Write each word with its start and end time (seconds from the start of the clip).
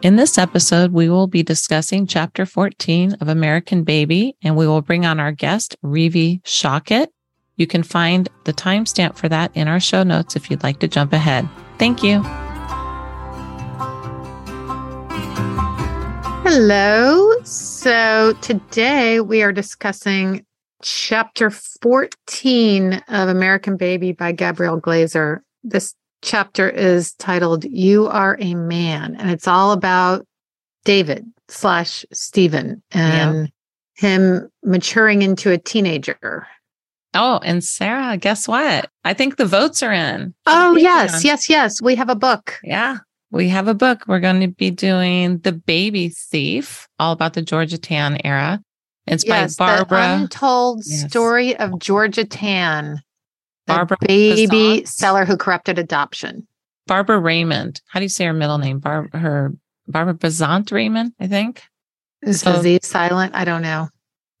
In 0.00 0.14
this 0.14 0.38
episode, 0.38 0.92
we 0.92 1.08
will 1.08 1.26
be 1.26 1.42
discussing 1.42 2.06
chapter 2.06 2.46
14 2.46 3.14
of 3.14 3.26
American 3.26 3.82
Baby, 3.82 4.36
and 4.42 4.56
we 4.56 4.64
will 4.64 4.80
bring 4.80 5.04
on 5.04 5.18
our 5.18 5.32
guest, 5.32 5.76
Rivi 5.82 6.40
Shocket. 6.44 7.08
You 7.56 7.66
can 7.66 7.82
find 7.82 8.28
the 8.44 8.52
timestamp 8.52 9.16
for 9.16 9.28
that 9.28 9.50
in 9.56 9.66
our 9.66 9.80
show 9.80 10.04
notes 10.04 10.36
if 10.36 10.52
you'd 10.52 10.62
like 10.62 10.78
to 10.80 10.86
jump 10.86 11.12
ahead. 11.12 11.48
Thank 11.78 12.04
you. 12.04 12.22
Hello. 16.44 17.32
So 17.42 18.34
today 18.40 19.18
we 19.18 19.42
are 19.42 19.52
discussing 19.52 20.46
chapter 20.80 21.50
14 21.50 23.02
of 23.08 23.28
American 23.28 23.76
Baby 23.76 24.12
by 24.12 24.30
Gabrielle 24.30 24.78
Glaser. 24.78 25.42
This 25.64 25.96
chapter 26.22 26.68
is 26.68 27.12
titled 27.14 27.64
You 27.64 28.06
Are 28.08 28.36
a 28.40 28.54
Man, 28.54 29.16
and 29.16 29.30
it's 29.30 29.48
all 29.48 29.72
about 29.72 30.26
David 30.84 31.26
slash 31.48 32.04
Stephen 32.12 32.82
and 32.90 33.50
yeah. 34.02 34.08
him 34.08 34.50
maturing 34.62 35.22
into 35.22 35.50
a 35.50 35.58
teenager. 35.58 36.46
Oh, 37.14 37.40
and 37.42 37.64
Sarah, 37.64 38.16
guess 38.16 38.46
what? 38.46 38.90
I 39.04 39.14
think 39.14 39.36
the 39.36 39.46
votes 39.46 39.82
are 39.82 39.92
in. 39.92 40.34
Oh, 40.46 40.76
yes, 40.76 41.24
yes, 41.24 41.48
yes. 41.48 41.80
We 41.80 41.94
have 41.96 42.10
a 42.10 42.14
book. 42.14 42.58
Yeah, 42.62 42.98
we 43.30 43.48
have 43.48 43.66
a 43.68 43.74
book. 43.74 44.04
We're 44.06 44.20
going 44.20 44.40
to 44.40 44.48
be 44.48 44.70
doing 44.70 45.38
The 45.38 45.52
Baby 45.52 46.10
Thief, 46.10 46.86
all 46.98 47.12
about 47.12 47.32
the 47.32 47.42
Georgia 47.42 47.78
Tann 47.78 48.18
era. 48.24 48.60
It's 49.06 49.24
yes, 49.26 49.56
by 49.56 49.76
Barbara. 49.76 49.98
The 49.98 50.22
Untold 50.22 50.82
yes. 50.84 51.08
Story 51.08 51.56
of 51.56 51.78
Georgia 51.78 52.24
Tann. 52.24 53.02
Barbara 53.68 53.96
baby 54.00 54.84
seller 54.84 55.24
who 55.24 55.36
corrupted 55.36 55.78
adoption. 55.78 56.46
Barbara 56.86 57.18
Raymond. 57.18 57.80
How 57.88 58.00
do 58.00 58.04
you 58.04 58.08
say 58.08 58.24
her 58.24 58.32
middle 58.32 58.58
name? 58.58 58.78
Bar- 58.78 59.08
her 59.12 59.52
Barbara 59.86 60.14
Bazant 60.14 60.72
Raymond, 60.72 61.12
I 61.20 61.26
think. 61.26 61.62
Is 62.22 62.40
so, 62.40 62.60
Z 62.60 62.80
silent? 62.82 63.34
I 63.34 63.44
don't 63.44 63.62
know. 63.62 63.88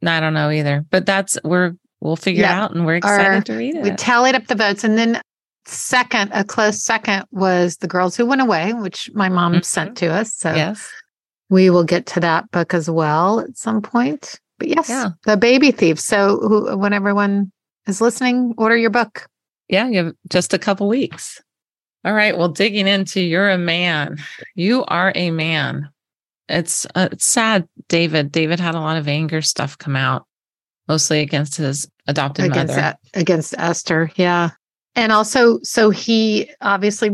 No, 0.02 0.12
I 0.12 0.20
don't 0.20 0.34
know 0.34 0.50
either. 0.50 0.84
But 0.90 1.06
that's 1.06 1.38
we're 1.44 1.74
we'll 2.00 2.16
figure 2.16 2.42
yeah. 2.42 2.58
it 2.58 2.62
out 2.62 2.74
and 2.74 2.86
we're 2.86 2.96
excited 2.96 3.26
Our, 3.26 3.42
to 3.42 3.56
read 3.56 3.76
it. 3.76 3.82
We 3.82 3.90
tallied 3.92 4.34
up 4.34 4.46
the 4.46 4.54
votes 4.54 4.84
and 4.84 4.98
then 4.98 5.20
second, 5.66 6.30
a 6.32 6.44
close 6.44 6.82
second 6.82 7.24
was 7.30 7.76
The 7.76 7.88
Girls 7.88 8.16
Who 8.16 8.26
Went 8.26 8.40
Away, 8.40 8.72
which 8.72 9.10
my 9.14 9.28
mom 9.28 9.52
mm-hmm. 9.52 9.62
sent 9.62 9.96
to 9.98 10.08
us. 10.08 10.34
So 10.34 10.54
yes. 10.54 10.90
we 11.50 11.70
will 11.70 11.84
get 11.84 12.06
to 12.06 12.20
that 12.20 12.50
book 12.50 12.74
as 12.74 12.88
well 12.88 13.40
at 13.40 13.56
some 13.56 13.82
point. 13.82 14.40
But 14.58 14.68
yes, 14.68 14.88
yeah. 14.88 15.10
The 15.24 15.36
Baby 15.36 15.70
Thief. 15.70 16.00
So 16.00 16.38
who, 16.38 16.76
when 16.76 16.92
everyone 16.92 17.52
is 17.88 18.00
listening, 18.00 18.54
order 18.56 18.76
your 18.76 18.90
book. 18.90 19.26
Yeah, 19.68 19.88
you 19.88 20.04
have 20.04 20.14
just 20.28 20.54
a 20.54 20.58
couple 20.58 20.88
weeks. 20.88 21.42
All 22.04 22.14
right. 22.14 22.36
Well, 22.36 22.48
digging 22.48 22.86
into 22.86 23.20
you're 23.20 23.50
a 23.50 23.58
man. 23.58 24.18
You 24.54 24.84
are 24.86 25.12
a 25.14 25.30
man. 25.30 25.90
It's, 26.48 26.86
uh, 26.94 27.08
it's 27.12 27.26
sad, 27.26 27.68
David. 27.88 28.32
David 28.32 28.60
had 28.60 28.74
a 28.74 28.80
lot 28.80 28.96
of 28.96 29.08
anger 29.08 29.42
stuff 29.42 29.76
come 29.76 29.96
out, 29.96 30.26
mostly 30.86 31.20
against 31.20 31.56
his 31.56 31.90
adopted 32.06 32.46
against 32.46 32.76
mother. 32.76 32.96
against 33.14 33.54
Esther. 33.58 34.10
Yeah. 34.16 34.50
And 34.94 35.12
also, 35.12 35.58
so 35.62 35.90
he 35.90 36.50
obviously 36.60 37.10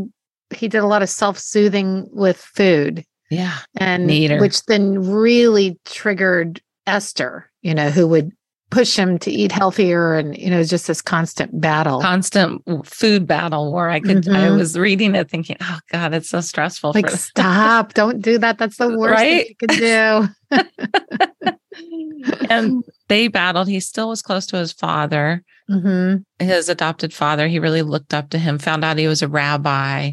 he 0.54 0.68
did 0.68 0.78
a 0.78 0.86
lot 0.86 1.02
of 1.02 1.08
self-soothing 1.08 2.08
with 2.12 2.36
food. 2.36 3.04
Yeah. 3.30 3.58
And 3.76 4.06
which 4.40 4.64
then 4.66 5.10
really 5.10 5.78
triggered 5.84 6.62
Esther, 6.86 7.50
you 7.62 7.74
know, 7.74 7.90
who 7.90 8.06
would 8.06 8.30
push 8.74 8.96
him 8.96 9.20
to 9.20 9.30
eat 9.30 9.52
healthier 9.52 10.14
and 10.14 10.36
you 10.36 10.50
know 10.50 10.64
just 10.64 10.88
this 10.88 11.00
constant 11.00 11.60
battle 11.60 12.00
constant 12.00 12.60
food 12.84 13.24
battle 13.24 13.72
where 13.72 13.88
i 13.88 14.00
could 14.00 14.24
mm-hmm. 14.24 14.34
i 14.34 14.50
was 14.50 14.76
reading 14.76 15.14
it 15.14 15.30
thinking 15.30 15.56
oh 15.60 15.78
god 15.92 16.12
it's 16.12 16.28
so 16.28 16.40
stressful 16.40 16.90
like 16.92 17.08
stop 17.10 17.94
don't 17.94 18.20
do 18.20 18.36
that 18.36 18.58
that's 18.58 18.76
the 18.76 18.98
worst 18.98 19.14
right? 19.14 19.48
you 19.48 19.54
could 19.54 19.70
do 19.70 20.26
and 22.50 22.82
they 23.08 23.28
battled 23.28 23.68
he 23.68 23.78
still 23.78 24.08
was 24.08 24.22
close 24.22 24.44
to 24.44 24.56
his 24.56 24.72
father 24.72 25.44
mm-hmm. 25.70 26.16
his 26.44 26.68
adopted 26.68 27.14
father 27.14 27.46
he 27.46 27.60
really 27.60 27.82
looked 27.82 28.12
up 28.12 28.28
to 28.28 28.38
him 28.38 28.58
found 28.58 28.84
out 28.84 28.98
he 28.98 29.06
was 29.06 29.22
a 29.22 29.28
rabbi 29.28 30.10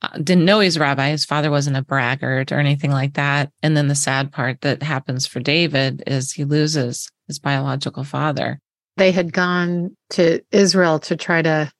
Uh, 0.00 0.16
didn't 0.18 0.44
know 0.44 0.60
he's 0.60 0.76
a 0.76 0.80
rabbi. 0.80 1.10
His 1.10 1.24
father 1.24 1.50
wasn't 1.50 1.76
a 1.76 1.82
braggart 1.82 2.52
or 2.52 2.60
anything 2.60 2.92
like 2.92 3.14
that. 3.14 3.50
And 3.62 3.76
then 3.76 3.88
the 3.88 3.96
sad 3.96 4.30
part 4.30 4.60
that 4.60 4.82
happens 4.82 5.26
for 5.26 5.40
David 5.40 6.04
is 6.06 6.32
he 6.32 6.44
loses 6.44 7.10
his 7.26 7.40
biological 7.40 8.04
father. 8.04 8.60
They 8.96 9.10
had 9.10 9.32
gone 9.32 9.96
to 10.10 10.40
Israel 10.52 11.00
to 11.00 11.16
try 11.16 11.42
to 11.42 11.72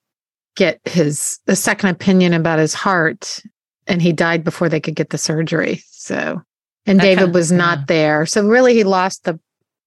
get 0.57 0.81
his 0.85 1.39
a 1.47 1.55
second 1.55 1.91
opinion 1.91 2.35
about 2.35 2.59
his 2.59 2.75
heart, 2.75 3.41
and 3.87 4.03
he 4.03 4.13
died 4.13 4.43
before 4.43 4.69
they 4.69 4.81
could 4.81 4.97
get 4.97 5.11
the 5.11 5.19
surgery. 5.19 5.83
So, 5.91 6.43
and 6.87 6.99
that 6.99 7.05
David 7.05 7.19
kind 7.19 7.29
of, 7.29 7.35
was 7.35 7.53
not 7.53 7.79
yeah. 7.79 7.85
there. 7.87 8.27
So 8.27 8.47
really, 8.47 8.75
he 8.75 8.85
lost 8.85 9.25
the 9.25 9.39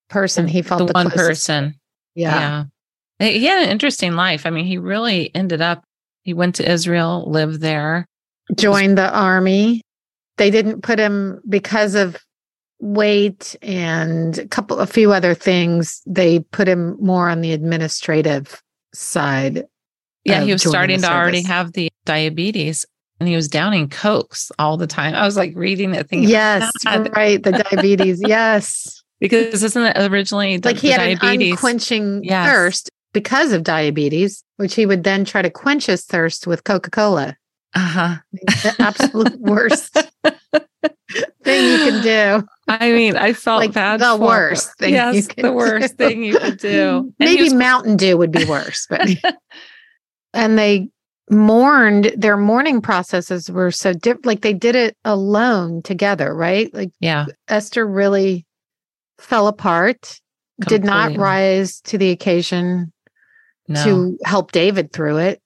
person 0.09 0.47
he 0.47 0.61
felt 0.61 0.79
the, 0.79 0.85
the 0.87 0.93
one 0.93 1.09
closest. 1.09 1.47
person. 1.47 1.79
Yeah. 2.15 2.65
yeah, 3.19 3.29
he 3.29 3.45
had 3.45 3.63
an 3.63 3.69
interesting 3.69 4.13
life. 4.13 4.45
I 4.45 4.49
mean, 4.49 4.65
he 4.65 4.77
really 4.77 5.33
ended 5.35 5.61
up. 5.61 5.83
He 6.23 6.33
went 6.33 6.55
to 6.55 6.69
Israel, 6.69 7.29
lived 7.29 7.61
there, 7.61 8.07
joined 8.55 8.97
the 8.97 9.13
army. 9.13 9.81
They 10.37 10.51
didn't 10.51 10.81
put 10.81 10.99
him 10.99 11.41
because 11.47 11.95
of 11.95 12.17
weight 12.81 13.55
and 13.61 14.39
a 14.39 14.47
couple 14.47 14.79
a 14.79 14.87
few 14.87 15.13
other 15.13 15.35
things 15.35 16.01
they 16.07 16.39
put 16.39 16.67
him 16.67 16.97
more 16.99 17.29
on 17.29 17.41
the 17.41 17.53
administrative 17.53 18.61
side 18.91 19.65
yeah 20.23 20.41
he 20.41 20.51
was 20.51 20.63
starting 20.63 20.99
to 20.99 21.11
already 21.11 21.43
have 21.43 21.73
the 21.73 21.91
diabetes 22.05 22.83
and 23.19 23.29
he 23.29 23.35
was 23.35 23.47
downing 23.47 23.87
cokes 23.87 24.51
all 24.57 24.77
the 24.77 24.87
time 24.87 25.13
i 25.13 25.23
was 25.23 25.37
like 25.37 25.53
reading 25.55 25.93
it 25.93 26.09
thinking 26.09 26.27
yes 26.27 26.71
right 27.15 27.43
the 27.43 27.51
diabetes 27.51 28.19
yes 28.25 29.03
because 29.19 29.61
isn't 29.61 29.83
it 29.83 30.11
originally 30.11 30.57
the, 30.57 30.69
like 30.69 30.77
he 30.77 30.89
had 30.89 30.97
diabetes? 31.19 31.49
an 31.49 31.51
unquenching 31.51 32.23
yes. 32.23 32.49
thirst 32.49 32.89
because 33.13 33.51
of 33.51 33.61
diabetes 33.61 34.43
which 34.57 34.73
he 34.73 34.87
would 34.87 35.03
then 35.03 35.23
try 35.23 35.43
to 35.43 35.51
quench 35.51 35.85
his 35.85 36.03
thirst 36.03 36.47
with 36.47 36.63
coca-cola 36.63 37.37
uh-huh 37.73 38.17
the 38.33 38.75
absolute 38.79 39.39
worst 39.39 39.97
thing 41.43 41.65
you 41.65 41.77
can 41.77 42.03
do. 42.03 42.47
I 42.67 42.91
mean, 42.91 43.17
I 43.17 43.33
felt 43.33 43.59
like 43.59 43.73
bad. 43.73 43.99
The 43.99 44.15
worst 44.15 44.77
thing. 44.77 44.93
Yes, 44.93 45.27
the 45.37 45.51
worst 45.51 45.97
do. 45.97 46.07
thing 46.07 46.23
you 46.23 46.37
could 46.37 46.57
do. 46.57 47.13
Maybe 47.19 47.43
was- 47.43 47.53
Mountain 47.53 47.97
Dew 47.97 48.17
would 48.17 48.31
be 48.31 48.45
worse, 48.45 48.87
but 48.89 49.09
and 50.33 50.57
they 50.57 50.89
mourned. 51.29 52.13
Their 52.15 52.37
mourning 52.37 52.81
processes 52.81 53.49
were 53.49 53.71
so 53.71 53.93
different. 53.93 54.25
Like 54.25 54.41
they 54.41 54.53
did 54.53 54.75
it 54.75 54.97
alone 55.03 55.81
together, 55.81 56.33
right? 56.33 56.73
Like 56.73 56.91
yeah, 56.99 57.25
Esther 57.47 57.85
really 57.85 58.45
fell 59.19 59.47
apart. 59.47 60.19
Completely. 60.61 60.77
Did 60.77 60.85
not 60.85 61.17
rise 61.17 61.81
to 61.81 61.97
the 61.97 62.11
occasion 62.11 62.93
no. 63.67 63.83
to 63.83 64.17
help 64.23 64.51
David 64.51 64.93
through 64.93 65.17
it. 65.17 65.40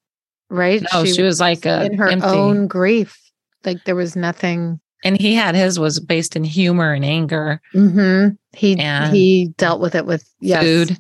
Right? 0.50 0.84
No, 0.94 1.06
she, 1.06 1.14
she 1.14 1.22
was 1.22 1.40
like 1.40 1.66
a, 1.66 1.86
in 1.86 1.98
her 1.98 2.08
empty. 2.08 2.28
own 2.28 2.68
grief. 2.68 3.18
Like 3.64 3.84
there 3.86 3.96
was 3.96 4.16
nothing 4.16 4.80
and 5.06 5.22
he 5.22 5.36
had 5.36 5.56
his 5.56 5.80
was 5.80 6.00
based 6.00 6.36
in 6.36 6.44
humor 6.44 6.92
and 6.92 7.06
anger. 7.06 7.62
Mm-hmm. 7.74 8.36
He 8.58 8.80
and 8.80 9.16
he 9.16 9.54
dealt 9.58 9.80
with 9.80 9.94
it 9.94 10.06
with 10.06 10.28
yes, 10.40 10.64
food, 10.64 10.98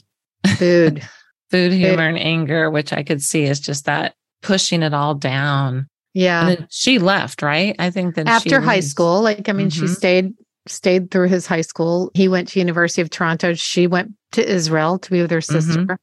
food, 0.57 1.09
food, 1.51 1.73
humor, 1.73 2.07
and 2.07 2.19
anger, 2.19 2.69
which 2.69 2.93
I 2.93 3.01
could 3.03 3.21
see 3.21 3.43
is 3.43 3.59
just 3.59 3.85
that 3.85 4.13
pushing 4.43 4.83
it 4.83 4.93
all 4.93 5.15
down. 5.15 5.87
Yeah, 6.13 6.55
she 6.69 6.99
left, 6.99 7.41
right? 7.41 7.75
I 7.79 7.89
think 7.89 8.15
that 8.15 8.27
after 8.27 8.61
high 8.61 8.79
school, 8.79 9.21
like 9.21 9.49
I 9.49 9.53
mean, 9.53 9.69
mm-hmm. 9.69 9.87
she 9.87 9.91
stayed 9.91 10.33
stayed 10.67 11.09
through 11.09 11.29
his 11.29 11.47
high 11.47 11.61
school. 11.61 12.11
He 12.13 12.27
went 12.27 12.49
to 12.49 12.59
University 12.59 13.01
of 13.01 13.09
Toronto. 13.09 13.55
She 13.55 13.87
went 13.87 14.13
to 14.33 14.47
Israel 14.47 14.99
to 14.99 15.11
be 15.11 15.21
with 15.23 15.31
her 15.31 15.41
sister, 15.41 15.81
mm-hmm. 15.81 15.93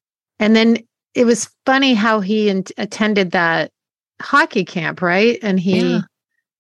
and 0.41 0.57
then 0.57 0.79
it 1.15 1.25
was 1.25 1.51
funny 1.67 1.95
how 1.95 2.21
he 2.21 2.49
in- 2.49 2.65
attended 2.79 3.33
that 3.33 3.71
hockey 4.21 4.65
camp, 4.65 5.03
right? 5.03 5.39
And 5.43 5.59
he. 5.59 5.81
Yeah 5.81 6.01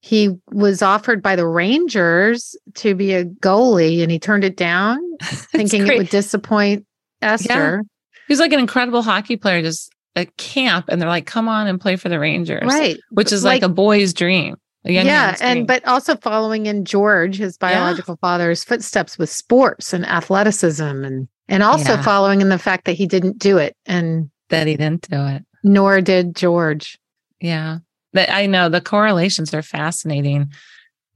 he 0.02 0.31
was 0.50 0.82
offered 0.82 1.22
by 1.22 1.37
the 1.37 1.46
Rangers 1.46 2.56
to 2.75 2.94
be 2.94 3.14
a 3.14 3.25
goalie 3.25 4.02
and 4.02 4.10
he 4.10 4.19
turned 4.19 4.43
it 4.43 4.56
down, 4.56 4.99
thinking 5.22 5.87
it 5.87 5.96
would 5.96 6.08
disappoint 6.08 6.84
Esther. 7.22 7.82
Yeah. 7.84 8.22
He's 8.26 8.40
like 8.40 8.52
an 8.52 8.58
incredible 8.58 9.02
hockey 9.02 9.37
player, 9.37 9.62
just 9.62 9.93
at 10.16 10.37
camp, 10.37 10.87
and 10.88 11.00
they're 11.00 11.08
like, 11.08 11.26
come 11.26 11.49
on 11.49 11.69
and 11.69 11.81
play 11.81 11.94
for 11.94 12.08
the 12.08 12.19
Rangers. 12.19 12.64
Right. 12.66 12.99
Which 13.10 13.32
is 13.32 13.44
like, 13.44 13.62
like 13.62 13.70
a 13.70 13.72
boy's 13.72 14.12
dream. 14.12 14.56
yeah, 14.84 15.37
and 15.40 15.69
but 15.69 15.87
also 15.87 16.16
following 16.16 16.66
in 16.66 16.84
George, 16.84 17.37
his 17.37 17.56
biological 17.56 18.14
yeah. 18.14 18.26
father's 18.26 18.64
footsteps 18.64 19.16
with 19.16 19.31
sports 19.31 19.93
and 19.93 20.04
athleticism, 20.04 20.82
and 20.82 21.28
and 21.49 21.62
also 21.62 21.96
following 21.99 22.40
in 22.40 22.49
the 22.49 22.58
fact 22.58 22.87
that 22.87 22.94
he 22.94 23.06
didn't 23.06 23.38
do 23.38 23.58
it 23.58 23.76
and 23.87 24.31
that 24.52 24.66
he 24.66 24.76
didn't 24.76 25.10
do 25.10 25.26
it, 25.26 25.44
nor 25.64 26.00
did 26.00 26.37
George. 26.37 26.99
Yeah, 27.40 27.78
but 28.12 28.31
I 28.31 28.46
know 28.46 28.69
the 28.69 28.81
correlations 28.81 29.52
are 29.52 29.62
fascinating. 29.62 30.52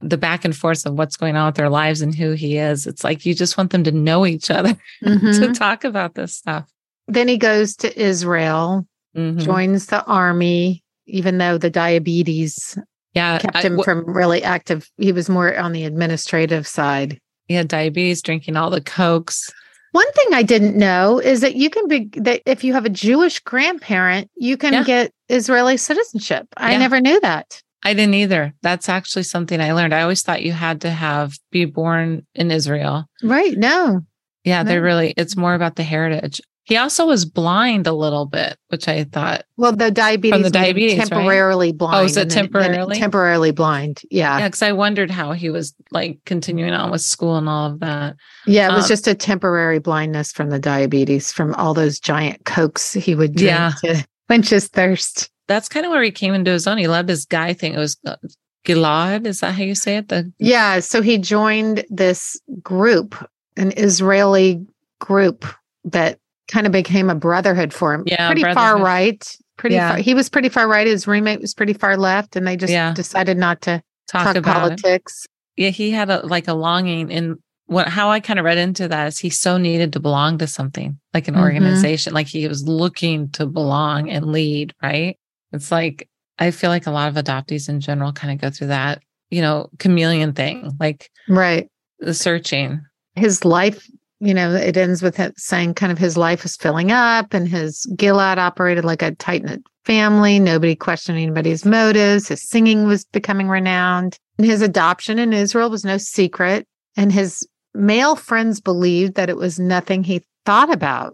The 0.01 0.17
back 0.17 0.45
and 0.45 0.55
forth 0.55 0.85
of 0.85 0.93
what's 0.93 1.17
going 1.17 1.35
on 1.35 1.47
with 1.47 1.55
their 1.55 1.69
lives 1.69 2.01
and 2.01 2.13
who 2.13 2.33
he 2.33 2.57
is. 2.57 2.85
It's 2.85 3.03
like 3.03 3.25
you 3.25 3.33
just 3.33 3.57
want 3.57 3.71
them 3.71 3.83
to 3.85 3.91
know 3.91 4.27
each 4.27 4.51
other 4.51 4.77
mm-hmm. 5.03 5.41
to 5.41 5.53
talk 5.53 5.83
about 5.83 6.13
this 6.13 6.35
stuff. 6.35 6.69
Then 7.07 7.27
he 7.27 7.37
goes 7.37 7.75
to 7.77 7.99
Israel, 7.99 8.85
mm-hmm. 9.15 9.39
joins 9.39 9.87
the 9.87 10.03
army, 10.05 10.83
even 11.07 11.37
though 11.39 11.57
the 11.57 11.71
diabetes 11.71 12.77
yeah, 13.17 13.39
kept 13.39 13.57
him 13.57 13.79
I, 13.79 13.83
from 13.83 14.05
really 14.05 14.43
active. 14.43 14.89
He 14.97 15.11
was 15.11 15.29
more 15.29 15.57
on 15.57 15.71
the 15.71 15.85
administrative 15.85 16.67
side. 16.67 17.19
He 17.47 17.55
had 17.55 17.67
diabetes, 17.67 18.21
drinking 18.21 18.57
all 18.57 18.69
the 18.69 18.81
cokes. 18.81 19.51
One 19.97 20.11
thing 20.11 20.35
I 20.35 20.43
didn't 20.43 20.77
know 20.77 21.17
is 21.17 21.41
that 21.41 21.55
you 21.55 21.71
can 21.71 21.87
be 21.87 22.11
that 22.17 22.43
if 22.45 22.63
you 22.63 22.73
have 22.73 22.85
a 22.85 22.89
Jewish 22.89 23.39
grandparent, 23.39 24.29
you 24.35 24.55
can 24.55 24.71
yeah. 24.71 24.83
get 24.83 25.11
Israeli 25.27 25.75
citizenship. 25.75 26.45
I 26.55 26.73
yeah. 26.73 26.77
never 26.77 27.01
knew 27.01 27.19
that. 27.21 27.63
I 27.81 27.95
didn't 27.95 28.13
either. 28.13 28.53
That's 28.61 28.89
actually 28.89 29.23
something 29.23 29.59
I 29.59 29.71
learned. 29.71 29.95
I 29.95 30.03
always 30.03 30.21
thought 30.21 30.43
you 30.43 30.51
had 30.51 30.81
to 30.81 30.91
have 30.91 31.39
be 31.49 31.65
born 31.65 32.27
in 32.35 32.51
Israel. 32.51 33.05
Right. 33.23 33.57
No. 33.57 34.01
Yeah, 34.43 34.61
no. 34.61 34.69
they 34.69 34.77
really 34.77 35.15
it's 35.17 35.35
more 35.35 35.55
about 35.55 35.77
the 35.77 35.83
heritage. 35.83 36.41
He 36.67 36.75
also 36.75 37.07
was 37.07 37.23
blind 37.23 37.87
a 37.87 37.93
little 37.93 38.25
bit, 38.25 38.57
which 38.67 38.89
I 38.89 39.05
thought. 39.05 39.45
Well, 39.55 39.73
the 39.73 39.89
diabetes, 39.89 40.33
from 40.33 40.41
the 40.41 40.49
diabetes 40.49 40.97
temporarily 40.97 41.69
right? 41.69 41.77
blind. 41.77 41.95
Oh, 41.95 42.03
is 42.03 42.17
it 42.17 42.29
temporarily? 42.29 42.97
temporarily 42.97 43.51
blind. 43.51 44.01
Yeah. 44.11 44.37
Yeah, 44.37 44.49
because 44.49 44.61
I 44.61 44.73
wondered 44.73 45.09
how 45.09 45.31
he 45.31 45.49
was 45.49 45.73
like 45.91 46.19
continuing 46.25 46.73
on 46.73 46.91
with 46.91 46.99
school 46.99 47.37
and 47.37 47.47
all 47.47 47.71
of 47.71 47.79
that. 47.79 48.17
Yeah, 48.45 48.69
it 48.69 48.73
was 48.73 48.83
um, 48.83 48.89
just 48.89 49.07
a 49.07 49.15
temporary 49.15 49.79
blindness 49.79 50.33
from 50.33 50.49
the 50.49 50.59
diabetes, 50.59 51.31
from 51.31 51.55
all 51.55 51.73
those 51.73 52.01
giant 52.01 52.43
cokes 52.43 52.91
he 52.91 53.15
would 53.15 53.35
drink 53.35 53.47
yeah. 53.49 53.71
to 53.83 54.05
quench 54.27 54.49
his 54.49 54.67
thirst. 54.67 55.31
That's 55.47 55.69
kind 55.69 55.85
of 55.85 55.93
where 55.93 56.03
he 56.03 56.11
came 56.11 56.33
into 56.33 56.51
his 56.51 56.67
own. 56.67 56.77
He 56.77 56.89
loved 56.89 57.07
his 57.07 57.23
guy 57.23 57.53
thing. 57.53 57.75
It 57.75 57.79
was 57.79 57.95
uh, 58.05 58.17
Gilad. 58.65 59.25
Is 59.25 59.39
that 59.39 59.53
how 59.53 59.63
you 59.63 59.73
say 59.73 59.95
it? 59.95 60.09
The 60.09 60.33
yeah. 60.37 60.81
So 60.81 61.01
he 61.01 61.17
joined 61.17 61.85
this 61.89 62.37
group, 62.61 63.15
an 63.55 63.71
Israeli 63.77 64.65
group 64.99 65.45
that 65.85 66.19
kind 66.47 66.65
of 66.65 66.71
became 66.71 67.09
a 67.09 67.15
brotherhood 67.15 67.73
for 67.73 67.93
him. 67.93 68.03
Yeah, 68.05 68.27
pretty 68.27 68.43
far 68.53 68.79
right. 68.81 69.25
Pretty 69.57 69.75
yeah. 69.75 69.91
far. 69.91 69.97
He 69.97 70.13
was 70.13 70.29
pretty 70.29 70.49
far 70.49 70.67
right. 70.67 70.87
His 70.87 71.07
roommate 71.07 71.41
was 71.41 71.53
pretty 71.53 71.73
far 71.73 71.97
left, 71.97 72.35
and 72.35 72.47
they 72.47 72.55
just 72.55 72.71
yeah. 72.71 72.93
decided 72.93 73.37
not 73.37 73.61
to 73.63 73.81
talk, 74.07 74.25
talk 74.25 74.35
about 74.35 74.55
politics. 74.55 75.25
It. 75.57 75.63
Yeah, 75.63 75.69
he 75.69 75.91
had 75.91 76.09
a 76.09 76.25
like 76.25 76.47
a 76.47 76.53
longing 76.53 77.09
in 77.09 77.37
what 77.65 77.89
how 77.89 78.09
I 78.09 78.19
kind 78.19 78.39
of 78.39 78.45
read 78.45 78.57
into 78.57 78.87
that 78.87 79.07
is 79.07 79.19
he 79.19 79.29
so 79.29 79.57
needed 79.57 79.93
to 79.93 79.99
belong 79.99 80.37
to 80.37 80.47
something 80.47 80.99
like 81.13 81.27
an 81.27 81.33
mm-hmm. 81.33 81.43
organization, 81.43 82.13
like 82.13 82.27
he 82.27 82.47
was 82.47 82.67
looking 82.67 83.29
to 83.31 83.45
belong 83.45 84.09
and 84.09 84.25
lead. 84.25 84.73
Right? 84.81 85.17
It's 85.51 85.71
like 85.71 86.07
I 86.39 86.51
feel 86.51 86.69
like 86.69 86.87
a 86.87 86.91
lot 86.91 87.09
of 87.09 87.23
adoptees 87.23 87.67
in 87.67 87.81
general 87.81 88.13
kind 88.13 88.33
of 88.33 88.39
go 88.39 88.49
through 88.49 88.67
that, 88.67 89.01
you 89.29 89.41
know, 89.41 89.69
chameleon 89.79 90.33
thing, 90.33 90.71
like 90.79 91.09
right 91.27 91.67
the 91.99 92.13
searching. 92.13 92.81
His 93.15 93.43
life 93.43 93.89
you 94.19 94.33
know, 94.33 94.53
it 94.53 94.77
ends 94.77 95.01
with 95.01 95.19
it 95.19 95.39
saying 95.39 95.75
kind 95.75 95.91
of 95.91 95.97
his 95.97 96.17
life 96.17 96.43
was 96.43 96.55
filling 96.55 96.91
up 96.91 97.33
and 97.33 97.47
his 97.47 97.85
Gilad 97.95 98.37
operated 98.37 98.83
like 98.83 99.01
a 99.01 99.13
tight 99.15 99.43
knit 99.43 99.61
family. 99.85 100.39
Nobody 100.39 100.75
questioned 100.75 101.17
anybody's 101.17 101.65
motives. 101.65 102.27
His 102.27 102.47
singing 102.47 102.87
was 102.87 103.05
becoming 103.05 103.47
renowned. 103.47 104.17
And 104.37 104.47
his 104.47 104.61
adoption 104.61 105.19
in 105.19 105.33
Israel 105.33 105.69
was 105.69 105.85
no 105.85 105.97
secret. 105.97 106.67
And 106.95 107.11
his 107.11 107.47
male 107.73 108.15
friends 108.15 108.59
believed 108.59 109.15
that 109.15 109.29
it 109.29 109.37
was 109.37 109.59
nothing 109.59 110.03
he 110.03 110.23
thought 110.45 110.71
about. 110.71 111.13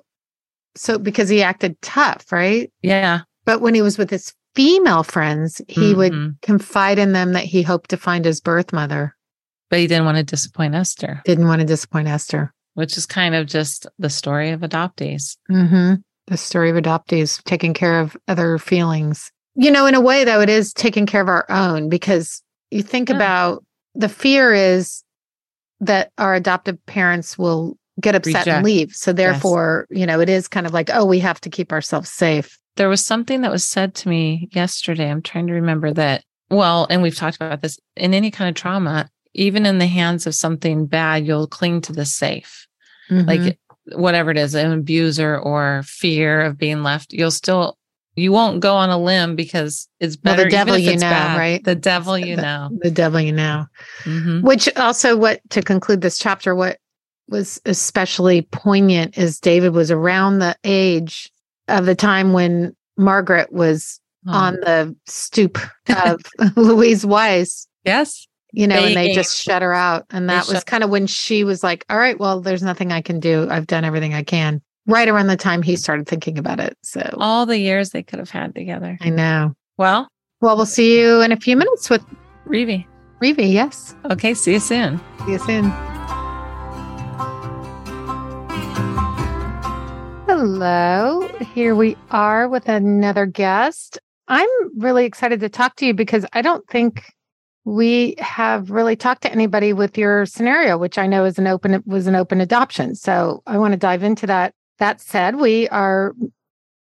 So 0.76 0.98
because 0.98 1.30
he 1.30 1.44
acted 1.44 1.80
tough, 1.82 2.32
right? 2.32 2.72
Yeah. 2.82 3.22
But 3.46 3.60
when 3.62 3.76
he 3.76 3.82
was 3.82 3.98
with 3.98 4.10
his 4.10 4.34
female 4.56 5.04
friends, 5.04 5.62
he 5.68 5.94
mm-hmm. 5.94 5.98
would 5.98 6.42
confide 6.42 7.00
in 7.00 7.12
them 7.12 7.34
that 7.34 7.44
he 7.44 7.64
hoped 7.64 7.90
to 7.90 7.98
find 7.98 8.24
his 8.24 8.40
birth 8.40 8.72
mother. 8.72 9.14
But 9.70 9.80
he 9.80 9.88
didn't 9.88 10.06
want 10.06 10.18
to 10.18 10.24
disappoint 10.24 10.74
Esther. 10.74 11.22
Didn't 11.26 11.48
want 11.48 11.60
to 11.60 11.68
disappoint 11.68 12.08
Esther 12.08 12.54
which 12.74 12.98
is 12.98 13.06
kind 13.06 13.36
of 13.36 13.48
just 13.48 13.88
the 14.00 14.10
story 14.10 14.52
of 14.52 14.62
adoptees. 14.62 15.38
Mm-hmm. 15.50 15.96
The 16.28 16.38
story 16.38 16.70
of 16.70 16.76
adoptees 16.76 17.44
taking 17.44 17.74
care 17.74 18.00
of 18.00 18.16
other 18.28 18.58
feelings. 18.58 19.32
You 19.56 19.72
know, 19.72 19.86
in 19.86 19.94
a 19.94 20.02
way, 20.02 20.24
though, 20.24 20.42
it 20.42 20.50
is 20.50 20.74
taking 20.74 21.06
care 21.06 21.22
of 21.22 21.28
our 21.28 21.46
own 21.50 21.90
because 21.90 22.42
you 22.72 22.82
think 22.82 23.10
yeah. 23.10 23.16
about 23.16 23.64
the 23.94 24.10
fear 24.10 24.54
is 24.54 25.04
that 25.80 26.12
our 26.18 26.34
adoptive 26.34 26.84
parents 26.86 27.38
will 27.38 27.78
get 28.00 28.16
upset 28.16 28.46
Reject. 28.46 28.48
and 28.48 28.66
leave. 28.66 28.94
So, 28.94 29.14
therefore, 29.14 29.86
yes. 29.90 30.00
you 30.00 30.06
know, 30.06 30.20
it 30.20 30.30
is 30.30 30.48
kind 30.48 30.66
of 30.66 30.74
like, 30.74 30.90
oh, 30.92 31.06
we 31.06 31.20
have 31.20 31.40
to 31.42 31.50
keep 31.50 31.72
ourselves 31.72 32.10
safe. 32.10 32.58
There 32.78 32.90
was 32.90 33.06
something 33.06 33.42
that 33.42 33.52
was 33.52 33.68
said 33.68 33.94
to 33.96 34.10
me 34.10 34.50
yesterday. 34.52 35.10
I'm 35.12 35.22
trying 35.22 35.48
to 35.48 35.54
remember 35.54 35.94
that. 35.94 36.24
Well, 36.50 36.88
and 36.90 37.04
we've 37.04 37.16
talked 37.16 37.36
about 37.36 37.62
this 37.62 37.80
in 37.96 38.14
any 38.14 38.32
kind 38.32 38.50
of 38.50 38.56
trauma, 38.56 39.10
even 39.34 39.66
in 39.66 39.80
the 39.80 39.88
hands 39.88 40.28
of 40.28 40.36
something 40.36 40.86
bad, 40.86 41.26
you'll 41.26 41.48
cling 41.48 41.82
to 41.82 41.94
the 41.94 42.06
safe. 42.06 42.68
Mm-hmm. 43.10 43.28
Like 43.28 43.60
whatever 43.92 44.32
it 44.32 44.38
is, 44.38 44.56
an 44.56 44.72
abuser 44.72 45.38
or 45.38 45.84
fear 45.86 46.42
of 46.42 46.58
being 46.58 46.84
left, 46.84 47.14
you'll 47.14 47.32
still 47.32 47.78
you 48.16 48.32
won't 48.32 48.60
go 48.60 48.76
on 48.76 48.92
a 48.92 48.98
limb 48.98 49.36
because 49.36 49.88
it's 50.00 50.16
better. 50.16 50.44
Well, 50.44 50.46
the 50.46 50.52
devil 50.52 50.78
you 50.78 50.94
know, 50.94 51.00
bad. 51.00 51.38
right? 51.38 51.64
The 51.64 51.76
devil 51.76 52.18
you 52.18 52.36
the, 52.36 52.42
know. 52.44 52.70
The 52.82 52.92
devil 52.92 53.20
you 53.20 53.32
know. 53.32 53.66
Mm-hmm. 54.04 54.46
Which 54.46 54.70
also, 54.78 55.18
what 55.18 55.42
to 55.50 55.64
conclude 55.64 56.02
this 56.02 56.20
chapter, 56.20 56.54
what 56.54 56.78
was 57.28 57.60
especially 57.66 58.44
poignant 58.44 59.18
is 59.18 59.40
David 59.40 59.74
was 59.74 59.90
around 59.90 60.40
the 60.40 60.56
age 60.64 61.32
of 61.68 61.86
the 61.86 61.96
time 61.96 62.34
when 62.34 62.76
Margaret 62.98 63.52
was 63.52 64.00
oh. 64.28 64.32
on 64.32 64.56
the 64.56 64.96
stoop 65.08 65.58
of 66.06 66.22
Louise 66.56 67.06
Wise. 67.06 67.68
Yes 67.84 68.28
you 68.54 68.68
know, 68.68 68.76
and 68.76 68.96
they 68.96 69.14
just 69.14 69.42
shut 69.42 69.64
her 69.64 69.74
out. 69.74 70.06
And 70.12 70.30
that 70.30 70.48
was 70.48 70.64
kind 70.64 70.84
of 70.84 70.92
when 70.92 71.08
she 71.08 71.44
was 71.44 71.64
like, 71.64 71.84
all 71.90 71.98
right, 71.98 72.20
well, 72.20 72.40
there's 72.40 72.62
nothing 72.62 72.92
I 72.92 73.02
can 73.02 73.20
do. 73.20 73.48
I've 73.50 73.66
done 73.66 73.84
everything 73.84 74.14
I 74.14 74.22
can. 74.24 74.62
Right 74.86 75.10
around 75.10 75.28
the 75.28 75.38
time 75.38 75.64
he 75.64 75.76
started 75.76 76.08
thinking 76.08 76.38
about 76.38 76.60
it. 76.60 76.78
So 76.84 77.02
all 77.18 77.46
the 77.46 77.58
years 77.58 77.90
they 77.90 78.04
could 78.04 78.20
have 78.20 78.30
had 78.30 78.54
together. 78.54 78.98
I 79.02 79.10
know. 79.10 79.56
Well, 79.78 80.08
well, 80.40 80.56
we'll 80.56 80.68
see 80.68 81.00
you 81.00 81.22
in 81.22 81.32
a 81.32 81.38
few 81.38 81.58
minutes 81.58 81.90
with 81.90 82.06
Rivi. 82.46 82.86
Rivi, 83.22 83.52
yes. 83.52 83.96
Okay. 84.12 84.34
See 84.34 84.54
you 84.54 84.60
soon. 84.60 85.02
See 85.26 85.32
you 85.32 85.40
soon. 85.40 85.72
Hello. 90.28 91.28
Here 91.56 91.74
we 91.74 91.98
are 92.12 92.48
with 92.48 92.68
another 92.68 93.26
guest. 93.26 93.98
I'm 94.28 94.50
really 94.78 95.06
excited 95.06 95.40
to 95.40 95.50
talk 95.50 95.76
to 95.78 95.86
you 95.86 95.94
because 95.94 96.26
I 96.34 96.42
don't 96.42 96.68
think 96.70 97.04
we 97.66 98.16
have 98.18 98.72
really 98.72 98.96
talked 98.96 99.22
to 99.24 99.32
anybody 99.32 99.74
with 99.74 99.98
your 99.98 100.26
scenario, 100.26 100.78
which 100.78 100.98
I 100.98 101.08
know 101.08 101.26
is 101.26 101.40
an 101.40 101.48
open 101.48 101.82
was 101.86 102.08
an 102.08 102.16
open 102.16 102.42
adoption. 102.42 102.96
So 102.96 103.42
I 103.48 103.58
want 103.58 103.74
to 103.74 103.78
dive 103.78 104.04
into 104.04 104.28
that. 104.28 104.54
That 104.80 105.00
said, 105.00 105.38
we 105.38 105.70
are 105.70 106.14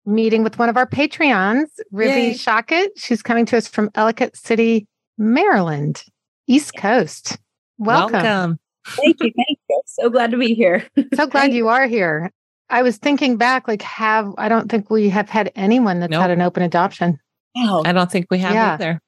meeting 0.06 0.44
with 0.44 0.60
one 0.60 0.70
of 0.70 0.78
our 0.78 0.86
Patreons, 0.86 1.68
Rivi 1.94 2.34
Shocket. 2.34 2.90
She's 2.96 3.24
coming 3.24 3.46
to 3.48 3.58
us 3.58 3.68
from 3.68 3.90
Ellicott 3.96 4.36
City, 4.36 4.88
Maryland, 5.18 6.04
East 6.48 6.76
Coast. 6.78 7.38
Welcome. 7.78 8.22
Welcome. 8.22 8.60
Thank 8.88 9.18
you. 9.22 9.32
Thank 9.36 9.60
you. 9.70 9.82
So 9.86 10.10
glad 10.10 10.32
to 10.32 10.38
be 10.38 10.54
here. 10.54 10.88
so 11.16 11.28
glad 11.28 11.54
you 11.54 11.70
are 11.70 11.88
here. 11.88 12.32
I 12.70 12.84
was 12.84 12.98
thinking 12.98 13.38
back, 13.38 13.68
like, 13.68 13.82
have 13.82 14.34
I 14.38 14.50
don't 14.50 14.70
think 14.70 14.90
we 14.90 15.10
have 15.10 15.30
had 15.30 15.52
anyone 15.56 16.00
that's 16.02 16.12
nope. 16.12 16.22
had 16.22 16.32
an 16.32 16.42
open 16.42 16.62
adoption. 16.62 17.18
Oh, 17.56 17.82
I 17.86 17.94
don't 17.94 18.12
think 18.12 18.28
we 18.30 18.38
have 18.40 18.54
yeah. 18.54 18.74
either 18.74 18.94
do 18.94 19.00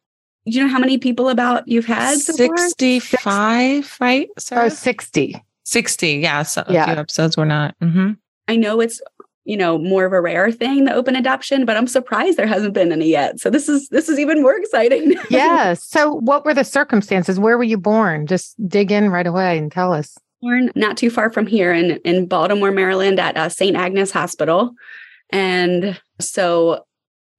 you 0.56 0.64
know 0.64 0.70
how 0.70 0.80
many 0.80 0.98
people 0.98 1.30
about 1.30 1.68
you've 1.68 1.86
had? 1.86 2.18
65, 2.18 3.98
right? 4.00 4.30
Sarah? 4.38 4.66
Oh, 4.66 4.70
60. 4.70 5.44
60. 5.64 6.10
Yeah. 6.14 6.44
So 6.44 6.64
yeah. 6.70 6.84
a 6.84 6.88
few 6.88 6.96
episodes 6.96 7.38
were 7.38 7.46
not. 7.46 7.76
Mm-hmm. 7.80 8.12
I 8.48 8.56
know 8.56 8.82
it's, 8.82 9.02
you 9.46 9.58
know, 9.58 9.78
more 9.78 10.06
of 10.06 10.14
a 10.14 10.22
rare 10.22 10.52
thing, 10.52 10.86
the 10.86 10.94
open 10.94 11.16
adoption, 11.16 11.66
but 11.66 11.78
I'm 11.78 11.88
surprised 11.88 12.38
there 12.38 12.48
hasn't 12.48 12.74
been 12.74 12.92
any 12.92 13.10
yet. 13.10 13.40
So 13.40 13.50
this 13.50 13.70
is, 13.70 13.90
this 13.90 14.10
is 14.10 14.20
even 14.20 14.42
more 14.42 14.56
exciting. 14.56 15.16
yeah. 15.30 15.74
So 15.74 16.14
what 16.16 16.46
were 16.46 16.54
the 16.54 16.64
circumstances? 16.64 17.40
Where 17.40 17.58
were 17.58 17.64
you 17.64 17.78
born? 17.78 18.28
Just 18.28 18.56
dig 18.68 18.92
in 18.92 19.10
right 19.10 19.28
away 19.28 19.58
and 19.58 19.72
tell 19.72 19.94
us. 19.94 20.18
Born 20.42 20.72
not 20.76 20.98
too 20.98 21.10
far 21.10 21.32
from 21.32 21.46
here 21.46 21.74
in, 21.74 21.98
in 22.06 22.26
Baltimore, 22.26 22.72
Maryland 22.72 23.20
at 23.20 23.38
uh, 23.38 23.50
St. 23.50 23.76
Agnes 23.76 24.12
Hospital. 24.12 24.74
And 25.32 26.00
so 26.20 26.86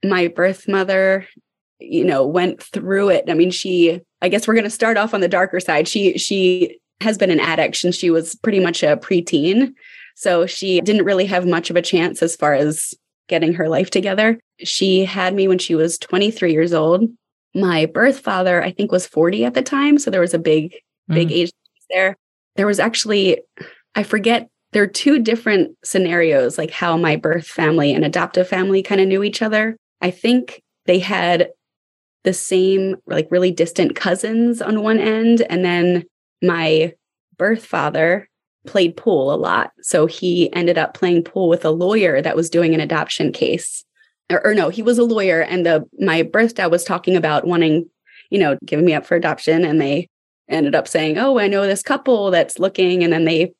my 0.05 0.29
birth 0.29 0.69
mother 0.69 1.26
you 1.80 2.04
know 2.04 2.26
went 2.26 2.62
through 2.62 3.08
it 3.08 3.25
i 3.28 3.34
mean 3.34 3.50
she 3.50 4.00
i 4.22 4.28
guess 4.28 4.46
we're 4.46 4.54
going 4.54 4.64
to 4.64 4.70
start 4.70 4.96
off 4.96 5.14
on 5.14 5.20
the 5.20 5.28
darker 5.28 5.60
side 5.60 5.88
she 5.88 6.16
she 6.18 6.78
has 7.00 7.16
been 7.16 7.30
an 7.30 7.40
addict 7.40 7.76
since 7.76 7.96
she 7.96 8.10
was 8.10 8.34
pretty 8.37 8.60
much 8.60 8.82
a 8.82 8.96
preteen 8.96 9.72
so 10.16 10.46
she 10.46 10.80
didn't 10.82 11.04
really 11.04 11.26
have 11.26 11.46
much 11.46 11.70
of 11.70 11.76
a 11.76 11.82
chance 11.82 12.22
as 12.22 12.37
far 12.37 12.54
as 12.54 12.94
getting 13.28 13.54
her 13.54 13.68
life 13.68 13.90
together 13.90 14.38
she 14.58 15.04
had 15.04 15.34
me 15.34 15.49
when 15.49 15.58
she 15.58 15.75
was 15.75 15.99
23 15.99 16.52
years 16.52 16.72
old 16.72 17.08
my 17.54 17.87
birth 17.87 18.20
father, 18.20 18.62
I 18.62 18.70
think, 18.70 18.92
was 18.92 19.06
40 19.06 19.44
at 19.44 19.54
the 19.54 19.62
time. 19.62 19.99
So 19.99 20.10
there 20.10 20.20
was 20.20 20.34
a 20.34 20.38
big, 20.38 20.75
big 21.08 21.28
mm. 21.28 21.32
age 21.32 21.52
there. 21.90 22.16
There 22.56 22.66
was 22.66 22.78
actually, 22.78 23.38
I 23.94 24.02
forget, 24.02 24.49
there 24.72 24.82
are 24.82 24.88
two 24.88 25.18
different 25.18 25.76
scenarios, 25.82 26.56
like 26.56 26.70
how 26.70 26.96
my 26.96 27.16
birth 27.16 27.46
family 27.46 27.92
and 27.92 28.04
adoptive 28.04 28.46
family 28.46 28.82
kind 28.82 29.00
of 29.00 29.08
knew 29.08 29.25
each 29.25 29.42
other. 29.42 29.76
I 30.00 30.10
think 30.10 30.62
they 30.87 31.00
had 31.00 31.49
the 32.25 32.33
same, 32.33 32.97
like 33.07 33.29
really 33.31 33.50
distant 33.50 33.97
cousins 33.97 34.61
on 34.61 34.83
one 34.83 34.99
end. 34.99 35.43
And 35.43 35.65
then 35.65 36.05
my 36.43 36.95
birth 37.37 37.65
father 37.65 38.29
played 38.67 38.97
pool 38.97 39.33
a 39.33 39.37
lot. 39.37 39.73
So 39.83 40.07
he 40.07 40.53
ended 40.53 40.79
up 40.79 40.95
playing 40.95 41.25
pool 41.25 41.49
with 41.49 41.65
a 41.65 41.71
lawyer 41.71 42.21
that 42.21 42.37
was 42.37 42.50
doing 42.50 42.75
an 42.75 42.81
adoption 42.81 43.33
case. 43.33 43.85
Or, 44.31 44.47
or, 44.47 44.55
no, 44.55 44.69
he 44.69 44.83
was 44.83 44.99
a 44.99 45.05
lawyer 45.05 45.41
and 45.41 45.67
the 45.67 45.85
my 45.99 46.23
birth 46.23 46.55
dad 46.55 46.67
was 46.67 46.85
talking 46.85 47.17
about 47.17 47.47
wanting, 47.47 47.89
you 48.31 48.39
know, 48.39 48.57
giving 48.65 48.85
me 48.85 48.95
up 48.95 49.05
for 49.05 49.17
adoption 49.17 49.65
and 49.65 49.81
they 49.81 50.09
ended 50.49 50.75
up 50.75 50.87
saying, 50.87 51.19
"Oh, 51.19 51.39
I 51.39 51.49
know 51.49 51.67
this 51.67 51.83
couple 51.83 52.31
that's 52.31 52.59
looking." 52.59 53.03
And 53.03 53.12
then 53.12 53.25
they 53.25 53.53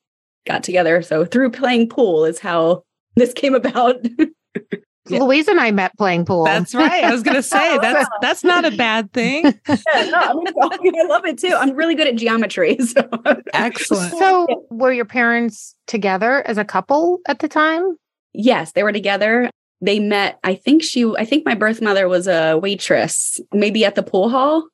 got 0.45 0.63
together. 0.63 1.01
So 1.01 1.25
through 1.25 1.51
playing 1.51 1.89
pool 1.89 2.23
is 2.23 2.39
how 2.39 2.83
this 3.15 3.33
came 3.33 3.55
about. 3.55 4.05
Yeah. 5.11 5.19
Louise 5.19 5.47
and 5.47 5.59
I 5.59 5.71
met 5.71 5.97
playing 5.97 6.25
pool. 6.25 6.45
That's 6.45 6.73
right. 6.73 7.03
I 7.03 7.11
was 7.11 7.23
going 7.23 7.35
to 7.35 7.43
say 7.43 7.77
that's 7.81 8.09
that's 8.21 8.43
not 8.43 8.65
a 8.65 8.71
bad 8.71 9.11
thing. 9.13 9.43
yeah, 9.67 9.75
no, 9.95 10.17
I, 10.21 10.77
mean, 10.81 10.99
I 10.99 11.03
love 11.07 11.25
it 11.25 11.37
too. 11.37 11.55
I'm 11.55 11.75
really 11.75 11.95
good 11.95 12.07
at 12.07 12.15
geometry. 12.15 12.77
So. 12.79 13.07
Excellent. 13.53 14.13
So, 14.17 14.65
were 14.69 14.91
your 14.91 15.05
parents 15.05 15.75
together 15.87 16.45
as 16.47 16.57
a 16.57 16.65
couple 16.65 17.19
at 17.27 17.39
the 17.39 17.47
time? 17.47 17.95
Yes, 18.33 18.73
they 18.73 18.83
were 18.83 18.91
together. 18.91 19.49
They 19.81 19.99
met. 19.99 20.39
I 20.43 20.55
think 20.55 20.83
she. 20.83 21.05
I 21.17 21.25
think 21.25 21.45
my 21.45 21.55
birth 21.55 21.81
mother 21.81 22.07
was 22.07 22.27
a 22.27 22.57
waitress, 22.57 23.39
maybe 23.53 23.85
at 23.85 23.95
the 23.95 24.03
pool 24.03 24.29
hall 24.29 24.67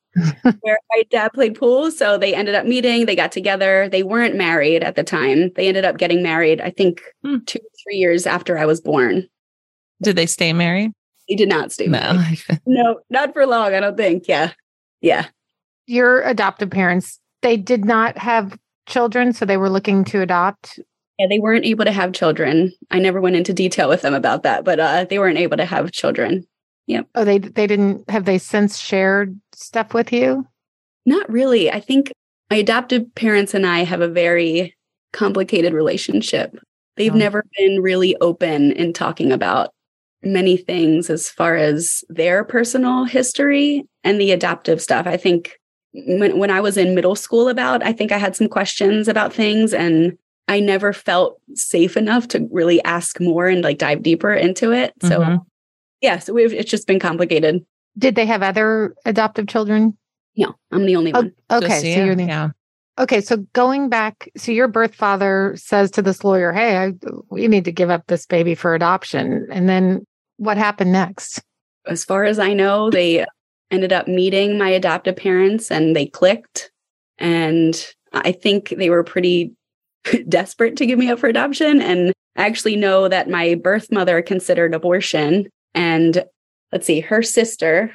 where 0.60 0.78
my 0.90 1.02
dad 1.10 1.32
played 1.32 1.58
pool. 1.58 1.90
So 1.90 2.18
they 2.18 2.34
ended 2.34 2.54
up 2.54 2.66
meeting. 2.66 3.06
They 3.06 3.16
got 3.16 3.32
together. 3.32 3.88
They 3.90 4.02
weren't 4.02 4.36
married 4.36 4.82
at 4.82 4.96
the 4.96 5.04
time. 5.04 5.50
They 5.54 5.68
ended 5.68 5.84
up 5.84 5.98
getting 5.98 6.22
married. 6.22 6.60
I 6.60 6.70
think 6.70 7.02
hmm. 7.24 7.38
two, 7.46 7.60
three 7.82 7.96
years 7.96 8.26
after 8.26 8.58
I 8.58 8.66
was 8.66 8.80
born. 8.80 9.28
Did 10.02 10.16
they 10.16 10.26
stay 10.26 10.52
married? 10.52 10.92
He 11.26 11.36
did 11.36 11.48
not 11.48 11.72
stay 11.72 11.86
no. 11.86 11.98
married. 11.98 12.42
no, 12.66 13.00
not 13.10 13.32
for 13.32 13.46
long, 13.46 13.74
I 13.74 13.80
don't 13.80 13.96
think. 13.96 14.28
Yeah. 14.28 14.52
Yeah. 15.00 15.26
Your 15.86 16.22
adoptive 16.22 16.70
parents, 16.70 17.18
they 17.42 17.56
did 17.56 17.84
not 17.84 18.16
have 18.18 18.58
children, 18.86 19.32
so 19.32 19.44
they 19.44 19.56
were 19.56 19.70
looking 19.70 20.04
to 20.04 20.22
adopt. 20.22 20.80
Yeah, 21.18 21.26
they 21.28 21.38
weren't 21.38 21.64
able 21.64 21.84
to 21.84 21.92
have 21.92 22.12
children. 22.12 22.72
I 22.90 22.98
never 22.98 23.20
went 23.20 23.36
into 23.36 23.52
detail 23.52 23.88
with 23.88 24.02
them 24.02 24.14
about 24.14 24.42
that, 24.44 24.64
but 24.64 24.78
uh, 24.78 25.04
they 25.04 25.18
weren't 25.18 25.38
able 25.38 25.56
to 25.56 25.64
have 25.64 25.92
children. 25.92 26.46
Yep. 26.86 27.06
Oh, 27.14 27.24
they 27.24 27.38
they 27.38 27.66
didn't 27.66 28.08
have 28.08 28.24
they 28.24 28.38
since 28.38 28.78
shared 28.78 29.38
stuff 29.54 29.92
with 29.92 30.12
you? 30.12 30.46
Not 31.04 31.30
really. 31.30 31.70
I 31.70 31.80
think 31.80 32.12
my 32.50 32.58
adoptive 32.58 33.14
parents 33.14 33.52
and 33.52 33.66
I 33.66 33.84
have 33.84 34.00
a 34.00 34.08
very 34.08 34.74
complicated 35.12 35.74
relationship. 35.74 36.58
They've 36.96 37.14
oh. 37.14 37.18
never 37.18 37.44
been 37.58 37.82
really 37.82 38.16
open 38.20 38.72
in 38.72 38.92
talking 38.92 39.32
about 39.32 39.70
many 40.22 40.56
things 40.56 41.10
as 41.10 41.28
far 41.28 41.56
as 41.56 42.02
their 42.08 42.44
personal 42.44 43.04
history 43.04 43.86
and 44.04 44.20
the 44.20 44.32
adoptive 44.32 44.80
stuff. 44.82 45.06
I 45.06 45.16
think 45.16 45.52
when 45.92 46.38
when 46.38 46.50
I 46.50 46.60
was 46.60 46.76
in 46.76 46.94
middle 46.94 47.14
school 47.14 47.48
about, 47.48 47.84
I 47.84 47.92
think 47.92 48.12
I 48.12 48.18
had 48.18 48.36
some 48.36 48.48
questions 48.48 49.08
about 49.08 49.32
things 49.32 49.72
and 49.72 50.16
I 50.48 50.60
never 50.60 50.92
felt 50.92 51.40
safe 51.54 51.96
enough 51.96 52.28
to 52.28 52.48
really 52.50 52.82
ask 52.84 53.20
more 53.20 53.48
and 53.48 53.62
like 53.62 53.78
dive 53.78 54.02
deeper 54.02 54.32
into 54.32 54.72
it. 54.72 54.94
So 55.02 55.20
mm-hmm. 55.20 55.36
yeah, 56.00 56.18
so 56.18 56.32
we've 56.32 56.52
it's 56.52 56.70
just 56.70 56.86
been 56.86 56.98
complicated. 56.98 57.64
Did 57.96 58.14
they 58.14 58.26
have 58.26 58.42
other 58.42 58.94
adoptive 59.04 59.46
children? 59.46 59.96
No, 60.36 60.54
I'm 60.70 60.86
the 60.86 60.96
only 60.96 61.12
oh, 61.12 61.20
one. 61.20 61.32
Okay, 61.50 61.94
so 61.94 62.04
you're 62.04 62.14
the 62.14 62.24
yeah. 62.24 62.48
Okay, 62.98 63.20
so 63.20 63.36
going 63.52 63.88
back, 63.88 64.28
so 64.36 64.50
your 64.50 64.66
birth 64.66 64.94
father 64.94 65.54
says 65.56 65.90
to 65.92 66.02
this 66.02 66.24
lawyer, 66.24 66.52
"Hey, 66.52 66.76
I, 66.76 66.92
we 67.30 67.46
need 67.46 67.64
to 67.64 67.72
give 67.72 67.90
up 67.90 68.06
this 68.06 68.26
baby 68.26 68.54
for 68.54 68.74
adoption," 68.74 69.46
and 69.50 69.68
then 69.68 70.06
what 70.38 70.56
happened 70.56 70.92
next? 70.92 71.42
As 71.86 72.04
far 72.04 72.24
as 72.24 72.38
I 72.38 72.54
know, 72.54 72.90
they 72.90 73.26
ended 73.70 73.92
up 73.92 74.08
meeting 74.08 74.56
my 74.56 74.70
adoptive 74.70 75.16
parents 75.16 75.70
and 75.70 75.94
they 75.94 76.06
clicked. 76.06 76.70
And 77.18 77.86
I 78.12 78.32
think 78.32 78.70
they 78.70 78.90
were 78.90 79.04
pretty 79.04 79.52
desperate 80.28 80.76
to 80.76 80.86
give 80.86 80.98
me 80.98 81.10
up 81.10 81.18
for 81.18 81.28
adoption. 81.28 81.82
And 81.82 82.12
I 82.36 82.46
actually 82.46 82.76
know 82.76 83.08
that 83.08 83.28
my 83.28 83.54
birth 83.54 83.92
mother 83.92 84.22
considered 84.22 84.74
abortion. 84.74 85.48
And 85.74 86.24
let's 86.72 86.86
see, 86.86 87.00
her 87.00 87.22
sister 87.22 87.92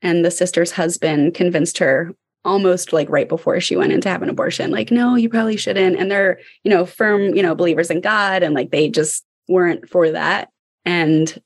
and 0.00 0.24
the 0.24 0.30
sister's 0.30 0.72
husband 0.72 1.34
convinced 1.34 1.78
her 1.78 2.12
almost 2.44 2.92
like 2.92 3.08
right 3.08 3.28
before 3.28 3.60
she 3.60 3.76
went 3.76 3.92
in 3.92 4.00
to 4.00 4.08
have 4.08 4.20
an 4.20 4.28
abortion 4.28 4.72
like 4.72 4.90
no 4.90 5.14
you 5.14 5.28
probably 5.28 5.56
shouldn't 5.56 5.96
and 5.96 6.10
they're 6.10 6.40
you 6.64 6.70
know 6.70 6.84
firm 6.84 7.36
you 7.36 7.42
know 7.42 7.54
believers 7.54 7.88
in 7.88 8.00
god 8.00 8.42
and 8.42 8.52
like 8.52 8.72
they 8.72 8.88
just 8.88 9.24
weren't 9.48 9.88
for 9.88 10.10
that 10.10 10.48
and 10.84 11.40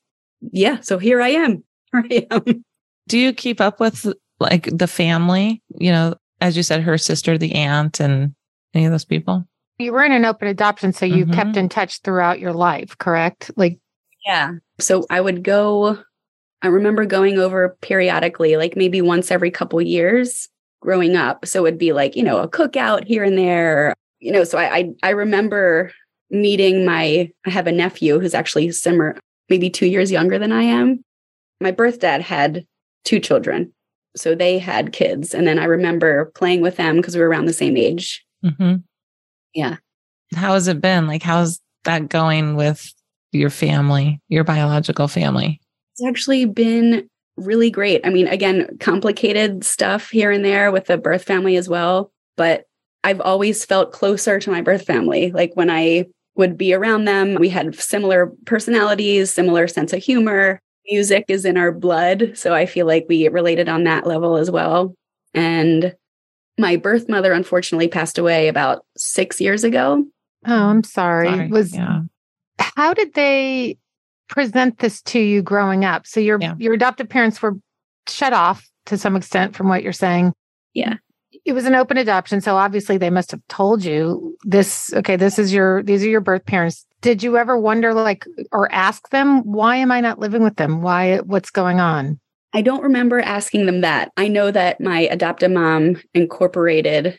yeah, 0.52 0.80
so 0.80 0.98
here 0.98 1.20
I 1.20 1.28
am. 1.28 1.64
Here 1.92 2.26
I 2.30 2.34
am. 2.34 2.64
Do 3.08 3.18
you 3.18 3.32
keep 3.32 3.60
up 3.60 3.78
with 3.80 4.12
like 4.40 4.68
the 4.76 4.88
family? 4.88 5.62
You 5.78 5.92
know, 5.92 6.14
as 6.40 6.56
you 6.56 6.62
said, 6.62 6.82
her 6.82 6.98
sister, 6.98 7.38
the 7.38 7.54
aunt, 7.54 8.00
and 8.00 8.34
any 8.74 8.84
of 8.84 8.92
those 8.92 9.04
people? 9.04 9.46
You 9.78 9.92
were 9.92 10.04
in 10.04 10.12
an 10.12 10.24
open 10.24 10.48
adoption, 10.48 10.92
so 10.92 11.06
you 11.06 11.24
mm-hmm. 11.24 11.34
kept 11.34 11.56
in 11.56 11.68
touch 11.68 12.00
throughout 12.00 12.40
your 12.40 12.52
life, 12.52 12.96
correct? 12.98 13.50
Like, 13.56 13.78
yeah. 14.26 14.52
So 14.78 15.06
I 15.10 15.20
would 15.20 15.42
go. 15.42 15.98
I 16.62 16.68
remember 16.68 17.04
going 17.04 17.38
over 17.38 17.76
periodically, 17.82 18.56
like 18.56 18.76
maybe 18.76 19.00
once 19.00 19.30
every 19.30 19.50
couple 19.50 19.80
years 19.80 20.48
growing 20.80 21.14
up. 21.14 21.46
So 21.46 21.66
it'd 21.66 21.78
be 21.78 21.92
like, 21.92 22.16
you 22.16 22.22
know, 22.22 22.38
a 22.38 22.48
cookout 22.48 23.06
here 23.06 23.22
and 23.22 23.38
there, 23.38 23.94
you 24.20 24.32
know. 24.32 24.44
So 24.44 24.58
I 24.58 24.76
I, 24.76 24.90
I 25.02 25.10
remember 25.10 25.92
meeting 26.30 26.84
my 26.84 27.30
I 27.46 27.50
have 27.50 27.66
a 27.66 27.72
nephew 27.72 28.18
who's 28.18 28.34
actually 28.34 28.72
similar 28.72 29.16
maybe 29.48 29.70
two 29.70 29.86
years 29.86 30.10
younger 30.10 30.38
than 30.38 30.52
I 30.52 30.62
am. 30.62 31.04
My 31.60 31.70
birth 31.70 32.00
dad 32.00 32.20
had 32.20 32.66
two 33.04 33.20
children. 33.20 33.72
So 34.16 34.34
they 34.34 34.58
had 34.58 34.92
kids. 34.92 35.34
And 35.34 35.46
then 35.46 35.58
I 35.58 35.64
remember 35.64 36.32
playing 36.34 36.62
with 36.62 36.76
them 36.76 36.96
because 36.96 37.14
we 37.14 37.20
were 37.20 37.28
around 37.28 37.46
the 37.46 37.52
same 37.52 37.76
age. 37.76 38.24
Mm-hmm. 38.44 38.76
Yeah. 39.54 39.76
How 40.34 40.54
has 40.54 40.68
it 40.68 40.80
been? 40.80 41.06
Like, 41.06 41.22
how's 41.22 41.60
that 41.84 42.08
going 42.08 42.56
with 42.56 42.92
your 43.32 43.50
family, 43.50 44.20
your 44.28 44.44
biological 44.44 45.08
family? 45.08 45.60
It's 45.92 46.06
actually 46.06 46.46
been 46.46 47.08
really 47.36 47.70
great. 47.70 48.00
I 48.04 48.10
mean, 48.10 48.26
again, 48.28 48.76
complicated 48.80 49.64
stuff 49.64 50.10
here 50.10 50.30
and 50.30 50.44
there 50.44 50.72
with 50.72 50.86
the 50.86 50.98
birth 50.98 51.24
family 51.24 51.56
as 51.56 51.68
well. 51.68 52.10
But 52.36 52.64
I've 53.04 53.20
always 53.20 53.64
felt 53.64 53.92
closer 53.92 54.40
to 54.40 54.50
my 54.50 54.62
birth 54.62 54.84
family. 54.84 55.30
Like 55.30 55.52
when 55.54 55.70
I 55.70 56.06
would 56.36 56.56
be 56.56 56.74
around 56.74 57.04
them. 57.04 57.34
We 57.34 57.48
had 57.48 57.74
similar 57.74 58.32
personalities, 58.44 59.32
similar 59.32 59.68
sense 59.68 59.92
of 59.92 60.02
humor. 60.02 60.60
Music 60.88 61.24
is 61.28 61.44
in 61.44 61.56
our 61.56 61.72
blood. 61.72 62.32
So 62.34 62.54
I 62.54 62.66
feel 62.66 62.86
like 62.86 63.06
we 63.08 63.26
related 63.28 63.68
on 63.68 63.84
that 63.84 64.06
level 64.06 64.36
as 64.36 64.50
well. 64.50 64.94
And 65.34 65.94
my 66.58 66.76
birth 66.76 67.08
mother 67.08 67.32
unfortunately 67.32 67.88
passed 67.88 68.18
away 68.18 68.48
about 68.48 68.84
six 68.96 69.40
years 69.40 69.64
ago. 69.64 70.04
Oh, 70.46 70.54
I'm 70.54 70.84
sorry. 70.84 71.28
sorry. 71.28 71.48
Was 71.48 71.74
yeah. 71.74 72.02
how 72.58 72.94
did 72.94 73.14
they 73.14 73.78
present 74.28 74.78
this 74.78 75.02
to 75.02 75.18
you 75.18 75.42
growing 75.42 75.84
up? 75.84 76.06
So 76.06 76.20
your 76.20 76.38
yeah. 76.40 76.54
your 76.58 76.74
adoptive 76.74 77.08
parents 77.08 77.42
were 77.42 77.56
shut 78.08 78.32
off 78.32 78.68
to 78.86 78.96
some 78.96 79.16
extent 79.16 79.56
from 79.56 79.68
what 79.68 79.82
you're 79.82 79.92
saying. 79.92 80.32
Yeah 80.72 80.96
it 81.46 81.52
was 81.52 81.64
an 81.64 81.76
open 81.76 81.96
adoption 81.96 82.40
so 82.40 82.56
obviously 82.56 82.98
they 82.98 83.08
must 83.08 83.30
have 83.30 83.40
told 83.48 83.84
you 83.84 84.36
this 84.42 84.92
okay 84.94 85.14
this 85.14 85.38
is 85.38 85.52
your 85.52 85.82
these 85.84 86.04
are 86.04 86.08
your 86.08 86.20
birth 86.20 86.44
parents. 86.44 86.84
Did 87.00 87.22
you 87.22 87.36
ever 87.36 87.56
wonder 87.56 87.94
like 87.94 88.26
or 88.50 88.70
ask 88.72 89.08
them 89.10 89.42
why 89.44 89.76
am 89.76 89.92
i 89.92 90.00
not 90.00 90.18
living 90.18 90.42
with 90.42 90.56
them? 90.56 90.82
Why 90.82 91.18
what's 91.18 91.50
going 91.50 91.80
on? 91.80 92.18
I 92.52 92.62
don't 92.62 92.82
remember 92.82 93.20
asking 93.20 93.66
them 93.66 93.82
that. 93.82 94.10
I 94.16 94.28
know 94.28 94.50
that 94.50 94.80
my 94.80 95.00
adoptive 95.00 95.50
mom 95.50 96.02
incorporated 96.14 97.18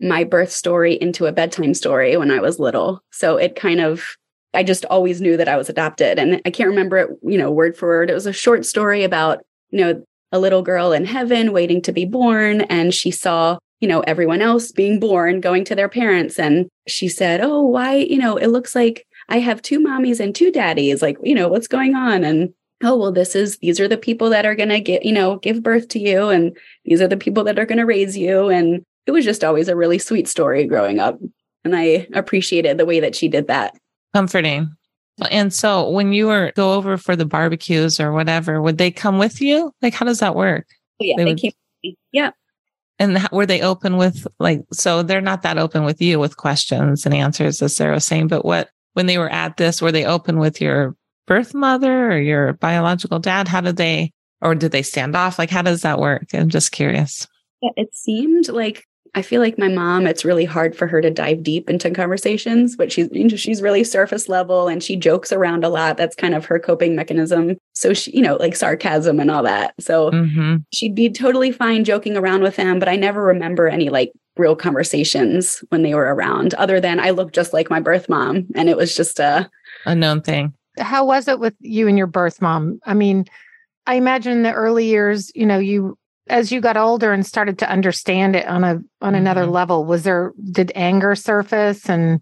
my 0.00 0.24
birth 0.24 0.52
story 0.52 0.94
into 0.94 1.26
a 1.26 1.32
bedtime 1.32 1.74
story 1.74 2.16
when 2.16 2.30
i 2.30 2.40
was 2.40 2.58
little. 2.58 3.02
So 3.12 3.36
it 3.36 3.56
kind 3.56 3.80
of 3.80 4.16
i 4.54 4.62
just 4.62 4.86
always 4.86 5.20
knew 5.20 5.36
that 5.36 5.48
i 5.48 5.56
was 5.56 5.68
adopted. 5.68 6.18
And 6.18 6.40
i 6.46 6.50
can't 6.50 6.70
remember 6.70 6.96
it 6.96 7.10
you 7.22 7.36
know 7.36 7.50
word 7.50 7.76
for 7.76 7.88
word. 7.88 8.10
It 8.10 8.14
was 8.14 8.26
a 8.26 8.32
short 8.32 8.64
story 8.64 9.04
about 9.04 9.44
you 9.70 9.80
know 9.80 10.02
a 10.32 10.38
little 10.38 10.62
girl 10.62 10.92
in 10.92 11.04
heaven 11.04 11.52
waiting 11.52 11.80
to 11.82 11.92
be 11.92 12.04
born 12.04 12.62
and 12.62 12.92
she 12.92 13.10
saw 13.10 13.58
you 13.80 13.88
know, 13.88 14.00
everyone 14.00 14.42
else 14.42 14.72
being 14.72 14.98
born, 14.98 15.40
going 15.40 15.64
to 15.64 15.74
their 15.74 15.88
parents. 15.88 16.38
And 16.38 16.68
she 16.88 17.08
said, 17.08 17.40
Oh, 17.40 17.62
why, 17.62 17.96
you 17.96 18.18
know, 18.18 18.36
it 18.36 18.48
looks 18.48 18.74
like 18.74 19.06
I 19.28 19.38
have 19.38 19.62
two 19.62 19.80
mommies 19.80 20.20
and 20.20 20.34
two 20.34 20.50
daddies. 20.50 21.02
Like, 21.02 21.18
you 21.22 21.34
know, 21.34 21.48
what's 21.48 21.68
going 21.68 21.94
on? 21.94 22.24
And 22.24 22.52
oh, 22.82 22.96
well, 22.96 23.12
this 23.12 23.34
is, 23.34 23.58
these 23.58 23.80
are 23.80 23.88
the 23.88 23.96
people 23.96 24.30
that 24.30 24.46
are 24.46 24.54
going 24.54 24.68
to 24.68 24.80
get, 24.80 25.04
you 25.04 25.12
know, 25.12 25.36
give 25.38 25.62
birth 25.62 25.88
to 25.88 25.98
you. 25.98 26.28
And 26.28 26.56
these 26.84 27.00
are 27.00 27.08
the 27.08 27.16
people 27.16 27.44
that 27.44 27.58
are 27.58 27.66
going 27.66 27.78
to 27.78 27.86
raise 27.86 28.16
you. 28.16 28.48
And 28.48 28.84
it 29.06 29.12
was 29.12 29.24
just 29.24 29.44
always 29.44 29.68
a 29.68 29.76
really 29.76 29.98
sweet 29.98 30.28
story 30.28 30.66
growing 30.66 30.98
up. 30.98 31.18
And 31.64 31.74
I 31.74 32.06
appreciated 32.14 32.78
the 32.78 32.86
way 32.86 33.00
that 33.00 33.14
she 33.14 33.28
did 33.28 33.48
that. 33.48 33.76
Comforting. 34.14 34.70
And 35.30 35.52
so 35.52 35.88
when 35.88 36.12
you 36.12 36.26
were 36.26 36.52
go 36.54 36.74
over 36.74 36.98
for 36.98 37.16
the 37.16 37.24
barbecues 37.24 37.98
or 37.98 38.12
whatever, 38.12 38.60
would 38.60 38.78
they 38.78 38.90
come 38.90 39.18
with 39.18 39.40
you? 39.40 39.72
Like, 39.80 39.94
how 39.94 40.04
does 40.04 40.20
that 40.20 40.34
work? 40.34 40.66
Oh, 41.00 41.04
yeah, 41.04 41.14
they, 41.16 41.24
they 41.24 41.30
would, 41.30 41.40
came. 41.40 41.96
Yeah. 42.12 42.30
And 42.98 43.28
were 43.30 43.46
they 43.46 43.60
open 43.60 43.96
with 43.98 44.26
like, 44.38 44.64
so 44.72 45.02
they're 45.02 45.20
not 45.20 45.42
that 45.42 45.58
open 45.58 45.84
with 45.84 46.00
you 46.00 46.18
with 46.18 46.36
questions 46.36 47.04
and 47.04 47.14
answers, 47.14 47.60
as 47.60 47.76
Sarah 47.76 47.94
was 47.94 48.06
saying, 48.06 48.28
but 48.28 48.44
what, 48.44 48.70
when 48.94 49.06
they 49.06 49.18
were 49.18 49.28
at 49.28 49.58
this, 49.58 49.82
were 49.82 49.92
they 49.92 50.06
open 50.06 50.38
with 50.38 50.60
your 50.60 50.96
birth 51.26 51.52
mother 51.54 52.12
or 52.12 52.18
your 52.18 52.54
biological 52.54 53.18
dad? 53.18 53.48
How 53.48 53.60
did 53.60 53.76
they, 53.76 54.12
or 54.40 54.54
did 54.54 54.72
they 54.72 54.82
stand 54.82 55.14
off? 55.14 55.38
Like, 55.38 55.50
how 55.50 55.62
does 55.62 55.82
that 55.82 55.98
work? 55.98 56.28
I'm 56.32 56.48
just 56.48 56.72
curious. 56.72 57.26
Yeah, 57.60 57.70
it 57.76 57.94
seemed 57.94 58.48
like 58.48 58.86
I 59.16 59.22
feel 59.22 59.40
like 59.40 59.58
my 59.58 59.68
mom, 59.68 60.06
it's 60.06 60.26
really 60.26 60.44
hard 60.44 60.76
for 60.76 60.86
her 60.86 61.00
to 61.00 61.10
dive 61.10 61.42
deep 61.42 61.70
into 61.70 61.90
conversations, 61.90 62.76
but 62.76 62.92
she's 62.92 63.08
she's 63.40 63.62
really 63.62 63.82
surface 63.82 64.28
level 64.28 64.68
and 64.68 64.82
she 64.82 64.94
jokes 64.94 65.32
around 65.32 65.64
a 65.64 65.70
lot. 65.70 65.96
That's 65.96 66.14
kind 66.14 66.34
of 66.34 66.44
her 66.44 66.58
coping 66.58 66.94
mechanism. 66.94 67.56
So 67.72 67.94
she, 67.94 68.14
you 68.14 68.20
know, 68.20 68.36
like 68.36 68.54
sarcasm 68.54 69.18
and 69.18 69.30
all 69.30 69.42
that. 69.42 69.74
So 69.80 70.10
mm-hmm. 70.10 70.56
she'd 70.70 70.94
be 70.94 71.08
totally 71.08 71.50
fine 71.50 71.82
joking 71.82 72.14
around 72.14 72.42
with 72.42 72.56
him, 72.56 72.78
but 72.78 72.90
I 72.90 72.96
never 72.96 73.22
remember 73.22 73.68
any 73.68 73.88
like 73.88 74.12
real 74.36 74.54
conversations 74.54 75.64
when 75.70 75.82
they 75.82 75.94
were 75.94 76.14
around, 76.14 76.52
other 76.54 76.78
than 76.78 77.00
I 77.00 77.08
looked 77.08 77.34
just 77.34 77.54
like 77.54 77.70
my 77.70 77.80
birth 77.80 78.10
mom. 78.10 78.46
And 78.54 78.68
it 78.68 78.76
was 78.76 78.94
just 78.94 79.18
a 79.18 79.48
unknown 79.86 80.20
thing. 80.20 80.52
How 80.78 81.06
was 81.06 81.26
it 81.26 81.40
with 81.40 81.54
you 81.60 81.88
and 81.88 81.96
your 81.96 82.06
birth 82.06 82.42
mom? 82.42 82.80
I 82.84 82.92
mean, 82.92 83.24
I 83.86 83.94
imagine 83.94 84.32
in 84.32 84.42
the 84.42 84.52
early 84.52 84.84
years, 84.84 85.32
you 85.34 85.46
know, 85.46 85.58
you 85.58 85.96
as 86.28 86.50
you 86.50 86.60
got 86.60 86.76
older 86.76 87.12
and 87.12 87.24
started 87.24 87.58
to 87.58 87.70
understand 87.70 88.36
it 88.36 88.46
on 88.46 88.64
a 88.64 88.70
on 88.70 88.80
mm-hmm. 88.80 89.14
another 89.14 89.46
level 89.46 89.84
was 89.84 90.04
there 90.04 90.32
did 90.50 90.72
anger 90.74 91.14
surface 91.14 91.88
and 91.88 92.20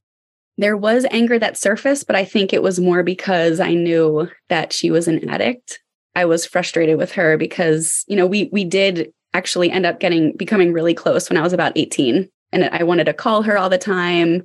there 0.57 0.77
was 0.77 1.07
anger 1.11 1.39
that 1.39 1.57
surfaced 1.57 2.07
but 2.07 2.17
i 2.17 2.25
think 2.25 2.53
it 2.53 2.63
was 2.63 2.81
more 2.81 3.03
because 3.03 3.61
i 3.61 3.73
knew 3.73 4.29
that 4.49 4.73
she 4.73 4.91
was 4.91 5.09
an 5.09 5.29
addict 5.29 5.81
i 6.15 6.25
was 6.25 6.47
frustrated 6.47 6.99
with 6.99 7.13
her 7.13 7.37
because 7.37 8.05
you 8.07 8.17
know 8.17 8.27
we 8.27 8.49
we 8.53 8.65
did 8.65 9.13
actually 9.33 9.71
end 9.71 9.87
up 9.87 10.01
getting 10.01 10.37
becoming 10.37 10.73
really 10.73 10.95
close 10.95 11.29
when 11.29 11.39
i 11.39 11.43
was 11.43 11.53
about 11.53 11.73
18 11.77 12.29
and 12.53 12.65
i 12.67 12.83
wanted 12.83 13.05
to 13.05 13.15
call 13.15 13.43
her 13.43 13.59
all 13.59 13.71
the 13.71 13.79
time 13.79 14.43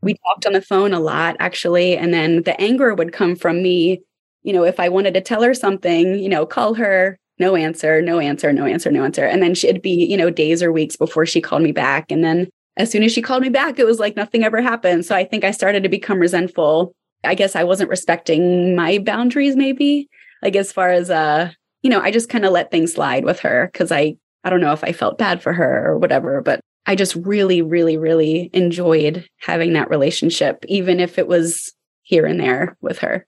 we 0.00 0.16
talked 0.26 0.46
on 0.46 0.52
the 0.52 0.62
phone 0.62 0.92
a 0.92 1.00
lot 1.00 1.36
actually 1.38 1.96
and 1.96 2.12
then 2.12 2.42
the 2.42 2.60
anger 2.60 2.94
would 2.94 3.12
come 3.12 3.36
from 3.36 3.62
me 3.62 4.02
you 4.42 4.52
know 4.52 4.64
if 4.64 4.80
i 4.80 4.88
wanted 4.88 5.14
to 5.14 5.20
tell 5.20 5.42
her 5.42 5.54
something 5.54 6.18
you 6.18 6.28
know 6.28 6.44
call 6.44 6.74
her 6.74 7.18
no 7.42 7.56
answer, 7.56 8.00
no 8.00 8.20
answer, 8.20 8.52
no 8.52 8.64
answer, 8.64 8.90
no 8.92 9.04
answer. 9.04 9.24
And 9.24 9.42
then 9.42 9.50
it'd 9.50 9.82
be, 9.82 10.06
you 10.06 10.16
know, 10.16 10.30
days 10.30 10.62
or 10.62 10.70
weeks 10.70 10.96
before 10.96 11.26
she 11.26 11.40
called 11.40 11.62
me 11.62 11.72
back. 11.72 12.12
And 12.12 12.22
then 12.22 12.48
as 12.76 12.90
soon 12.90 13.02
as 13.02 13.12
she 13.12 13.20
called 13.20 13.42
me 13.42 13.48
back, 13.48 13.80
it 13.80 13.84
was 13.84 13.98
like 13.98 14.14
nothing 14.14 14.44
ever 14.44 14.62
happened. 14.62 15.04
So 15.04 15.16
I 15.16 15.24
think 15.24 15.42
I 15.42 15.50
started 15.50 15.82
to 15.82 15.88
become 15.88 16.20
resentful. 16.20 16.92
I 17.24 17.34
guess 17.34 17.56
I 17.56 17.64
wasn't 17.64 17.90
respecting 17.90 18.76
my 18.76 18.98
boundaries, 18.98 19.56
maybe. 19.56 20.08
Like 20.40 20.54
as 20.54 20.72
far 20.72 20.90
as 20.90 21.10
uh, 21.10 21.50
you 21.82 21.90
know, 21.90 22.00
I 22.00 22.12
just 22.12 22.28
kind 22.28 22.44
of 22.44 22.52
let 22.52 22.70
things 22.70 22.94
slide 22.94 23.24
with 23.24 23.40
her 23.40 23.68
because 23.72 23.90
I 23.90 24.16
I 24.44 24.50
don't 24.50 24.60
know 24.60 24.72
if 24.72 24.84
I 24.84 24.92
felt 24.92 25.18
bad 25.18 25.42
for 25.42 25.52
her 25.52 25.90
or 25.90 25.98
whatever, 25.98 26.40
but 26.40 26.60
I 26.86 26.94
just 26.94 27.14
really, 27.16 27.62
really, 27.62 27.96
really 27.96 28.50
enjoyed 28.52 29.26
having 29.40 29.72
that 29.74 29.90
relationship, 29.90 30.64
even 30.68 30.98
if 30.98 31.18
it 31.18 31.28
was 31.28 31.72
here 32.02 32.26
and 32.26 32.40
there 32.40 32.76
with 32.80 32.98
her. 32.98 33.26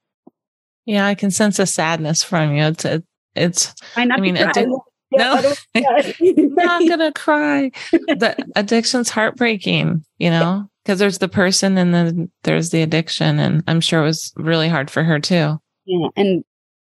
Yeah, 0.86 1.06
I 1.06 1.14
can 1.14 1.30
sense 1.30 1.58
a 1.58 1.66
sadness 1.66 2.22
from 2.22 2.54
you. 2.54 2.64
It's, 2.64 2.84
it's, 3.34 3.74
I 3.96 4.06
mean, 4.20 4.36
addi- 4.36 4.70
no, 5.12 5.54
not 5.74 6.88
gonna 6.88 7.12
cry. 7.12 7.70
The 7.92 8.36
addiction's 8.56 9.10
heartbreaking, 9.10 10.04
you 10.18 10.30
know, 10.30 10.68
because 10.84 10.98
there's 10.98 11.18
the 11.18 11.28
person 11.28 11.78
and 11.78 11.94
then 11.94 12.30
there's 12.42 12.70
the 12.70 12.82
addiction. 12.82 13.38
And 13.38 13.62
I'm 13.66 13.80
sure 13.80 14.02
it 14.02 14.06
was 14.06 14.32
really 14.36 14.68
hard 14.68 14.90
for 14.90 15.02
her 15.04 15.18
too. 15.18 15.58
Yeah. 15.86 16.08
And 16.16 16.44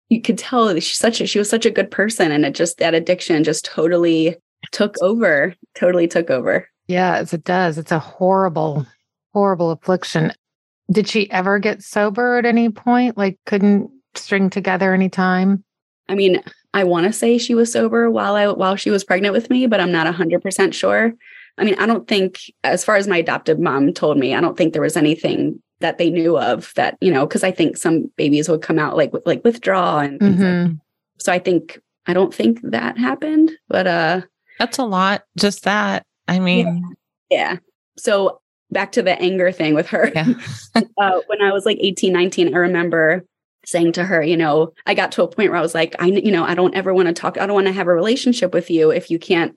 you 0.09 0.21
could 0.21 0.37
tell 0.37 0.73
she's 0.75 0.97
such 0.97 1.21
a, 1.21 1.27
she 1.27 1.39
was 1.39 1.49
such 1.49 1.65
a 1.65 1.71
good 1.71 1.91
person. 1.91 2.31
And 2.31 2.45
it 2.45 2.55
just, 2.55 2.77
that 2.79 2.95
addiction 2.95 3.43
just 3.43 3.65
totally 3.65 4.35
took 4.71 4.95
over, 5.01 5.55
totally 5.75 6.07
took 6.07 6.29
over. 6.29 6.67
Yeah, 6.87 7.17
as 7.17 7.33
it 7.33 7.43
does. 7.43 7.77
It's 7.77 7.91
a 7.91 7.99
horrible, 7.99 8.85
horrible 9.33 9.71
affliction. 9.71 10.33
Did 10.91 11.07
she 11.07 11.29
ever 11.29 11.59
get 11.59 11.83
sober 11.83 12.37
at 12.37 12.45
any 12.45 12.69
point? 12.69 13.17
Like 13.17 13.37
couldn't 13.45 13.91
string 14.15 14.49
together 14.49 14.93
any 14.93 15.09
time? 15.09 15.63
I 16.09 16.15
mean, 16.15 16.41
I 16.73 16.83
want 16.83 17.05
to 17.05 17.13
say 17.13 17.37
she 17.37 17.55
was 17.55 17.71
sober 17.71 18.09
while 18.09 18.35
I 18.35 18.47
while 18.47 18.75
she 18.75 18.91
was 18.91 19.03
pregnant 19.03 19.33
with 19.33 19.49
me, 19.49 19.67
but 19.67 19.79
I'm 19.79 19.91
not 19.91 20.13
100% 20.13 20.73
sure. 20.73 21.13
I 21.57 21.63
mean, 21.63 21.75
I 21.79 21.85
don't 21.85 22.07
think 22.07 22.39
as 22.63 22.83
far 22.83 22.95
as 22.95 23.07
my 23.07 23.17
adoptive 23.17 23.59
mom 23.59 23.93
told 23.93 24.17
me, 24.17 24.33
I 24.33 24.41
don't 24.41 24.57
think 24.57 24.73
there 24.73 24.81
was 24.81 24.97
anything 24.97 25.61
that 25.79 25.97
they 25.97 26.09
knew 26.09 26.37
of 26.37 26.73
that, 26.75 26.97
you 26.99 27.11
know, 27.11 27.25
cuz 27.25 27.43
I 27.43 27.51
think 27.51 27.77
some 27.77 28.11
babies 28.17 28.49
would 28.49 28.61
come 28.61 28.79
out 28.79 28.97
like 28.97 29.13
with 29.13 29.25
like 29.25 29.43
withdrawal 29.43 29.99
and 29.99 30.19
mm-hmm. 30.19 30.41
like 30.41 30.77
so 31.19 31.31
I 31.31 31.39
think 31.39 31.79
I 32.05 32.13
don't 32.13 32.33
think 32.33 32.59
that 32.63 32.97
happened, 32.97 33.51
but 33.67 33.87
uh 33.87 34.21
that's 34.57 34.77
a 34.77 34.85
lot 34.85 35.23
just 35.37 35.63
that. 35.63 36.05
I 36.27 36.39
mean, 36.39 36.95
yeah. 37.29 37.51
yeah. 37.51 37.57
So 37.97 38.41
back 38.71 38.91
to 38.93 39.01
the 39.01 39.19
anger 39.21 39.51
thing 39.51 39.73
with 39.73 39.87
her. 39.87 40.11
Yeah. 40.13 40.33
uh, 40.75 41.19
when 41.27 41.41
I 41.41 41.51
was 41.51 41.65
like 41.65 41.77
18, 41.79 42.13
19, 42.13 42.53
I 42.53 42.57
remember 42.57 43.25
saying 43.69 43.93
to 43.93 44.03
her, 44.03 44.21
you 44.21 44.37
know, 44.37 44.73
I 44.85 44.93
got 44.93 45.11
to 45.13 45.23
a 45.23 45.27
point 45.27 45.51
where 45.51 45.59
I 45.59 45.61
was 45.61 45.75
like, 45.75 45.95
I, 45.99 46.07
you 46.07 46.31
know, 46.31 46.43
I 46.43 46.55
don't 46.55 46.75
ever 46.75 46.93
want 46.93 47.07
to 47.07 47.13
talk. 47.13 47.37
I 47.37 47.45
don't 47.45 47.55
want 47.55 47.67
to 47.67 47.73
have 47.73 47.87
a 47.87 47.93
relationship 47.93 48.53
with 48.53 48.69
you 48.69 48.91
if 48.91 49.09
you 49.09 49.19
can't 49.19 49.55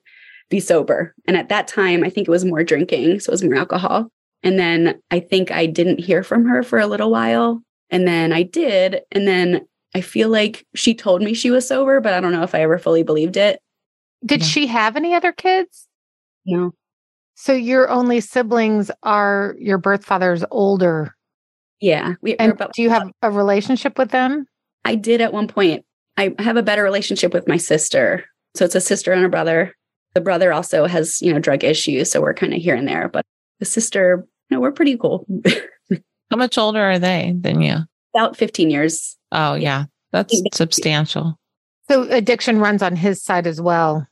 be 0.49 0.61
sober. 0.61 1.15
And 1.27 1.37
at 1.37 1.49
that 1.49 1.69
time, 1.69 2.05
I 2.05 2.11
think 2.11 2.29
it 2.29 2.31
was 2.31 2.45
more 2.45 2.63
drinking. 2.65 3.21
So 3.21 3.31
it 3.31 3.35
was 3.35 3.45
more 3.45 3.57
alcohol. 3.57 4.09
And 4.43 4.59
then 4.59 5.01
I 5.11 5.21
think 5.21 5.51
I 5.51 5.67
didn't 5.67 6.01
hear 6.01 6.23
from 6.23 6.47
her 6.47 6.63
for 6.63 6.79
a 6.79 6.87
little 6.87 7.11
while. 7.11 7.63
And 7.91 8.07
then 8.07 8.33
I 8.33 8.43
did. 8.43 9.01
And 9.13 9.27
then 9.27 9.67
I 9.95 10.01
feel 10.01 10.29
like 10.29 10.67
she 10.75 10.95
told 10.95 11.23
me 11.23 11.35
she 11.35 11.51
was 11.51 11.67
sober, 11.67 12.01
but 12.01 12.15
I 12.15 12.21
don't 12.21 12.33
know 12.33 12.43
if 12.43 12.55
I 12.55 12.63
ever 12.63 12.79
fully 12.79 13.03
believed 13.03 13.37
it. 13.37 13.61
Did 14.25 14.41
yeah. 14.41 14.47
she 14.47 14.67
have 14.67 14.97
any 14.97 15.15
other 15.15 15.33
kids? 15.33 15.89
No. 16.45 16.73
So 17.35 17.53
your 17.53 17.89
only 17.89 18.21
siblings 18.21 18.91
are 19.03 19.55
your 19.59 19.79
birth 19.79 20.05
father's 20.05 20.45
older 20.51 21.15
yeah. 21.83 22.15
We, 22.23 22.37
and 22.37 22.53
about, 22.53 22.73
do 22.75 22.81
you 22.81 22.91
have 22.91 23.11
a 23.23 23.31
relationship 23.31 23.99
with 23.99 24.11
them? 24.11 24.47
I 24.85 24.95
did 24.95 25.21
at 25.21 25.33
one 25.33 25.49
point. 25.49 25.85
I 26.17 26.35
have 26.39 26.57
a 26.57 26.63
better 26.63 26.83
relationship 26.83 27.35
with 27.35 27.49
my 27.49 27.57
sister. 27.57 28.25
So 28.55 28.65
it's 28.65 28.75
a 28.75 28.81
sister 28.81 29.13
and 29.13 29.25
a 29.25 29.29
brother. 29.29 29.75
The 30.15 30.21
brother 30.21 30.53
also 30.53 30.87
has, 30.87 31.21
you 31.21 31.33
know, 31.33 31.41
drug 31.41 31.65
issues. 31.65 32.11
So 32.11 32.21
we're 32.21 32.35
kind 32.35 32.55
of 32.55 32.61
here 32.61 32.77
and 32.77 32.87
there. 32.87 33.09
But 33.09 33.25
the 33.59 33.65
sister, 33.65 34.27
you 34.49 34.57
know, 34.57 34.61
we're 34.61 34.73
pretty 34.73 34.97
cool. 34.97 35.27
How 36.31 36.37
much 36.37 36.57
older 36.57 36.81
are 36.81 36.99
they 36.99 37.35
than 37.37 37.61
you? 37.61 37.79
About 38.15 38.37
15 38.37 38.71
years. 38.71 39.17
Oh, 39.33 39.55
yeah. 39.55 39.87
That's 40.13 40.41
substantial. 40.53 41.39
So 41.89 42.03
addiction 42.03 42.59
runs 42.59 42.83
on 42.83 42.95
his 42.95 43.23
side 43.23 43.47
as 43.47 43.61
well. 43.61 44.07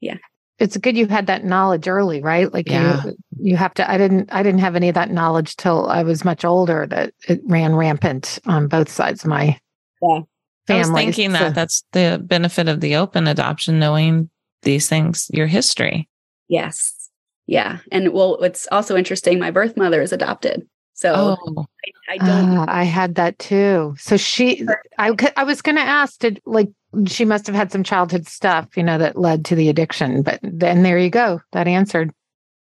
Yeah 0.00 0.18
it's 0.58 0.76
good 0.76 0.96
you 0.96 1.06
had 1.06 1.26
that 1.26 1.44
knowledge 1.44 1.86
early, 1.86 2.22
right? 2.22 2.52
Like 2.52 2.68
yeah. 2.68 3.04
you, 3.04 3.16
you 3.38 3.56
have 3.56 3.74
to. 3.74 3.90
I 3.90 3.98
didn't. 3.98 4.32
I 4.32 4.42
didn't 4.42 4.60
have 4.60 4.76
any 4.76 4.88
of 4.88 4.94
that 4.94 5.10
knowledge 5.10 5.56
till 5.56 5.88
I 5.88 6.02
was 6.02 6.24
much 6.24 6.44
older. 6.44 6.86
That 6.86 7.12
it 7.28 7.40
ran 7.44 7.74
rampant 7.74 8.38
on 8.46 8.68
both 8.68 8.88
sides 8.88 9.24
of 9.24 9.30
my 9.30 9.58
yeah. 10.02 10.20
family. 10.66 10.68
I 10.68 10.78
was 10.78 10.90
thinking 10.90 11.32
so, 11.32 11.38
that 11.38 11.54
that's 11.54 11.84
the 11.92 12.22
benefit 12.24 12.68
of 12.68 12.80
the 12.80 12.96
open 12.96 13.26
adoption, 13.26 13.78
knowing 13.78 14.30
these 14.62 14.88
things, 14.88 15.30
your 15.32 15.46
history. 15.46 16.08
Yes. 16.48 17.10
Yeah. 17.46 17.78
And 17.92 18.12
well, 18.12 18.42
it's 18.42 18.66
also 18.72 18.96
interesting. 18.96 19.38
My 19.38 19.50
birth 19.50 19.76
mother 19.76 20.02
is 20.02 20.12
adopted. 20.12 20.66
So 20.94 21.36
oh. 21.38 21.66
I, 22.08 22.14
I, 22.14 22.16
don't. 22.18 22.58
Uh, 22.58 22.64
I 22.68 22.84
had 22.84 23.16
that 23.16 23.38
too. 23.38 23.94
So 23.98 24.16
she, 24.16 24.66
I, 24.98 25.14
I 25.36 25.44
was 25.44 25.60
going 25.60 25.76
to 25.76 25.82
ask, 25.82 26.18
did 26.18 26.40
like 26.46 26.68
she 27.06 27.24
must 27.24 27.46
have 27.46 27.56
had 27.56 27.70
some 27.70 27.82
childhood 27.82 28.26
stuff, 28.26 28.76
you 28.76 28.82
know, 28.82 28.98
that 28.98 29.18
led 29.18 29.44
to 29.46 29.54
the 29.54 29.68
addiction. 29.68 30.22
But 30.22 30.40
then 30.42 30.82
there 30.82 30.98
you 30.98 31.10
go. 31.10 31.40
That 31.52 31.68
answered. 31.68 32.12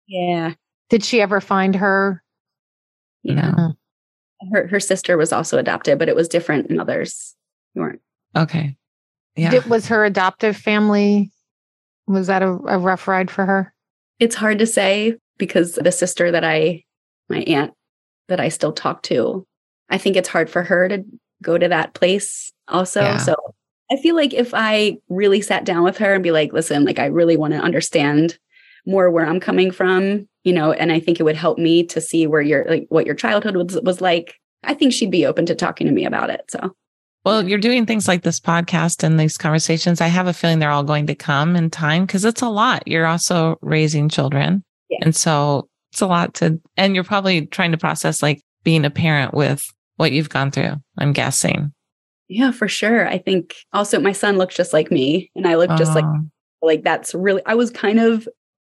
Yeah. 0.07 0.53
Did 0.89 1.03
she 1.03 1.21
ever 1.21 1.41
find 1.41 1.75
her? 1.75 2.23
Yeah. 3.23 3.51
No. 3.51 3.73
Her 4.51 4.67
her 4.67 4.79
sister 4.79 5.17
was 5.17 5.31
also 5.31 5.57
adopted, 5.57 5.99
but 5.99 6.09
it 6.09 6.15
was 6.15 6.27
different 6.27 6.67
than 6.67 6.79
others. 6.79 7.35
You 7.73 7.81
weren't. 7.81 8.01
Okay. 8.35 8.75
Yeah. 9.35 9.51
Did, 9.51 9.65
was 9.65 9.87
her 9.87 10.03
adoptive 10.03 10.57
family 10.57 11.31
was 12.05 12.27
that 12.27 12.41
a, 12.41 12.49
a 12.49 12.77
rough 12.77 13.07
ride 13.07 13.31
for 13.31 13.45
her? 13.45 13.73
It's 14.19 14.35
hard 14.35 14.59
to 14.59 14.67
say 14.67 15.15
because 15.37 15.75
the 15.75 15.91
sister 15.91 16.31
that 16.31 16.43
I 16.43 16.83
my 17.29 17.39
aunt 17.39 17.73
that 18.27 18.39
I 18.39 18.49
still 18.49 18.73
talk 18.73 19.01
to, 19.03 19.45
I 19.89 19.97
think 19.97 20.15
it's 20.15 20.29
hard 20.29 20.49
for 20.49 20.63
her 20.63 20.87
to 20.89 21.03
go 21.41 21.57
to 21.57 21.67
that 21.69 21.93
place 21.93 22.51
also. 22.67 23.01
Yeah. 23.01 23.17
So 23.17 23.35
I 23.93 23.97
feel 23.97 24.15
like 24.15 24.33
if 24.33 24.55
I 24.55 24.97
really 25.07 25.39
sat 25.39 25.65
down 25.65 25.83
with 25.83 25.97
her 25.99 26.15
and 26.15 26.23
be 26.23 26.31
like, 26.31 26.51
listen, 26.51 26.83
like 26.83 26.97
I 26.97 27.05
really 27.05 27.37
want 27.37 27.53
to 27.53 27.59
understand 27.59 28.39
more 28.87 29.11
where 29.11 29.25
I'm 29.25 29.39
coming 29.39 29.69
from, 29.69 30.27
you 30.43 30.51
know, 30.51 30.71
and 30.71 30.91
I 30.91 30.99
think 30.99 31.19
it 31.19 31.23
would 31.23 31.35
help 31.35 31.59
me 31.59 31.83
to 31.85 32.01
see 32.01 32.25
where 32.25 32.41
your 32.41 32.65
like 32.67 32.87
what 32.89 33.05
your 33.05 33.13
childhood 33.13 33.55
was 33.55 33.79
was 33.81 34.01
like. 34.01 34.39
I 34.63 34.73
think 34.73 34.93
she'd 34.93 35.11
be 35.11 35.27
open 35.27 35.45
to 35.45 35.55
talking 35.55 35.85
to 35.85 35.93
me 35.93 36.05
about 36.05 36.31
it. 36.31 36.41
So 36.49 36.75
well, 37.23 37.47
you're 37.47 37.59
doing 37.59 37.85
things 37.85 38.07
like 38.07 38.23
this 38.23 38.39
podcast 38.39 39.03
and 39.03 39.19
these 39.19 39.37
conversations. 39.37 40.01
I 40.01 40.07
have 40.07 40.25
a 40.25 40.33
feeling 40.33 40.57
they're 40.57 40.71
all 40.71 40.83
going 40.83 41.05
to 41.07 41.15
come 41.15 41.55
in 41.55 41.69
time 41.69 42.07
because 42.07 42.25
it's 42.25 42.41
a 42.41 42.49
lot. 42.49 42.87
You're 42.87 43.05
also 43.05 43.57
raising 43.61 44.09
children. 44.09 44.63
Yeah. 44.89 44.99
And 45.03 45.15
so 45.15 45.69
it's 45.91 46.01
a 46.01 46.07
lot 46.07 46.33
to, 46.35 46.59
and 46.75 46.95
you're 46.95 47.03
probably 47.03 47.45
trying 47.45 47.71
to 47.71 47.77
process 47.77 48.23
like 48.23 48.41
being 48.63 48.83
a 48.83 48.89
parent 48.89 49.35
with 49.35 49.65
what 49.97 50.11
you've 50.11 50.29
gone 50.29 50.49
through, 50.49 50.73
I'm 50.97 51.13
guessing. 51.13 51.71
Yeah, 52.27 52.51
for 52.51 52.67
sure. 52.67 53.07
I 53.07 53.17
think 53.17 53.55
also 53.73 53.99
my 53.99 54.11
son 54.11 54.37
looks 54.37 54.55
just 54.55 54.73
like 54.73 54.91
me 54.91 55.31
and 55.35 55.47
I 55.47 55.55
look 55.55 55.69
just 55.77 55.93
like 55.93 56.05
like 56.61 56.83
that's 56.83 57.13
really 57.13 57.41
I 57.45 57.55
was 57.55 57.69
kind 57.69 57.99
of 57.99 58.27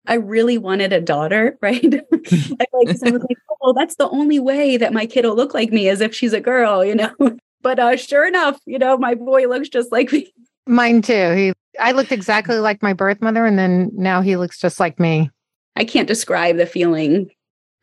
I 0.06 0.14
really 0.14 0.58
wanted 0.58 0.92
a 0.92 1.00
daughter, 1.00 1.58
right? 1.62 1.82
I 1.84 2.66
like 2.72 2.88
I 2.88 2.92
was 2.92 3.02
like, 3.02 3.38
oh, 3.62 3.72
that's 3.72 3.96
the 3.96 4.08
only 4.08 4.38
way 4.38 4.76
that 4.76 4.92
my 4.92 5.06
kid 5.06 5.24
will 5.24 5.36
look 5.36 5.54
like 5.54 5.72
me 5.72 5.88
is 5.88 6.00
if 6.00 6.14
she's 6.14 6.32
a 6.32 6.40
girl, 6.40 6.84
you 6.84 6.94
know. 6.94 7.14
But 7.62 7.78
uh, 7.78 7.94
sure 7.98 8.26
enough, 8.26 8.58
you 8.64 8.78
know, 8.78 8.96
my 8.96 9.14
boy 9.14 9.46
looks 9.46 9.68
just 9.68 9.92
like 9.92 10.10
me. 10.12 10.32
Mine 10.66 11.02
too. 11.02 11.34
He 11.34 11.52
I 11.78 11.92
looked 11.92 12.10
exactly 12.10 12.56
like 12.58 12.82
my 12.82 12.94
birth 12.94 13.20
mother, 13.20 13.44
and 13.44 13.58
then 13.58 13.90
now 13.92 14.22
he 14.22 14.36
looks 14.36 14.58
just 14.58 14.80
like 14.80 14.98
me. 14.98 15.30
I 15.76 15.84
can't 15.84 16.08
describe 16.08 16.56
the 16.56 16.64
feeling 16.64 17.30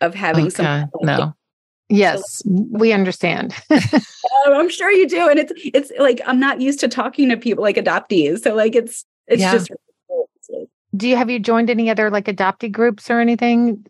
of 0.01 0.15
having 0.15 0.47
okay. 0.47 0.55
some. 0.55 0.89
No. 1.03 1.35
Yes, 1.89 2.41
we 2.45 2.91
understand. 2.93 3.53
Oh, 4.45 4.53
I'm 4.59 4.69
sure 4.69 4.91
you 4.91 5.07
do, 5.07 5.27
and 5.29 5.39
it's 5.39 5.51
it's 5.55 5.91
like 5.99 6.21
I'm 6.25 6.39
not 6.39 6.61
used 6.61 6.79
to 6.81 6.87
talking 6.87 7.29
to 7.29 7.37
people 7.37 7.63
like 7.63 7.75
adoptees, 7.75 8.39
so 8.43 8.53
like 8.53 8.75
it's 8.75 9.03
it's 9.27 9.41
Yeah. 9.41 9.53
just 9.53 9.71
Do 10.95 11.07
you 11.07 11.15
have 11.15 11.29
you 11.29 11.39
joined 11.39 11.69
any 11.69 11.89
other 11.89 12.09
like 12.09 12.25
adoptee 12.25 12.71
groups 12.71 13.09
or 13.09 13.19
anything? 13.19 13.85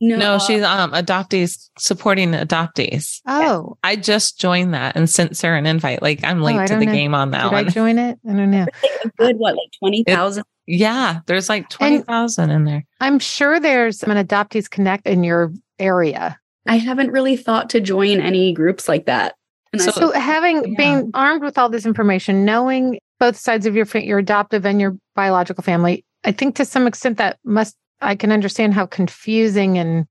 no. 0.00 0.16
No, 0.16 0.38
she's 0.38 0.62
um 0.62 0.92
adoptees 0.92 1.68
supporting 1.78 2.32
adoptees. 2.32 3.20
Oh, 3.26 3.76
I 3.84 3.96
just 3.96 4.38
joined 4.40 4.74
that 4.74 4.96
and 4.96 5.08
sent 5.08 5.36
Sarah 5.36 5.58
an 5.58 5.66
invite. 5.66 6.02
Like 6.02 6.24
I'm 6.24 6.42
late 6.42 6.58
Oh, 6.60 6.66
to 6.66 6.76
the 6.76 6.86
know. 6.86 6.92
game 6.92 7.14
on 7.14 7.30
that 7.30 7.44
did 7.50 7.54
I 7.54 7.64
join 7.70 7.98
it? 7.98 8.18
I 8.28 8.32
don't 8.32 8.50
know. 8.50 8.66
a 9.04 9.08
good 9.16 9.36
what 9.36 9.54
like 9.54 9.70
twenty 9.78 10.02
thousand. 10.04 10.44
yeah, 10.66 11.20
there's 11.26 11.48
like 11.48 11.68
twenty 11.70 11.98
thousand 12.00 12.50
in 12.50 12.64
there. 12.64 12.84
I'm 13.00 13.18
sure 13.18 13.60
there's 13.60 14.02
an 14.02 14.10
adoptees 14.26 14.68
connect 14.68 15.06
in 15.06 15.24
your 15.24 15.52
area. 15.78 16.38
I 16.66 16.76
haven't 16.76 17.10
really 17.10 17.36
thought 17.36 17.70
to 17.70 17.80
join 17.80 18.20
any 18.20 18.52
groups 18.52 18.88
like 18.88 19.06
that. 19.06 19.34
And 19.72 19.82
So- 19.82 19.90
So 19.90 20.12
having 20.12 20.56
Yeah. 20.72 20.74
being 20.78 21.10
armed 21.14 21.42
with 21.42 21.58
all 21.58 21.68
this 21.68 21.84
information, 21.86 22.44
knowing 22.44 22.98
both 23.20 23.36
sides 23.36 23.66
of 23.66 23.74
your 23.76 23.86
your 23.94 24.18
adoptive 24.18 24.64
and 24.66 24.80
your 24.80 24.96
biological 25.14 25.62
family, 25.62 26.04
I 26.24 26.32
think 26.32 26.56
to 26.56 26.64
some 26.64 26.86
extent 26.86 27.18
that 27.18 27.38
must 27.44 27.76
I 28.00 28.16
can 28.16 28.32
understand 28.32 28.74
how 28.74 28.86
confusing 28.86 29.78
and 29.78 30.06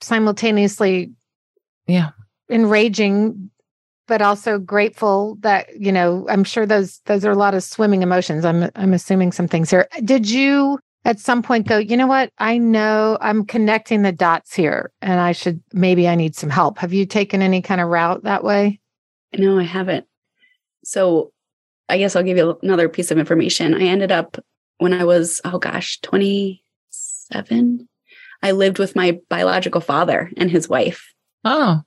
simultaneously 0.00 1.10
Yeah. 1.86 2.10
enraging 2.50 3.50
but 4.06 4.22
also 4.22 4.58
grateful 4.58 5.36
that 5.40 5.66
you 5.78 5.92
know 5.92 6.24
i'm 6.30 6.42
sure 6.42 6.64
those 6.64 7.00
those 7.04 7.26
are 7.26 7.30
a 7.30 7.36
lot 7.36 7.52
of 7.54 7.62
swimming 7.62 8.02
emotions 8.02 8.42
i'm 8.44 8.70
i'm 8.74 8.94
assuming 8.94 9.30
some 9.32 9.46
things 9.46 9.68
here 9.70 9.86
did 10.02 10.28
you 10.30 10.78
at 11.04 11.18
some 11.20 11.42
point 11.42 11.66
go 11.66 11.78
you 11.78 11.96
know 11.96 12.06
what 12.06 12.32
i 12.38 12.58
know 12.58 13.16
i'm 13.20 13.44
connecting 13.44 14.02
the 14.02 14.12
dots 14.12 14.54
here 14.54 14.90
and 15.00 15.20
i 15.20 15.32
should 15.32 15.62
maybe 15.72 16.08
i 16.08 16.14
need 16.14 16.34
some 16.34 16.50
help 16.50 16.78
have 16.78 16.92
you 16.92 17.06
taken 17.06 17.40
any 17.42 17.62
kind 17.62 17.80
of 17.80 17.88
route 17.88 18.22
that 18.24 18.42
way 18.44 18.78
No, 19.36 19.58
I 19.58 19.64
haven't. 19.64 20.06
So 20.84 21.32
I 21.88 21.98
guess 21.98 22.16
I'll 22.16 22.22
give 22.22 22.38
you 22.38 22.58
another 22.62 22.88
piece 22.88 23.10
of 23.10 23.18
information. 23.18 23.74
I 23.74 23.82
ended 23.82 24.10
up 24.10 24.38
when 24.78 24.94
I 24.94 25.04
was, 25.04 25.40
oh 25.44 25.58
gosh, 25.58 26.00
27, 26.00 27.88
I 28.42 28.50
lived 28.52 28.78
with 28.78 28.96
my 28.96 29.18
biological 29.28 29.80
father 29.82 30.30
and 30.36 30.50
his 30.50 30.68
wife 30.68 31.12
Oh, 31.44 31.82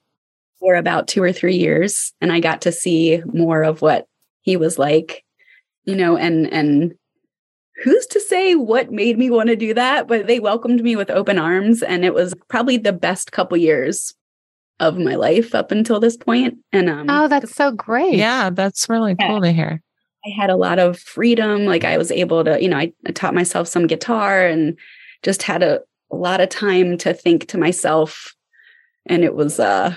for 0.60 0.76
about 0.76 1.08
two 1.08 1.24
or 1.24 1.32
three 1.32 1.56
years. 1.56 2.14
And 2.22 2.32
I 2.32 2.40
got 2.40 2.62
to 2.62 2.72
see 2.72 3.24
more 3.26 3.64
of 3.64 3.82
what 3.82 4.06
he 4.42 4.56
was 4.58 4.78
like, 4.78 5.24
you 5.86 5.96
know, 5.96 6.16
and, 6.18 6.46
and, 6.52 6.94
Who's 7.84 8.06
to 8.08 8.20
say 8.20 8.56
what 8.56 8.92
made 8.92 9.18
me 9.18 9.30
want 9.30 9.50
to 9.50 9.56
do 9.56 9.74
that? 9.74 10.08
But 10.08 10.28
they 10.28 10.40
welcomed 10.40 10.82
me 10.84 10.96
with 10.96 11.10
open 11.10 11.38
arms, 11.40 11.82
and 11.84 12.06
it 12.06 12.14
was 12.14 12.34
probably 12.48 12.78
the 12.78 12.94
best 12.94 13.32
couple 13.32 13.58
years 13.58 14.14
of 14.80 14.98
my 14.98 15.16
life 15.16 15.54
up 15.54 15.72
until 15.72 16.00
this 16.00 16.18
point. 16.18 16.58
And 16.74 16.90
um, 16.90 17.06
oh 17.10 17.28
that's 17.28 17.54
so 17.56 17.72
great 17.72 18.16
yeah, 18.16 18.50
that's 18.50 18.90
really 18.90 19.16
Yeah. 19.20 19.28
cool 19.28 19.42
to 19.42 19.52
hear. 19.52 19.82
I 20.26 20.30
had 20.40 20.50
a 20.50 20.56
lot 20.56 20.80
of 20.80 21.00
freedom. 21.00 21.66
Like 21.66 21.84
I 21.84 21.98
was 21.98 22.12
able 22.12 22.44
to, 22.44 22.62
you 22.62 22.68
know, 22.70 22.78
I, 22.78 22.92
I 23.08 23.12
taught 23.12 23.34
myself 23.36 23.68
some 23.68 23.86
guitar 23.88 24.46
and 24.46 24.78
just 25.24 25.44
had 25.44 25.62
a, 25.64 25.82
a 26.12 26.16
lot 26.16 26.42
of 26.42 26.50
time 26.50 26.98
to 27.00 27.14
think 27.14 27.48
to 27.50 27.58
myself. 27.60 28.34
And 29.08 29.24
it 29.24 29.36
was, 29.36 29.60
uh, 29.60 29.96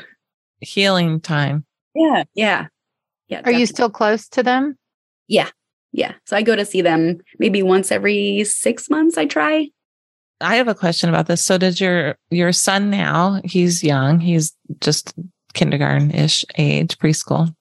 Healing 0.60 1.20
time. 1.20 1.64
yeah, 1.94 2.24
yeah, 2.34 2.66
yeah. 3.28 3.42
are 3.44 3.52
you 3.52 3.66
still 3.66 3.90
close 3.90 4.28
to 4.28 4.42
them 4.42 4.78
Yeah. 5.28 5.48
So 6.26 6.36
I 6.36 6.42
go 6.42 6.56
to 6.56 6.64
see 6.64 6.82
them 6.82 7.18
maybe 7.38 7.62
once 7.62 7.92
every 7.92 8.44
six 8.44 8.90
months. 8.90 9.16
I 9.16 9.26
try. 9.26 9.68
I 10.40 10.56
have 10.56 10.68
a 10.68 10.74
question 10.74 11.08
about 11.08 11.26
this. 11.26 11.44
So 11.44 11.58
does 11.58 11.80
your 11.80 12.16
your 12.30 12.52
son 12.52 12.90
now, 12.90 13.40
he's 13.44 13.84
young, 13.84 14.20
he's 14.20 14.52
just 14.80 15.14
kindergarten-ish 15.54 16.44
age, 16.58 16.98
preschool. 16.98 17.54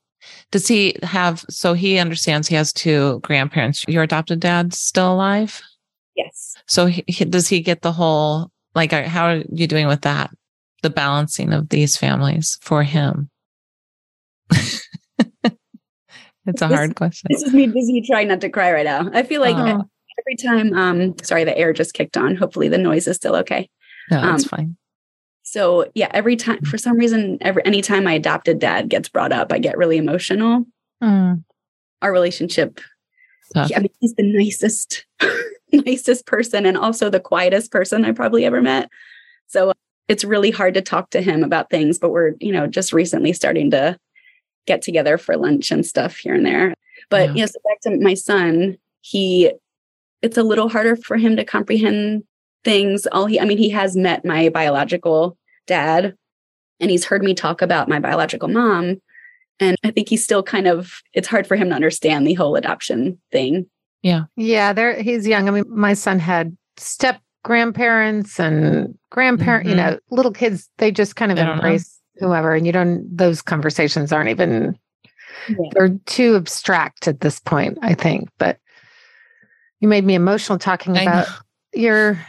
Does 0.52 0.67
he 0.67 0.96
have 1.04 1.46
so 1.50 1.74
he 1.74 2.00
understands 2.00 2.48
he 2.48 2.56
has 2.56 2.74
two 2.74 3.19
grandparents. 3.19 3.86
Your 3.88 4.04
adopted 4.04 4.39
dad's 4.39 4.80
still 4.80 5.13
alive? 5.13 5.62
Yes. 6.15 6.56
So 6.67 6.88
he- 6.88 7.26
does 7.26 7.48
he 7.48 7.62
get 7.62 7.82
the 7.82 7.91
whole 7.91 8.50
like 8.74 8.91
how 8.91 9.28
are 9.28 9.43
you 9.52 9.67
doing 9.67 9.88
with 9.88 10.02
that? 10.02 10.32
The 10.82 10.89
balancing 10.89 11.54
of 11.54 11.69
these 11.69 11.96
families 11.96 12.58
for 12.62 12.84
him. 12.84 13.30
it's 16.45 16.62
a 16.62 16.67
This- 16.67 16.77
hard 16.77 16.95
question. 16.95 17.27
This 17.32 17.43
is 17.43 17.53
me 17.53 17.67
busy 17.67 18.01
trying 18.01 18.27
not 18.27 18.41
to 18.41 18.49
cry 18.49 18.71
right 18.71 18.86
now. 18.86 19.10
I 19.13 19.23
feel 19.23 19.41
like 19.41 19.56
Oh. 19.56 19.84
every 20.19 20.36
time, 20.36 20.73
um, 20.73 21.15
sorry, 21.23 21.43
the 21.43 21.58
air 21.58 21.73
just 21.73 21.93
kicked 21.93 22.17
on. 22.17 22.36
Hopefully 22.36 22.67
the 22.69 22.77
noise 22.77 23.08
is 23.08 23.15
still 23.15 23.36
okay. 23.38 23.69
No, 24.12 24.34
it's 24.34 24.43
um, 24.43 24.49
fine. 24.49 24.77
So 25.43 25.89
yeah, 25.93 26.10
every 26.13 26.36
time 26.36 26.62
for 26.62 26.77
some 26.77 26.97
reason, 26.97 27.38
every 27.41 27.65
anytime 27.65 28.03
my 28.06 28.13
adopted 28.13 28.60
dad 28.60 28.89
gets 28.89 29.10
brought 29.10 29.32
up, 29.32 29.51
I 29.51 29.60
get 29.60 29.77
really 29.77 29.97
emotional. 29.97 30.65
Mm. 31.03 31.43
Our 32.01 32.12
relationship 32.12 32.79
Tough. 33.53 33.71
I 33.75 33.79
mean, 33.79 33.89
he's 33.99 34.15
the 34.15 34.23
nicest, 34.23 35.06
nicest 35.71 36.25
person 36.25 36.65
and 36.65 36.75
also 36.77 37.10
the 37.10 37.19
quietest 37.19 37.71
person 37.71 38.03
I 38.03 38.12
probably 38.12 38.45
ever 38.45 38.62
met. 38.62 38.89
So 39.47 39.73
it's 40.08 40.23
really 40.23 40.49
hard 40.49 40.73
to 40.73 40.82
talk 40.82 41.12
to 41.12 41.21
him 41.21 41.43
about 41.43 41.69
things, 41.69 41.99
but 41.99 42.10
we're, 42.10 42.34
you 42.39 42.51
know, 42.51 42.65
just 42.65 42.93
recently 42.93 43.32
starting 43.34 43.69
to 43.71 43.97
get 44.65 44.82
together 44.82 45.17
for 45.17 45.36
lunch 45.38 45.71
and 45.71 45.86
stuff 45.86 46.15
here 46.17 46.34
and 46.34 46.45
there. 46.45 46.73
But 47.10 47.30
Yeah. 47.30 47.41
yes, 47.41 47.56
back 47.67 47.80
to 47.82 47.97
my 47.99 48.13
son, 48.13 48.78
he, 49.02 49.52
it's 50.21 50.38
a 50.38 50.43
little 50.43 50.69
harder 50.69 50.95
for 50.95 51.17
him 51.17 51.36
to 51.36 51.43
comprehend 51.45 52.23
things. 52.63 53.06
All 53.08 53.26
he, 53.26 53.39
I 53.39 53.45
mean, 53.45 53.58
he 53.58 53.69
has 53.69 53.95
met 53.95 54.23
my 54.23 54.49
biological 54.49 55.38
dad 55.67 56.15
and 56.80 56.89
he's 56.89 57.06
heard 57.06 57.23
me 57.23 57.34
talk 57.34 57.62
about 57.62 57.89
my 57.89 57.99
biological 57.99 58.47
mom. 58.47 59.02
And 59.60 59.78
I 59.84 59.91
think 59.91 60.10
he's 60.10 60.23
still 60.23 60.43
kind 60.43 60.67
of, 60.67 61.02
it's 61.13 61.28
hard 61.28 61.45
for 61.45 61.56
him 61.56 61.69
to 61.69 61.76
understand 61.76 62.26
the 62.26 62.34
whole 62.34 62.56
adoption 62.56 63.19
thing. 63.32 63.67
Yeah, 64.02 64.23
Yeah, 64.36 64.73
there 64.73 65.02
he's 65.02 65.26
young. 65.28 65.47
I 65.47 65.52
mean, 65.52 65.63
my 65.69 65.93
son 65.93 66.19
had 66.19 66.58
step 66.78 67.21
grandparents 67.43 68.39
and 68.39 68.97
grandparents, 69.12 69.69
you 69.69 69.76
Mhm. 69.76 69.78
know, 69.78 69.99
little 70.10 70.32
kids, 70.32 70.69
they 70.78 70.91
just 70.91 71.15
kind 71.15 71.32
of 71.32 71.38
They 71.38 71.43
embrace 71.43 71.92
whoever. 72.17 72.54
And 72.54 72.65
you 72.65 72.71
don't 72.71 73.06
those 73.15 73.41
conversations 73.41 74.12
aren't 74.12 74.30
even 74.30 74.78
Yeah. 75.47 75.56
they're 75.73 75.97
too 76.06 76.36
abstract 76.36 77.08
at 77.08 77.21
this 77.21 77.39
point, 77.39 77.78
I 77.82 77.93
think. 77.95 78.30
But 78.38 78.60
you 79.80 79.88
made 79.88 80.06
me 80.06 80.15
emotional 80.15 80.60
talking 80.60 80.97
about 80.97 81.28
your 81.73 82.19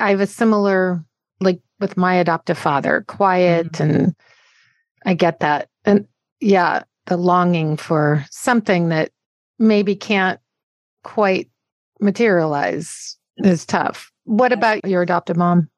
I 0.00 0.10
have 0.10 0.20
a 0.20 0.26
similar 0.26 1.04
like 1.40 1.60
with 1.80 1.96
my 1.96 2.14
adoptive 2.14 2.58
father, 2.58 3.04
quiet 3.06 3.72
Mhm. 3.72 3.80
and 3.80 4.16
I 5.04 5.14
get 5.14 5.40
that. 5.40 5.68
And 5.84 6.06
yeah, 6.40 6.82
the 7.06 7.16
longing 7.16 7.76
for 7.76 8.24
something 8.30 8.88
that 8.88 9.10
maybe 9.58 9.94
can't 9.94 10.40
quite 11.04 11.48
materialize 12.00 13.16
is 13.38 13.64
tough. 13.66 14.10
What 14.24 14.52
about 14.52 14.84
your 14.86 15.02
adoptive 15.02 15.36
mom? 15.36 15.68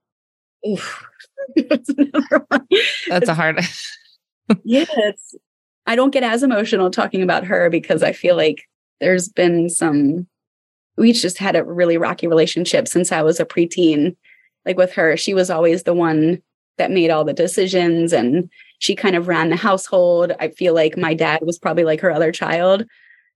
Oof. 0.66 1.05
That's 1.56 1.88
another 1.90 2.46
one. 2.48 2.66
That's 3.08 3.28
a 3.28 3.34
hard 3.34 3.61
yeah, 4.64 4.87
it's, 4.88 5.34
I 5.87 5.96
don't 5.96 6.11
get 6.11 6.22
as 6.22 6.42
emotional 6.42 6.90
talking 6.90 7.22
about 7.22 7.44
her 7.44 7.68
because 7.70 8.02
I 8.02 8.12
feel 8.12 8.37
like 8.37 8.62
there's 9.00 9.28
been 9.28 9.68
some, 9.68 10.26
we 10.96 11.12
just 11.12 11.38
had 11.38 11.56
a 11.56 11.64
really 11.64 11.98
rocky 11.98 12.26
relationship 12.26 12.88
since 12.88 13.12
I 13.12 13.22
was 13.22 13.40
a 13.40 13.44
preteen. 13.44 14.16
Like 14.64 14.76
with 14.76 14.92
her, 14.92 15.16
she 15.16 15.34
was 15.34 15.50
always 15.50 15.82
the 15.82 15.94
one 15.94 16.42
that 16.78 16.90
made 16.90 17.11
all 17.11 17.24
the 17.24 17.32
decisions 17.32 18.12
and 18.12 18.50
she 18.78 18.94
kind 18.94 19.16
of 19.16 19.28
ran 19.28 19.50
the 19.50 19.56
household. 19.56 20.32
I 20.40 20.48
feel 20.48 20.74
like 20.74 20.96
my 20.96 21.14
dad 21.14 21.40
was 21.42 21.58
probably 21.58 21.84
like 21.84 22.00
her 22.00 22.11
other 22.11 22.32
child. 22.32 22.87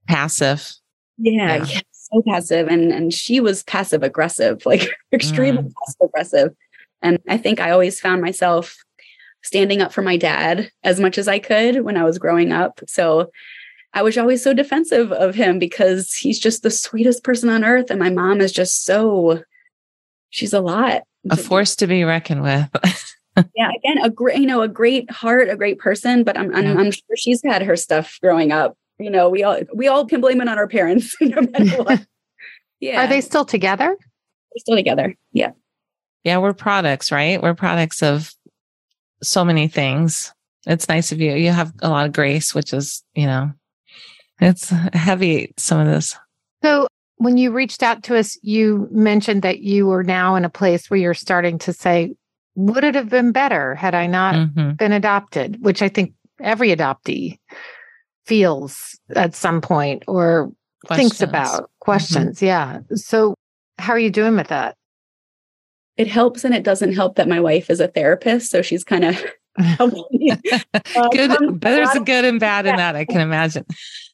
passive. 0.09 0.73
Yeah, 1.19 1.57
Yeah. 1.57 1.65
yeah, 1.67 1.81
so 2.13 2.23
passive, 2.27 2.69
and 2.69 2.93
and 2.93 3.13
she 3.13 3.41
was 3.41 3.63
passive 3.65 4.03
aggressive, 4.03 4.65
like 4.67 4.89
extremely 5.13 5.63
mm. 5.63 5.73
passive 5.85 6.01
aggressive. 6.05 6.55
And 7.03 7.19
I 7.29 7.37
think 7.37 7.61
I 7.61 7.71
always 7.71 8.01
found 8.01 8.23
myself 8.23 8.77
standing 9.43 9.83
up 9.83 9.93
for 9.93 10.03
my 10.03 10.17
dad 10.17 10.71
as 10.85 11.01
much 11.01 11.19
as 11.19 11.29
I 11.29 11.39
could 11.39 11.85
when 11.85 11.97
I 11.97 12.05
was 12.05 12.19
growing 12.19 12.53
up. 12.53 12.81
So 12.87 13.31
I 13.93 14.03
was 14.03 14.17
always 14.17 14.43
so 14.43 14.55
defensive 14.55 15.13
of 15.13 15.35
him 15.35 15.59
because 15.59 16.15
he's 16.15 16.39
just 16.39 16.63
the 16.63 16.71
sweetest 16.71 17.25
person 17.25 17.49
on 17.49 17.65
earth, 17.65 17.91
and 17.91 17.99
my 17.99 18.11
mom 18.11 18.41
is 18.41 18.53
just 18.53 18.85
so 18.85 19.43
she's 20.31 20.53
a 20.53 20.61
lot. 20.61 21.03
A 21.31 21.37
force 21.37 21.77
to 21.77 21.87
be 21.87 22.05
reckoned 22.05 22.43
with. 22.43 22.69
Yeah, 23.57 23.71
again, 23.75 23.97
a 24.05 24.11
great, 24.11 24.39
you 24.39 24.47
know, 24.47 24.61
a 24.61 24.69
great 24.69 25.11
heart, 25.11 25.49
a 25.49 25.57
great 25.57 25.79
person, 25.79 26.23
but 26.23 26.37
I'm, 26.37 26.55
I'm, 26.55 26.65
Yeah. 26.65 26.75
I'm 26.75 26.91
sure 26.91 27.17
she's 27.17 27.41
had 27.43 27.63
her 27.63 27.77
stuff 27.77 28.19
growing 28.21 28.53
up. 28.53 28.77
You 28.99 29.09
know, 29.09 29.31
we 29.31 29.43
all, 29.43 29.59
we 29.75 29.89
all 29.89 30.07
can 30.07 30.21
blame 30.21 30.43
it 30.43 30.49
on 30.49 30.59
our 30.59 30.69
parents, 30.69 31.17
no 31.21 31.41
matter 31.41 31.83
what. 31.83 32.07
Yeah. 32.81 33.05
Are 33.05 33.07
they 33.07 33.21
still 33.21 33.45
together? 33.45 33.87
They're 33.87 34.59
still 34.59 34.75
together. 34.75 35.15
Yeah. 35.33 35.53
Yeah, 36.25 36.39
we're 36.39 36.53
products, 36.53 37.11
right? 37.11 37.43
We're 37.43 37.55
products 37.55 38.03
of 38.03 38.33
so 39.23 39.45
many 39.45 39.69
things. 39.69 40.33
It's 40.67 40.89
nice 40.89 41.13
of 41.13 41.21
you. 41.21 41.33
You 41.35 41.51
have 41.51 41.73
a 41.81 41.89
lot 41.89 42.07
of 42.07 42.13
grace, 42.13 42.55
which 42.55 42.73
is, 42.73 43.03
you 43.15 43.27
know, 43.27 43.53
it's 44.41 44.71
heavy, 44.93 45.53
some 45.57 45.81
of 45.81 45.87
this. 45.87 46.17
So, 46.63 46.87
when 47.17 47.37
you 47.37 47.53
reached 47.53 47.83
out 47.85 48.03
to 48.05 48.17
us, 48.17 48.37
you 48.43 48.89
mentioned 48.91 49.43
that 49.43 49.61
you 49.61 49.87
were 49.87 50.03
now 50.03 50.35
in 50.35 50.45
a 50.45 50.51
place 50.51 50.91
where 50.91 50.99
you're 50.99 51.15
starting 51.15 51.59
to 51.61 51.73
say, 51.73 52.15
would 52.57 52.83
it 52.83 52.97
have 52.97 53.09
been 53.09 53.31
better 53.31 53.77
had 53.77 53.95
I 53.95 54.07
not 54.07 54.35
mm-hmm. 54.35 54.73
been 54.73 54.93
adopted? 54.93 55.65
Which 55.65 55.83
I 55.83 55.89
think 55.89 56.15
every 56.41 56.71
adoptee 56.71 57.39
feels 58.27 58.99
at 59.15 59.35
some 59.35 59.61
point 59.61 60.03
or 60.09 60.53
questions. 60.87 61.11
thinks 61.11 61.23
about 61.23 61.71
questions. 61.81 62.37
Mm-hmm. 62.37 62.47
Yeah. 62.47 62.81
So, 62.95 63.35
how 63.79 63.93
are 63.93 63.99
you 63.99 64.11
doing 64.11 64.37
with 64.37 64.49
that? 64.49 64.77
It 65.97 66.09
helps 66.09 66.45
and 66.45 66.55
it 66.55 66.63
doesn't 66.63 66.95
help 66.95 67.17
that 67.17 67.29
my 67.29 67.41
wife 67.41 67.71
is 67.71 67.81
a 67.81 67.89
therapist. 67.89 68.51
So 68.51 68.63
she's 68.63 68.85
kind 68.85 69.05
of 69.81 69.95
uh, 70.95 71.09
good. 71.11 71.61
There's 71.61 71.95
a 71.95 72.01
good 72.01 72.25
and 72.25 72.41
bad 72.41 72.67
in 72.67 72.77
that, 72.77 72.97
I 72.97 73.05
can 73.05 73.21
imagine. 73.21 73.67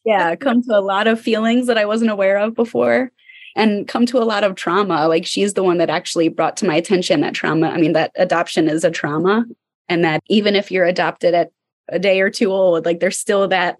yeah. 0.04 0.34
Come 0.34 0.62
to 0.64 0.76
a 0.76 0.80
lot 0.80 1.06
of 1.06 1.20
feelings 1.20 1.66
that 1.68 1.78
I 1.78 1.84
wasn't 1.84 2.10
aware 2.10 2.38
of 2.38 2.54
before 2.54 3.12
and 3.54 3.86
come 3.86 4.06
to 4.06 4.18
a 4.18 4.24
lot 4.24 4.44
of 4.44 4.56
trauma. 4.56 5.06
Like 5.08 5.26
she's 5.26 5.54
the 5.54 5.62
one 5.62 5.78
that 5.78 5.90
actually 5.90 6.28
brought 6.28 6.56
to 6.58 6.66
my 6.66 6.74
attention 6.74 7.20
that 7.20 7.34
trauma. 7.34 7.68
I 7.68 7.78
mean, 7.78 7.92
that 7.92 8.12
adoption 8.16 8.68
is 8.68 8.84
a 8.84 8.90
trauma. 8.90 9.44
And 9.88 10.04
that 10.04 10.22
even 10.28 10.56
if 10.56 10.70
you're 10.70 10.84
adopted 10.84 11.34
at 11.34 11.50
a 11.88 11.98
day 11.98 12.20
or 12.20 12.30
two 12.30 12.50
old, 12.50 12.84
like 12.84 13.00
there's 13.00 13.18
still 13.18 13.48
that 13.48 13.76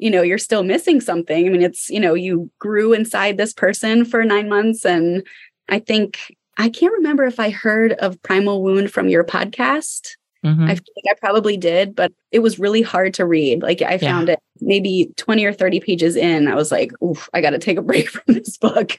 you 0.00 0.10
know 0.10 0.22
you're 0.22 0.38
still 0.38 0.62
missing 0.62 1.00
something 1.00 1.46
i 1.46 1.50
mean 1.50 1.62
it's 1.62 1.90
you 1.90 2.00
know 2.00 2.14
you 2.14 2.50
grew 2.58 2.94
inside 2.94 3.36
this 3.36 3.52
person 3.52 4.04
for 4.04 4.24
9 4.24 4.48
months 4.48 4.86
and 4.86 5.26
i 5.68 5.78
think 5.78 6.34
i 6.60 6.68
can't 6.68 6.92
remember 6.94 7.24
if 7.24 7.40
i 7.40 7.50
heard 7.50 7.92
of 7.94 8.20
primal 8.22 8.62
wound 8.62 8.90
from 8.90 9.08
your 9.08 9.24
podcast. 9.24 10.16
Mm-hmm. 10.44 10.64
i 10.64 10.74
think 10.74 11.06
i 11.10 11.14
probably 11.20 11.58
did 11.58 11.94
but 11.94 12.12
it 12.32 12.38
was 12.38 12.58
really 12.58 12.80
hard 12.80 13.12
to 13.14 13.26
read. 13.26 13.62
Like 13.62 13.82
i 13.82 13.98
found 13.98 14.28
yeah. 14.28 14.34
it 14.34 14.40
maybe 14.60 15.12
20 15.16 15.44
or 15.44 15.52
30 15.52 15.80
pages 15.80 16.16
in. 16.16 16.48
I 16.48 16.54
was 16.54 16.72
like 16.72 16.92
oof 17.02 17.28
i 17.34 17.40
got 17.40 17.50
to 17.50 17.58
take 17.58 17.78
a 17.78 17.82
break 17.90 18.08
from 18.08 18.34
this 18.34 18.56
book. 18.56 18.98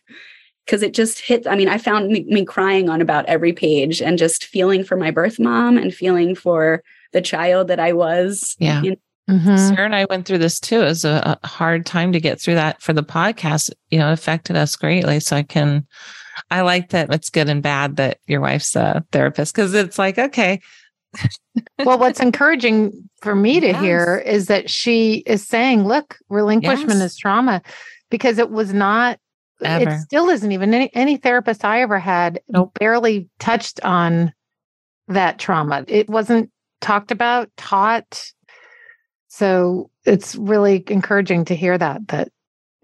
Because 0.66 0.84
it 0.84 0.94
just 0.94 1.20
hit 1.20 1.48
i 1.48 1.56
mean 1.56 1.68
i 1.68 1.78
found 1.78 2.10
me, 2.10 2.24
me 2.28 2.46
crying 2.46 2.90
on 2.90 3.02
about 3.02 3.26
every 3.26 3.54
page 3.54 4.02
and 4.02 4.18
just 4.18 4.46
feeling 4.46 4.84
for 4.84 4.96
my 4.96 5.10
birth 5.10 5.40
mom 5.40 5.78
and 5.78 5.94
feeling 5.94 6.36
for 6.36 6.84
the 7.14 7.22
child 7.22 7.68
that 7.68 7.80
i 7.80 7.92
was 7.92 8.56
yeah. 8.60 8.82
you 8.84 8.92
know, 8.92 8.98
Mm-hmm. 9.32 9.56
Sarah 9.56 9.86
and 9.86 9.96
I 9.96 10.06
went 10.10 10.26
through 10.26 10.40
this 10.40 10.60
too. 10.60 10.82
It 10.82 10.86
was 10.86 11.06
a, 11.06 11.40
a, 11.42 11.48
hard 11.48 11.86
time 11.86 12.12
to 12.12 12.20
get 12.20 12.42
through 12.42 12.56
that 12.56 12.82
for 12.82 12.92
the 12.92 13.04
podcast. 13.04 13.72
You 13.90 14.00
know, 14.00 14.10
it 14.10 14.14
affected 14.14 14.58
us 14.58 14.76
greatly. 14.76 15.20
So 15.22 15.38
I 15.38 15.44
can, 15.44 15.88
I 16.50 16.62
like 16.62 16.90
that 16.90 17.14
it's 17.14 17.30
good 17.30 17.48
and 17.48 17.64
bad 17.64 17.96
that 17.96 18.20
your 18.28 18.42
wife's 18.42 18.76
a 18.76 19.06
therapist 19.12 19.56
because 19.56 19.74
it's 19.74 19.98
like, 19.98 20.18
okay. 20.18 20.60
well, 21.80 21.98
what's 21.98 22.20
encouraging 22.22 23.10
for 23.22 23.36
me 23.36 23.60
to 23.62 23.68
yes. 23.68 23.82
hear 23.82 24.24
is 24.26 24.48
that 24.48 24.70
she 24.70 25.24
is 25.26 25.48
saying, 25.48 25.86
look, 25.86 26.18
relinquishment 26.30 27.00
yes. 27.00 27.12
is 27.12 27.18
trauma 27.18 27.62
because 28.10 28.38
it 28.38 28.50
was 28.50 28.74
not, 28.74 29.18
Ever. 29.64 29.92
it 29.92 30.00
still 30.02 30.28
isn't 30.30 30.52
even 30.52 30.74
any, 30.74 30.90
any 30.94 31.18
therapist 31.18 31.64
I 31.64 31.82
ever 31.82 32.00
had 32.00 32.42
nope. 32.50 32.74
barely 32.80 33.30
touched 33.40 33.80
on 33.82 34.34
that 35.08 35.40
trauma. 35.40 35.86
It 35.88 36.10
wasn't 36.10 36.52
talked 36.82 37.12
about, 37.12 37.50
taught 37.56 38.32
so 39.32 39.90
it's 40.04 40.36
really 40.36 40.84
encouraging 40.88 41.46
to 41.46 41.56
hear 41.56 41.78
that. 41.78 42.06
That 42.10 42.28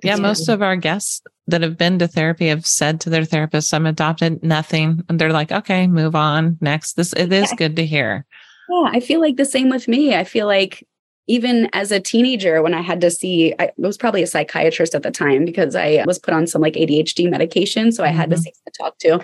yeah, 0.02 0.16
most 0.16 0.48
of 0.48 0.62
our 0.62 0.78
guests 0.78 1.22
that 1.48 1.62
have 1.62 1.78
been 1.78 2.00
to 2.00 2.08
therapy 2.08 2.48
have 2.48 2.66
said 2.66 3.02
to 3.02 3.10
their 3.10 3.26
therapist, 3.26 3.74
"I'm 3.74 3.86
adopted." 3.86 4.42
Nothing, 4.44 5.04
and 5.10 5.20
they're 5.20 5.34
like, 5.34 5.52
"Okay, 5.52 5.88
move 5.88 6.16
on 6.16 6.58
next." 6.62 6.94
This 6.94 7.12
it 7.14 7.34
is 7.34 7.52
good 7.58 7.76
to 7.76 7.86
hear. 7.86 8.26
Yeah, 8.70 8.92
I 8.94 9.02
feel 9.02 9.20
like 9.20 9.36
the 9.36 9.44
same 9.44 9.68
with 9.68 9.90
me. 9.90 10.16
I 10.16 10.24
feel 10.24 10.48
like 10.48 10.88
even 11.28 11.70
as 11.74 11.92
a 11.92 12.00
teenager, 12.00 12.62
when 12.62 12.74
I 12.74 12.82
had 12.82 13.02
to 13.02 13.12
see, 13.12 13.54
I 13.60 13.72
was 13.76 13.98
probably 13.98 14.24
a 14.24 14.28
psychiatrist 14.28 14.96
at 14.96 15.04
the 15.04 15.12
time 15.12 15.44
because 15.44 15.76
I 15.76 16.06
was 16.08 16.18
put 16.18 16.34
on 16.34 16.48
some 16.48 16.62
like 16.62 16.76
ADHD 16.76 17.30
medication, 17.30 17.92
so 17.92 18.06
I 18.06 18.08
had 18.08 18.30
mm-hmm. 18.30 18.36
to 18.36 18.42
see 18.42 18.52
to 18.52 18.72
talk 18.78 18.98
to, 19.00 19.20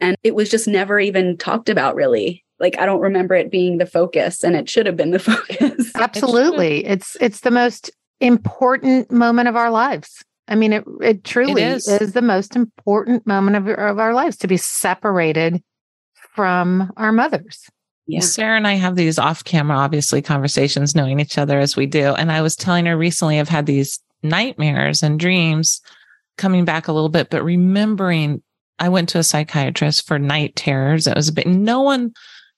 and 0.00 0.16
it 0.22 0.34
was 0.34 0.48
just 0.48 0.66
never 0.66 0.98
even 0.98 1.36
talked 1.36 1.68
about 1.68 1.94
really 1.94 2.43
like 2.60 2.78
I 2.78 2.86
don't 2.86 3.00
remember 3.00 3.34
it 3.34 3.50
being 3.50 3.78
the 3.78 3.86
focus 3.86 4.44
and 4.44 4.54
it 4.56 4.68
should 4.68 4.86
have 4.86 4.96
been 4.96 5.10
the 5.10 5.18
focus. 5.20 5.90
Absolutely. 5.94 6.84
It 6.84 6.92
it's 6.92 7.16
it's 7.20 7.40
the 7.40 7.50
most 7.50 7.90
important 8.20 9.10
moment 9.10 9.48
of 9.48 9.56
our 9.56 9.70
lives. 9.70 10.24
I 10.48 10.54
mean 10.54 10.72
it 10.72 10.84
it 11.00 11.24
truly 11.24 11.62
it 11.62 11.76
is. 11.76 11.88
is. 11.88 12.12
the 12.12 12.22
most 12.22 12.56
important 12.56 13.26
moment 13.26 13.56
of, 13.56 13.68
of 13.68 13.98
our 13.98 14.14
lives 14.14 14.36
to 14.38 14.46
be 14.46 14.56
separated 14.56 15.62
from 16.34 16.92
our 16.96 17.12
mothers. 17.12 17.68
Yeah. 18.06 18.20
Sarah 18.20 18.56
and 18.56 18.66
I 18.66 18.74
have 18.74 18.96
these 18.96 19.18
off 19.18 19.44
camera, 19.44 19.78
obviously, 19.78 20.20
conversations 20.20 20.94
knowing 20.94 21.20
each 21.20 21.38
other 21.38 21.58
as 21.58 21.74
we 21.74 21.86
do. 21.86 22.14
And 22.14 22.30
I 22.30 22.42
was 22.42 22.54
telling 22.54 22.84
her 22.84 22.98
recently, 22.98 23.40
I've 23.40 23.48
had 23.48 23.64
these 23.64 23.98
nightmares 24.22 25.02
and 25.02 25.18
dreams 25.18 25.80
coming 26.36 26.66
back 26.66 26.86
a 26.86 26.92
little 26.92 27.08
bit, 27.08 27.30
but 27.30 27.42
remembering 27.42 28.42
I 28.78 28.88
went 28.88 29.08
to 29.10 29.18
a 29.18 29.22
psychiatrist 29.22 30.06
for 30.06 30.18
night 30.18 30.56
terrors. 30.56 31.06
It 31.06 31.16
was 31.16 31.28
a 31.28 31.32
bit, 31.32 31.46
no 31.46 31.80
one 31.80 32.12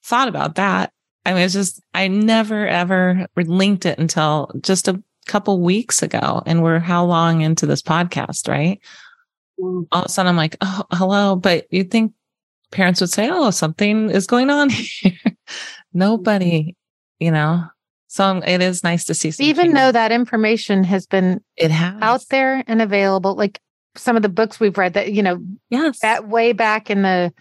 thought 0.06 0.28
about 0.28 0.54
that. 0.54 0.92
I 1.24 1.34
mean, 1.34 1.42
it's 1.42 1.54
just, 1.54 1.82
I 1.92 2.08
never 2.08 2.66
ever 2.66 3.26
linked 3.36 3.84
it 3.84 3.98
until 3.98 4.50
just 4.60 4.88
a 4.88 5.02
couple 5.26 5.60
weeks 5.60 6.02
ago. 6.02 6.42
And 6.46 6.62
we're 6.62 6.78
how 6.78 7.04
long 7.04 7.40
into 7.40 7.66
this 7.66 7.82
podcast, 7.82 8.48
right? 8.48 8.80
Mm. 9.60 9.86
All 9.90 10.02
of 10.02 10.06
a 10.06 10.08
sudden 10.08 10.30
I'm 10.30 10.36
like, 10.36 10.56
oh, 10.60 10.84
hello. 10.92 11.34
But 11.34 11.66
you'd 11.70 11.90
think 11.90 12.12
parents 12.70 13.00
would 13.00 13.10
say, 13.10 13.28
oh, 13.30 13.50
something 13.50 14.10
is 14.10 14.26
going 14.26 14.50
on 14.50 14.68
here. 14.70 15.12
Nobody, 15.92 16.76
you 17.18 17.32
know, 17.32 17.64
so 18.16 18.40
it 18.46 18.62
is 18.62 18.84
nice 18.84 19.04
to 19.04 19.14
see. 19.14 19.32
Even 19.44 19.72
though 19.72 19.92
that 19.92 20.12
information 20.12 20.84
has 20.84 21.06
been 21.06 21.42
it 21.56 21.70
has 21.70 22.00
out 22.00 22.24
there 22.30 22.62
and 22.66 22.80
available, 22.80 23.34
like 23.34 23.60
some 23.96 24.16
of 24.16 24.22
the 24.22 24.28
books 24.28 24.60
we've 24.60 24.78
read 24.78 24.94
that, 24.94 25.12
you 25.12 25.22
know, 25.22 25.38
yes, 25.70 25.98
that 26.00 26.28
way 26.28 26.52
back 26.52 26.88
in 26.88 27.02
the 27.02 27.32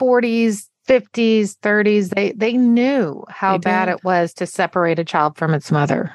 40s, 0.00 0.68
50s, 0.88 1.56
30s, 1.62 2.10
they 2.10 2.32
they 2.32 2.54
knew 2.54 3.24
how 3.28 3.56
they 3.56 3.62
bad 3.62 3.88
it 3.88 4.04
was 4.04 4.32
to 4.34 4.46
separate 4.46 4.98
a 4.98 5.04
child 5.04 5.36
from 5.36 5.54
its 5.54 5.70
mother. 5.70 6.12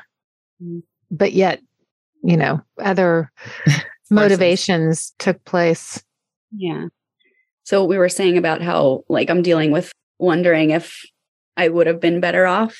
Mm. 0.62 0.84
But 1.10 1.34
yet, 1.34 1.62
you 2.24 2.36
know, 2.36 2.62
other 2.80 3.32
motivations 4.12 5.14
took 5.20 5.44
place. 5.46 6.04
Yeah. 6.52 6.88
So 7.64 7.84
we 7.84 7.98
were 7.98 8.10
saying 8.10 8.38
about 8.38 8.62
how 8.62 9.04
like 9.10 9.30
I'm 9.30 9.42
dealing 9.42 9.72
with 9.72 9.92
wondering 10.20 10.72
if 10.72 11.02
I 11.56 11.70
would 11.70 11.88
have 11.88 12.00
been 12.00 12.20
better 12.20 12.46
off. 12.46 12.78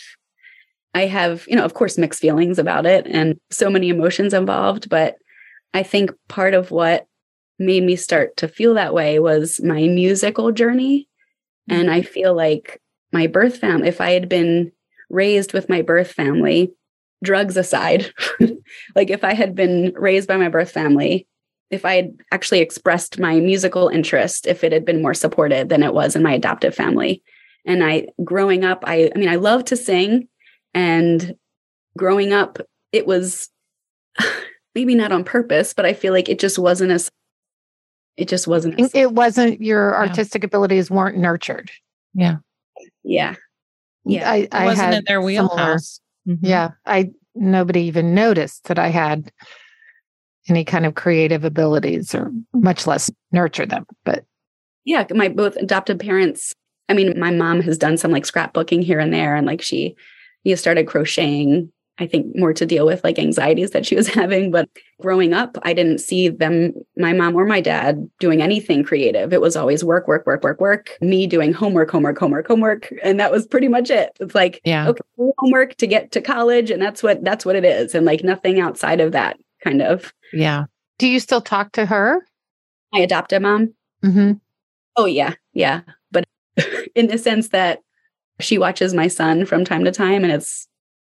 I 0.94 1.06
have, 1.06 1.46
you 1.48 1.56
know, 1.56 1.66
of 1.66 1.74
course 1.74 1.98
mixed 1.98 2.22
feelings 2.22 2.60
about 2.60 2.86
it 2.86 3.06
and 3.08 3.40
so 3.50 3.70
many 3.70 3.90
emotions 3.90 4.34
involved, 4.34 4.90
but 4.90 5.16
I 5.74 5.84
think 5.84 6.12
part 6.28 6.54
of 6.54 6.72
what 6.72 7.06
made 7.60 7.84
me 7.84 7.96
start 7.96 8.36
to 8.38 8.48
feel 8.48 8.74
that 8.74 8.94
way 8.94 9.20
was 9.20 9.62
my 9.64 9.82
musical 9.82 10.52
journey 10.52 11.08
and 11.68 11.90
I 11.92 12.02
feel 12.02 12.34
like 12.34 12.82
my 13.12 13.28
birth 13.28 13.58
family, 13.58 13.88
if 13.88 14.02
I 14.02 14.12
had 14.12 14.30
been 14.30 14.72
raised 15.10 15.54
with 15.54 15.70
my 15.70 15.82
birth 15.82 16.12
family, 16.12 16.74
drugs 17.24 17.58
aside, 17.58 18.12
like 18.96 19.10
if 19.10 19.24
I 19.24 19.34
had 19.34 19.56
been 19.56 19.94
raised 19.96 20.28
by 20.28 20.38
my 20.38 20.50
birth 20.50 20.72
family, 20.72 21.28
if 21.70 21.84
I 21.84 21.96
had 21.96 22.18
actually 22.32 22.60
expressed 22.60 23.20
my 23.20 23.40
musical 23.40 23.90
interest, 23.90 24.48
if 24.48 24.64
it 24.64 24.72
had 24.72 24.86
been 24.86 25.02
more 25.02 25.14
supported 25.14 25.70
than 25.70 25.84
it 25.84 25.94
was 25.94 26.16
in 26.16 26.24
my 26.24 26.34
adoptive 26.34 26.74
family. 26.74 27.22
And 27.66 27.84
I, 27.84 28.08
growing 28.24 28.64
up, 28.64 28.84
I, 28.86 29.12
I 29.14 29.18
mean, 29.18 29.28
I 29.28 29.36
love 29.36 29.66
to 29.66 29.76
sing. 29.76 30.30
And 30.74 31.36
growing 31.98 32.32
up, 32.32 32.60
it 32.94 33.06
was 33.06 33.50
maybe 34.76 34.96
not 34.96 35.12
on 35.12 35.26
purpose, 35.26 35.74
but 35.74 35.86
I 35.86 35.94
feel 35.94 36.14
like 36.14 36.30
it 36.30 36.40
just 36.40 36.58
wasn't 36.58 36.92
as 36.92 37.12
it 38.18 38.28
just 38.28 38.48
wasn't. 38.48 38.80
As, 38.80 38.94
it 38.94 39.14
wasn't 39.14 39.62
your 39.62 39.96
artistic 39.96 40.44
yeah. 40.44 40.48
abilities 40.48 40.92
weren't 40.92 41.18
nurtured. 41.18 41.72
Yeah. 42.14 42.38
Yeah. 43.04 43.36
Yeah. 44.06 44.30
I, 44.30 44.48
I 44.52 44.66
wasn't 44.66 44.96
in 44.96 45.04
their 45.08 45.22
wheelhouse. 45.22 46.02
Mm-hmm. 46.28 46.46
Yeah. 46.46 46.72
I, 46.86 47.12
nobody 47.36 47.82
even 47.84 48.16
noticed 48.16 48.66
that 48.66 48.80
I 48.80 48.88
had 48.88 49.32
any 50.50 50.66
kind 50.66 50.86
of 50.86 50.96
creative 50.96 51.44
abilities 51.44 52.16
or 52.16 52.32
much 52.54 52.88
less 52.88 53.12
nurture 53.32 53.66
them. 53.66 53.86
But 54.04 54.26
yeah, 54.86 55.06
my 55.14 55.28
both 55.28 55.56
adopted 55.58 56.00
parents. 56.00 56.54
I 56.90 56.94
mean, 56.94 57.20
my 57.20 57.32
mom 57.32 57.62
has 57.62 57.78
done 57.78 57.98
some 57.98 58.12
like 58.12 58.24
scrapbooking 58.24 58.84
here 58.84 59.00
and 59.00 59.14
there, 59.14 59.36
and 59.36 59.46
like 59.46 59.62
she, 59.62 59.96
you 60.44 60.54
know, 60.54 60.56
started 60.56 60.88
crocheting 60.88 61.72
I 62.00 62.08
think 62.08 62.36
more 62.36 62.54
to 62.54 62.66
deal 62.66 62.86
with 62.86 63.04
like 63.04 63.18
anxieties 63.18 63.72
that 63.72 63.86
she 63.86 63.96
was 63.96 64.08
having. 64.14 64.52
But 64.52 64.70
growing 65.02 65.34
up, 65.34 65.58
I 65.64 65.74
didn't 65.74 66.00
see 66.00 66.30
them, 66.30 66.74
my 66.96 67.14
mom 67.14 67.36
or 67.36 67.46
my 67.46 67.62
dad, 67.62 68.08
doing 68.20 68.42
anything 68.42 68.84
creative. 68.84 69.34
It 69.34 69.42
was 69.42 69.56
always 69.56 69.84
work, 69.84 70.08
work, 70.08 70.26
work, 70.26 70.44
work, 70.44 70.60
work, 70.60 70.98
me 71.02 71.28
doing 71.28 71.54
homework, 71.54 71.90
homework, 71.90 72.20
homework, 72.20 72.48
homework. 72.48 72.94
And 73.04 73.20
that 73.20 73.32
was 73.32 73.48
pretty 73.48 73.68
much 73.68 73.90
it. 73.90 74.12
It's 74.20 74.36
like, 74.36 74.62
yeah, 74.64 74.90
okay, 74.90 75.02
homework 75.38 75.76
to 75.76 75.88
get 75.88 76.12
to 76.12 76.22
college. 76.22 76.72
And 76.72 76.82
that's 76.82 77.02
what, 77.02 77.24
that's 77.24 77.46
what 77.46 77.56
it 77.56 77.66
is. 77.66 77.96
And 77.96 78.06
like 78.06 78.24
nothing 78.24 78.60
outside 78.60 79.02
of 79.02 79.12
that 79.14 79.38
kind 79.64 79.82
of. 79.82 80.14
Yeah. 80.34 80.66
Do 81.00 81.08
you 81.08 81.20
still 81.20 81.42
talk 81.42 81.72
to 81.74 81.86
her? 81.86 82.26
My 82.94 83.00
adoptive 83.00 83.42
mom. 83.42 83.74
Mm-hmm. 84.04 84.34
Oh 84.96 85.06
yeah, 85.06 85.34
yeah. 85.54 85.82
But 86.12 86.26
in 86.96 87.08
the 87.08 87.18
sense 87.18 87.50
that 87.50 87.80
she 88.40 88.58
watches 88.58 88.94
my 88.94 89.08
son 89.08 89.46
from 89.46 89.66
time 89.66 89.84
to 89.86 89.92
time, 89.92 90.24
and 90.24 90.32
it's 90.32 90.68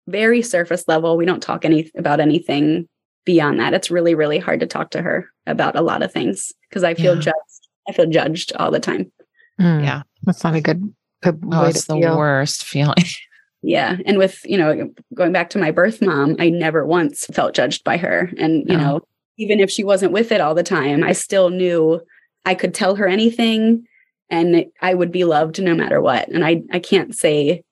very 0.09 0.41
surface 0.41 0.85
level. 0.87 1.17
We 1.17 1.25
don't 1.25 1.41
talk 1.41 1.65
any 1.65 1.91
about 1.97 2.19
anything 2.19 2.87
beyond 3.25 3.59
that. 3.59 3.73
It's 3.73 3.91
really, 3.91 4.15
really 4.15 4.39
hard 4.39 4.59
to 4.61 4.67
talk 4.67 4.91
to 4.91 5.01
her 5.01 5.29
about 5.45 5.75
a 5.75 5.81
lot 5.81 6.03
of 6.03 6.11
things 6.11 6.51
because 6.69 6.83
I 6.83 6.93
feel 6.93 7.15
yeah. 7.15 7.21
judged. 7.21 7.67
I 7.87 7.93
feel 7.93 8.09
judged 8.09 8.53
all 8.57 8.71
the 8.71 8.79
time. 8.79 9.11
Mm, 9.59 9.83
yeah, 9.83 10.03
that's 10.23 10.43
not 10.43 10.55
a 10.55 10.61
good. 10.61 10.93
good 11.23 11.43
oh, 11.51 11.65
it's 11.65 11.85
the 11.85 11.95
feel. 11.95 12.17
worst 12.17 12.63
feeling. 12.63 13.05
yeah, 13.61 13.97
and 14.05 14.17
with 14.17 14.45
you 14.45 14.57
know 14.57 14.91
going 15.13 15.31
back 15.31 15.49
to 15.51 15.59
my 15.59 15.71
birth 15.71 16.01
mom, 16.01 16.35
I 16.39 16.49
never 16.49 16.85
once 16.85 17.25
felt 17.27 17.55
judged 17.55 17.83
by 17.83 17.97
her, 17.97 18.31
and 18.37 18.69
you 18.69 18.77
no. 18.77 18.83
know 18.83 19.01
even 19.39 19.61
if 19.61 19.71
she 19.71 19.83
wasn't 19.83 20.11
with 20.11 20.31
it 20.31 20.41
all 20.41 20.53
the 20.53 20.63
time, 20.63 21.01
I 21.03 21.13
still 21.13 21.49
knew 21.49 22.01
I 22.45 22.55
could 22.55 22.73
tell 22.73 22.95
her 22.95 23.07
anything 23.07 23.85
and 24.29 24.65
I 24.81 24.93
would 24.93 25.11
be 25.11 25.23
loved 25.23 25.61
no 25.61 25.73
matter 25.73 26.01
what. 26.01 26.27
And 26.27 26.45
I, 26.45 26.61
I 26.71 26.79
can't 26.79 27.15
say 27.15 27.63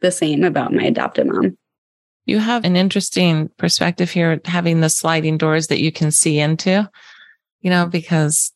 the 0.00 0.12
same 0.12 0.44
about 0.44 0.74
my 0.74 0.84
adopted 0.84 1.26
mom. 1.26 1.56
You 2.26 2.40
have 2.40 2.64
an 2.64 2.76
interesting 2.76 3.48
perspective 3.56 4.10
here, 4.10 4.40
having 4.44 4.80
the 4.80 4.90
sliding 4.90 5.38
doors 5.38 5.68
that 5.68 5.80
you 5.80 5.92
can 5.92 6.10
see 6.10 6.40
into, 6.40 6.90
you 7.60 7.70
know, 7.70 7.86
because 7.86 8.52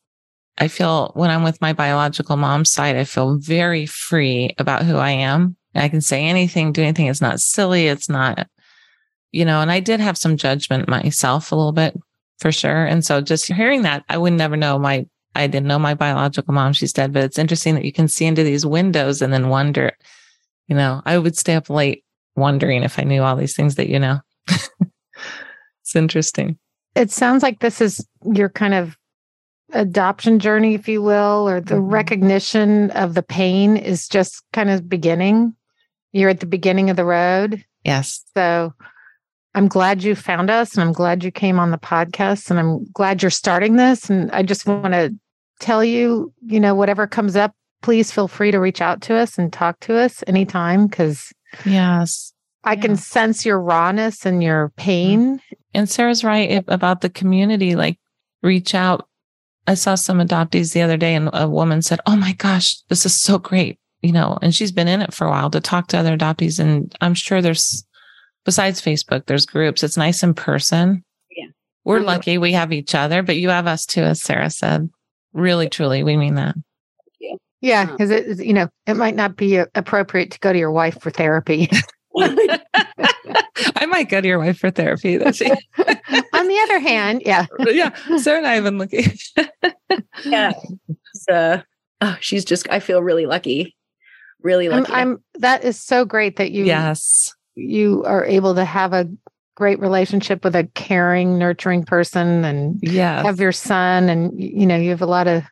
I 0.58 0.66
feel 0.68 1.12
when 1.14 1.30
I'm 1.30 1.44
with 1.44 1.60
my 1.60 1.72
biological 1.72 2.36
mom's 2.36 2.70
side, 2.70 2.96
I 2.96 3.04
feel 3.04 3.38
very 3.38 3.86
free 3.86 4.54
about 4.58 4.82
who 4.82 4.96
I 4.96 5.10
am. 5.10 5.56
I 5.74 5.88
can 5.88 6.00
say 6.00 6.26
anything, 6.26 6.72
do 6.72 6.82
anything. 6.82 7.06
It's 7.06 7.20
not 7.20 7.40
silly. 7.40 7.86
It's 7.86 8.08
not, 8.08 8.48
you 9.30 9.44
know, 9.44 9.60
and 9.60 9.70
I 9.70 9.78
did 9.78 10.00
have 10.00 10.18
some 10.18 10.36
judgment 10.36 10.88
myself 10.88 11.52
a 11.52 11.56
little 11.56 11.72
bit 11.72 11.96
for 12.40 12.50
sure. 12.50 12.84
And 12.84 13.04
so 13.04 13.20
just 13.20 13.46
hearing 13.46 13.82
that, 13.82 14.04
I 14.08 14.18
would 14.18 14.32
never 14.32 14.56
know 14.56 14.80
my, 14.80 15.06
I 15.36 15.46
didn't 15.46 15.68
know 15.68 15.78
my 15.78 15.94
biological 15.94 16.52
mom. 16.52 16.72
She's 16.72 16.92
dead, 16.92 17.12
but 17.12 17.22
it's 17.22 17.38
interesting 17.38 17.76
that 17.76 17.84
you 17.84 17.92
can 17.92 18.08
see 18.08 18.26
into 18.26 18.42
these 18.42 18.66
windows 18.66 19.22
and 19.22 19.32
then 19.32 19.48
wonder, 19.48 19.92
you 20.66 20.74
know, 20.74 21.02
I 21.06 21.18
would 21.18 21.38
stay 21.38 21.54
up 21.54 21.70
late 21.70 22.04
wondering 22.40 22.82
if 22.82 22.98
I 22.98 23.04
knew 23.04 23.22
all 23.22 23.36
these 23.36 23.54
things 23.54 23.76
that 23.76 23.88
you 23.88 23.98
know. 23.98 24.20
it's 24.48 25.94
interesting. 25.94 26.58
It 26.96 27.10
sounds 27.10 27.42
like 27.42 27.60
this 27.60 27.80
is 27.80 28.04
your 28.24 28.48
kind 28.48 28.74
of 28.74 28.96
adoption 29.72 30.38
journey, 30.38 30.74
if 30.74 30.88
you 30.88 31.02
will, 31.02 31.48
or 31.48 31.60
the 31.60 31.76
mm-hmm. 31.76 31.90
recognition 31.90 32.90
of 32.92 33.14
the 33.14 33.22
pain 33.22 33.76
is 33.76 34.08
just 34.08 34.42
kind 34.52 34.70
of 34.70 34.88
beginning. 34.88 35.54
You're 36.12 36.30
at 36.30 36.40
the 36.40 36.46
beginning 36.46 36.90
of 36.90 36.96
the 36.96 37.04
road. 37.04 37.64
Yes. 37.84 38.24
So 38.34 38.74
I'm 39.54 39.68
glad 39.68 40.02
you 40.02 40.14
found 40.14 40.50
us 40.50 40.74
and 40.74 40.82
I'm 40.82 40.92
glad 40.92 41.24
you 41.24 41.30
came 41.30 41.58
on 41.58 41.70
the 41.70 41.78
podcast 41.78 42.50
and 42.50 42.58
I'm 42.58 42.84
glad 42.92 43.22
you're 43.22 43.30
starting 43.30 43.76
this. 43.76 44.10
And 44.10 44.30
I 44.32 44.42
just 44.42 44.66
want 44.66 44.92
to 44.94 45.14
tell 45.60 45.84
you, 45.84 46.32
you 46.46 46.60
know, 46.60 46.74
whatever 46.74 47.06
comes 47.06 47.36
up, 47.36 47.54
please 47.82 48.10
feel 48.10 48.28
free 48.28 48.50
to 48.50 48.58
reach 48.60 48.80
out 48.80 49.00
to 49.02 49.14
us 49.14 49.38
and 49.38 49.52
talk 49.52 49.80
to 49.80 49.96
us 49.96 50.22
anytime 50.26 50.86
because 50.86 51.32
yes, 51.64 52.32
I 52.64 52.74
yeah. 52.74 52.80
can 52.80 52.96
sense 52.96 53.44
your 53.44 53.60
rawness 53.60 54.26
and 54.26 54.42
your 54.42 54.68
mm-hmm. 54.68 54.82
pain. 54.82 55.40
And 55.74 55.88
Sarah's 55.88 56.24
right 56.24 56.64
about 56.68 57.00
the 57.00 57.10
community. 57.10 57.76
Like, 57.76 57.98
reach 58.42 58.74
out. 58.74 59.08
I 59.66 59.74
saw 59.74 59.94
some 59.94 60.18
adoptees 60.18 60.72
the 60.72 60.82
other 60.82 60.96
day 60.96 61.14
and 61.14 61.30
a 61.32 61.48
woman 61.48 61.82
said, 61.82 62.00
Oh 62.06 62.16
my 62.16 62.32
gosh, 62.32 62.80
this 62.88 63.06
is 63.06 63.14
so 63.14 63.38
great. 63.38 63.78
You 64.02 64.12
know, 64.12 64.38
and 64.40 64.54
she's 64.54 64.72
been 64.72 64.88
in 64.88 65.02
it 65.02 65.12
for 65.12 65.26
a 65.26 65.30
while 65.30 65.50
to 65.50 65.60
talk 65.60 65.88
to 65.88 65.98
other 65.98 66.16
adoptees. 66.16 66.58
And 66.58 66.94
I'm 67.00 67.14
sure 67.14 67.42
there's 67.42 67.84
besides 68.44 68.80
Facebook, 68.80 69.26
there's 69.26 69.46
groups. 69.46 69.82
It's 69.82 69.96
nice 69.96 70.22
in 70.22 70.34
person. 70.34 71.04
Yeah. 71.30 71.48
We're 71.84 71.98
mm-hmm. 71.98 72.06
lucky 72.06 72.38
we 72.38 72.52
have 72.52 72.72
each 72.72 72.94
other, 72.94 73.22
but 73.22 73.36
you 73.36 73.50
have 73.50 73.66
us 73.66 73.84
too, 73.84 74.02
as 74.02 74.22
Sarah 74.22 74.50
said. 74.50 74.88
Really, 75.32 75.68
truly, 75.68 76.02
we 76.02 76.16
mean 76.16 76.34
that. 76.36 76.56
Yeah, 77.60 77.86
because 77.86 78.10
it, 78.10 78.44
you 78.44 78.52
know, 78.52 78.68
it 78.86 78.94
might 78.94 79.14
not 79.14 79.36
be 79.36 79.58
uh, 79.58 79.66
appropriate 79.74 80.30
to 80.32 80.38
go 80.38 80.52
to 80.52 80.58
your 80.58 80.72
wife 80.72 81.00
for 81.00 81.10
therapy. 81.10 81.68
I 82.18 83.86
might 83.86 84.08
go 84.08 84.20
to 84.20 84.26
your 84.26 84.38
wife 84.38 84.58
for 84.58 84.70
therapy. 84.70 85.18
On 85.18 85.28
the 85.28 86.60
other 86.64 86.78
hand, 86.80 87.22
yeah, 87.24 87.46
yeah. 87.58 87.94
Sarah 88.16 88.38
and 88.38 88.46
I 88.46 88.54
have 88.54 88.64
been 88.64 88.78
looking. 88.78 89.12
yeah, 90.24 90.52
so 91.14 91.34
uh, 91.34 91.62
oh, 92.00 92.16
she's 92.20 92.44
just. 92.44 92.68
I 92.70 92.80
feel 92.80 93.02
really 93.02 93.26
lucky, 93.26 93.76
really 94.42 94.68
lucky. 94.68 94.92
I'm, 94.92 95.12
I'm. 95.12 95.24
That 95.34 95.64
is 95.64 95.78
so 95.78 96.04
great 96.04 96.36
that 96.36 96.50
you. 96.50 96.64
Yes 96.64 97.34
you 97.60 98.02
are 98.04 98.24
able 98.24 98.54
to 98.54 98.64
have 98.64 98.92
a 98.92 99.08
great 99.54 99.78
relationship 99.80 100.44
with 100.44 100.56
a 100.56 100.64
caring, 100.74 101.38
nurturing 101.38 101.84
person 101.84 102.44
and 102.44 102.78
yes. 102.82 103.24
have 103.24 103.40
your 103.40 103.52
son 103.52 104.08
and 104.08 104.40
you 104.40 104.66
know, 104.66 104.76
you 104.76 104.90
have 104.90 105.02
a 105.02 105.06
lot 105.06 105.28
of 105.28 105.44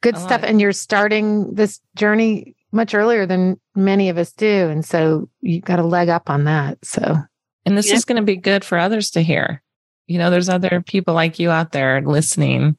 good 0.00 0.16
a 0.16 0.18
stuff 0.18 0.42
lot. 0.42 0.50
and 0.50 0.60
you're 0.60 0.72
starting 0.72 1.54
this 1.54 1.80
journey 1.94 2.54
much 2.72 2.94
earlier 2.94 3.26
than 3.26 3.58
many 3.74 4.08
of 4.08 4.18
us 4.18 4.32
do. 4.32 4.68
And 4.68 4.84
so 4.84 5.28
you 5.40 5.60
got 5.60 5.78
a 5.78 5.84
leg 5.84 6.08
up 6.08 6.28
on 6.28 6.44
that. 6.44 6.78
So 6.84 7.16
and 7.64 7.76
this 7.76 7.88
yeah. 7.88 7.94
is 7.94 8.04
going 8.04 8.16
to 8.16 8.22
be 8.22 8.36
good 8.36 8.64
for 8.64 8.78
others 8.78 9.10
to 9.12 9.22
hear. 9.22 9.62
You 10.06 10.18
know, 10.18 10.30
there's 10.30 10.48
other 10.48 10.82
people 10.86 11.14
like 11.14 11.38
you 11.38 11.50
out 11.50 11.72
there 11.72 12.00
listening. 12.00 12.76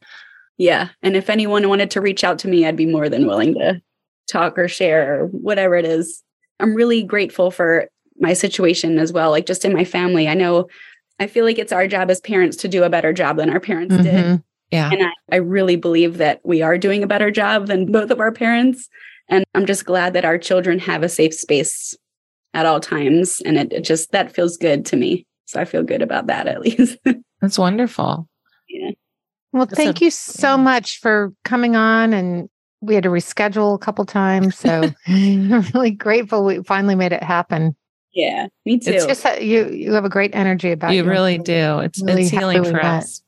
Yeah. 0.57 0.89
And 1.01 1.15
if 1.15 1.29
anyone 1.29 1.67
wanted 1.69 1.91
to 1.91 2.01
reach 2.01 2.23
out 2.23 2.39
to 2.39 2.47
me, 2.47 2.65
I'd 2.65 2.75
be 2.75 2.85
more 2.85 3.09
than 3.09 3.27
willing 3.27 3.53
to 3.55 3.81
talk 4.27 4.57
or 4.57 4.67
share 4.67 5.21
or 5.21 5.25
whatever 5.27 5.75
it 5.75 5.85
is. 5.85 6.23
I'm 6.59 6.75
really 6.75 7.03
grateful 7.03 7.51
for 7.51 7.89
my 8.19 8.33
situation 8.33 8.99
as 8.99 9.13
well 9.13 9.31
like 9.31 9.45
just 9.45 9.65
in 9.65 9.73
my 9.73 9.85
family 9.85 10.27
i 10.27 10.33
know 10.33 10.67
i 11.19 11.27
feel 11.27 11.45
like 11.45 11.57
it's 11.57 11.71
our 11.71 11.87
job 11.87 12.09
as 12.11 12.19
parents 12.19 12.57
to 12.57 12.67
do 12.67 12.83
a 12.83 12.89
better 12.89 13.13
job 13.13 13.37
than 13.37 13.49
our 13.49 13.59
parents 13.59 13.95
mm-hmm. 13.95 14.03
did 14.03 14.43
yeah. 14.71 14.91
And 14.91 15.03
I, 15.03 15.11
I 15.31 15.35
really 15.37 15.75
believe 15.75 16.17
that 16.17 16.41
we 16.43 16.61
are 16.61 16.77
doing 16.77 17.03
a 17.03 17.07
better 17.07 17.31
job 17.31 17.67
than 17.67 17.91
both 17.91 18.11
of 18.11 18.19
our 18.19 18.31
parents. 18.31 18.87
And 19.27 19.45
i'm 19.53 19.65
just 19.65 19.85
glad 19.85 20.13
that 20.13 20.25
our 20.25 20.37
children 20.37 20.79
have 20.79 21.03
a 21.03 21.09
safe 21.09 21.33
space 21.33 21.95
at 22.53 22.65
all 22.65 22.79
times. 22.79 23.41
And 23.45 23.57
it, 23.57 23.73
it 23.73 23.83
just 23.83 24.11
that 24.11 24.31
feels 24.31 24.57
good 24.57 24.85
to 24.87 24.95
me. 24.95 25.25
So 25.45 25.59
i 25.59 25.65
feel 25.65 25.83
good 25.83 26.01
about 26.01 26.27
that 26.27 26.47
at 26.47 26.61
least. 26.61 26.97
That's 27.41 27.57
wonderful. 27.57 28.27
Yeah. 28.67 28.91
Well 29.51 29.65
thank 29.65 30.01
you 30.01 30.11
so 30.11 30.57
much 30.57 30.99
for 30.99 31.33
coming 31.43 31.75
on. 31.75 32.13
And 32.13 32.49
we 32.81 32.93
had 32.93 33.03
to 33.03 33.09
reschedule 33.09 33.75
a 33.75 33.79
couple 33.79 34.05
times. 34.05 34.57
So 34.57 34.83
i'm 35.07 35.61
really 35.73 35.91
grateful 35.91 36.45
we 36.45 36.63
finally 36.63 36.95
made 36.95 37.13
it 37.13 37.23
happen. 37.23 37.75
Yeah, 38.11 38.47
me 38.65 38.79
too. 38.79 38.91
It's 38.91 39.05
just 39.05 39.23
that 39.23 39.43
you 39.43 39.69
you 39.69 39.93
have 39.93 40.05
a 40.05 40.09
great 40.09 40.35
energy 40.35 40.71
about 40.71 40.91
you. 40.91 41.03
You. 41.03 41.09
really 41.09 41.37
do. 41.37 41.79
It's 41.79 42.01
really 42.01 42.23
it's 42.23 42.31
healing 42.31 42.63
for 42.65 42.83
us. 42.83 43.21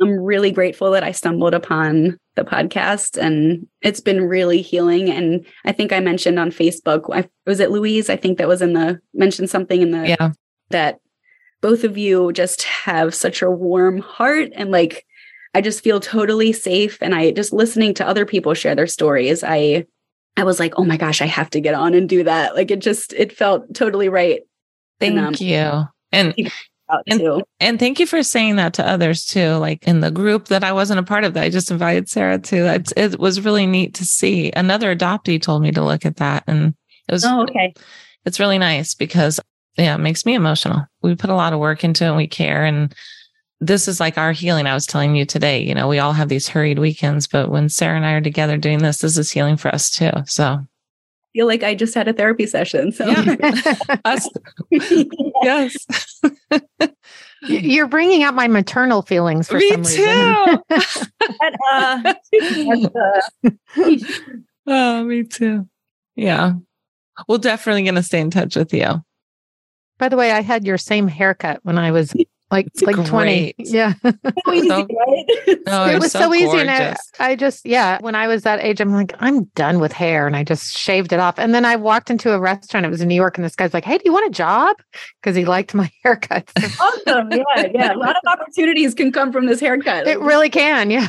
I'm 0.00 0.18
really 0.18 0.50
grateful 0.50 0.90
that 0.90 1.04
I 1.04 1.12
stumbled 1.12 1.54
upon 1.54 2.18
the 2.34 2.44
podcast 2.44 3.16
and 3.16 3.66
it's 3.80 4.00
been 4.00 4.24
really 4.24 4.60
healing. 4.60 5.08
And 5.08 5.46
I 5.64 5.72
think 5.72 5.92
I 5.92 6.00
mentioned 6.00 6.38
on 6.38 6.50
Facebook, 6.50 7.02
I, 7.14 7.28
was 7.46 7.60
it 7.60 7.70
Louise? 7.70 8.10
I 8.10 8.16
think 8.16 8.38
that 8.38 8.48
was 8.48 8.60
in 8.60 8.72
the 8.72 9.00
mentioned 9.14 9.50
something 9.50 9.80
in 9.80 9.92
the 9.92 10.08
yeah 10.08 10.32
that 10.70 10.98
both 11.60 11.84
of 11.84 11.96
you 11.96 12.32
just 12.32 12.62
have 12.64 13.14
such 13.14 13.40
a 13.40 13.50
warm 13.50 13.98
heart 13.98 14.50
and 14.54 14.70
like 14.70 15.06
I 15.54 15.60
just 15.60 15.84
feel 15.84 16.00
totally 16.00 16.52
safe. 16.52 16.98
And 17.00 17.14
I 17.14 17.30
just 17.30 17.52
listening 17.52 17.94
to 17.94 18.06
other 18.06 18.26
people 18.26 18.54
share 18.54 18.74
their 18.74 18.88
stories, 18.88 19.44
I 19.44 19.86
I 20.36 20.42
was 20.42 20.58
like, 20.58 20.74
oh 20.76 20.84
my 20.84 20.96
gosh, 20.96 21.22
I 21.22 21.26
have 21.26 21.48
to 21.50 21.60
get 21.60 21.74
on 21.74 21.94
and 21.94 22.08
do 22.08 22.24
that. 22.24 22.56
Like 22.56 22.72
it 22.72 22.80
just, 22.80 23.12
it 23.12 23.32
felt 23.32 23.72
totally 23.72 24.08
right. 24.08 24.40
Thank 24.98 25.16
and, 25.16 25.26
um, 25.26 25.34
you. 25.38 25.84
And, 26.10 26.34
and, 27.06 27.42
and, 27.60 27.78
thank 27.78 27.98
you 27.98 28.06
for 28.06 28.22
saying 28.22 28.56
that 28.56 28.74
to 28.74 28.86
others 28.86 29.24
too. 29.24 29.52
Like 29.54 29.86
in 29.88 30.00
the 30.00 30.10
group 30.10 30.48
that 30.48 30.62
I 30.62 30.72
wasn't 30.72 31.00
a 31.00 31.04
part 31.04 31.24
of 31.24 31.34
that, 31.34 31.44
I 31.44 31.50
just 31.50 31.70
invited 31.70 32.08
Sarah 32.08 32.38
to. 32.38 32.74
It, 32.74 32.92
it 32.96 33.18
was 33.18 33.40
really 33.40 33.66
neat 33.66 33.94
to 33.94 34.04
see. 34.04 34.52
Another 34.54 34.94
adoptee 34.94 35.40
told 35.40 35.62
me 35.62 35.72
to 35.72 35.84
look 35.84 36.04
at 36.04 36.16
that. 36.16 36.44
And 36.46 36.74
it 37.08 37.12
was, 37.12 37.24
oh, 37.24 37.42
okay. 37.42 37.72
It's 38.26 38.40
really 38.40 38.58
nice 38.58 38.94
because, 38.94 39.40
yeah, 39.76 39.94
it 39.94 39.98
makes 39.98 40.26
me 40.26 40.34
emotional. 40.34 40.86
We 41.02 41.14
put 41.14 41.30
a 41.30 41.34
lot 41.34 41.52
of 41.52 41.58
work 41.58 41.84
into 41.84 42.04
it 42.04 42.08
and 42.08 42.16
we 42.16 42.26
care. 42.26 42.64
And 42.64 42.94
this 43.60 43.88
is 43.88 44.00
like 44.00 44.18
our 44.18 44.32
healing. 44.32 44.66
I 44.66 44.74
was 44.74 44.86
telling 44.86 45.16
you 45.16 45.24
today, 45.24 45.62
you 45.62 45.74
know, 45.74 45.88
we 45.88 45.98
all 45.98 46.12
have 46.12 46.28
these 46.28 46.48
hurried 46.48 46.78
weekends, 46.78 47.26
but 47.26 47.50
when 47.50 47.68
Sarah 47.68 47.96
and 47.96 48.04
I 48.04 48.12
are 48.12 48.20
together 48.20 48.58
doing 48.58 48.80
this, 48.80 48.98
this 48.98 49.16
is 49.16 49.30
healing 49.30 49.56
for 49.56 49.68
us 49.68 49.90
too. 49.90 50.10
So 50.26 50.66
feel 51.34 51.46
like 51.46 51.62
I 51.62 51.74
just 51.74 51.94
had 51.94 52.08
a 52.08 52.12
therapy 52.12 52.46
session. 52.46 52.92
So 52.92 53.06
yeah. 53.06 53.74
us, 54.04 54.28
yes. 55.42 55.86
You're 57.42 57.88
bringing 57.88 58.22
out 58.22 58.34
my 58.34 58.46
maternal 58.46 59.02
feelings 59.02 59.48
for 59.48 59.58
Me 59.58 59.70
some 59.70 59.82
too. 59.82 60.58
uh, 61.72 62.14
oh, 64.66 65.04
me 65.04 65.24
too. 65.24 65.68
Yeah. 66.14 66.54
We're 67.28 67.38
definitely 67.38 67.82
going 67.82 67.96
to 67.96 68.02
stay 68.02 68.20
in 68.20 68.30
touch 68.30 68.56
with 68.56 68.72
you. 68.72 69.04
By 69.98 70.08
the 70.08 70.16
way, 70.16 70.32
I 70.32 70.40
had 70.40 70.64
your 70.64 70.78
same 70.78 71.06
haircut 71.08 71.60
when 71.64 71.78
I 71.78 71.90
was 71.90 72.14
like 72.50 72.66
It's 72.66 72.82
like 72.82 73.04
20 73.06 73.54
yeah 73.58 73.94
So 74.04 74.52
easy, 74.52 74.68
So- 74.68 74.86
right? 74.86 75.24
No, 75.66 75.86
it 75.86 75.98
was 76.00 76.12
so 76.12 76.20
so, 76.20 76.34
easy 76.34 76.58
and 76.58 76.70
I. 76.70 76.94
I 77.18 77.36
just 77.36 77.64
yeah 77.64 77.98
when 78.00 78.14
i 78.14 78.26
was 78.28 78.42
that 78.42 78.60
age 78.60 78.80
i'm 78.80 78.92
like 78.92 79.14
i'm 79.20 79.44
done 79.54 79.80
with 79.80 79.92
hair 79.92 80.26
and 80.26 80.36
i 80.36 80.44
just 80.44 80.76
shaved 80.76 81.12
it 81.12 81.18
off 81.20 81.38
and 81.38 81.54
then 81.54 81.64
i 81.64 81.74
walked 81.76 82.10
into 82.10 82.32
a 82.32 82.38
restaurant 82.38 82.84
it 82.84 82.90
was 82.90 83.00
in 83.00 83.08
new 83.08 83.14
york 83.14 83.38
and 83.38 83.44
this 83.44 83.56
guy's 83.56 83.72
like 83.72 83.84
hey 83.84 83.96
do 83.96 84.02
you 84.04 84.12
want 84.12 84.26
a 84.26 84.30
job 84.30 84.76
because 85.20 85.34
he 85.34 85.44
liked 85.46 85.74
my 85.74 85.90
haircut 86.04 86.50
awesome. 86.80 87.30
Yeah, 87.32 87.66
yeah. 87.74 87.92
A 87.94 87.96
lot 87.96 88.10
of 88.16 88.22
opportunities 88.30 88.92
can 88.94 89.10
come 89.10 89.32
from 89.32 89.46
this 89.46 89.58
haircut. 89.60 90.06
it 90.06 90.20
really 90.20 90.50
can 90.50 90.90
yeah 90.90 91.08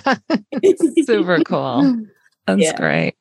Super 1.03 1.39
cool. 1.43 1.97
That's 2.47 2.61
Yeah. 2.61 2.75
great. 2.77 3.15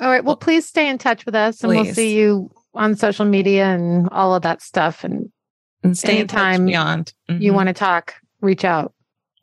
all 0.00 0.08
right 0.10 0.24
well 0.24 0.36
please 0.36 0.66
stay 0.66 0.88
in 0.88 0.98
touch 0.98 1.24
with 1.24 1.34
us 1.34 1.62
and 1.62 1.72
we'll 1.72 1.84
see 1.94 2.16
you 2.16 2.50
on 2.74 2.94
social 2.96 3.24
media 3.26 3.66
and 3.66 4.08
all 4.10 4.34
of 4.34 4.42
that 4.42 4.60
stuff 4.62 5.04
and 5.04 5.30
And 5.82 5.96
stay 5.96 6.20
in 6.20 6.26
touch 6.26 6.38
Anytime 6.40 6.66
beyond. 6.66 7.14
you 7.28 7.52
Mhm. 7.52 7.54
want 7.54 7.66
to 7.68 7.72
talk 7.72 8.14
reach 8.40 8.64
out 8.64 8.92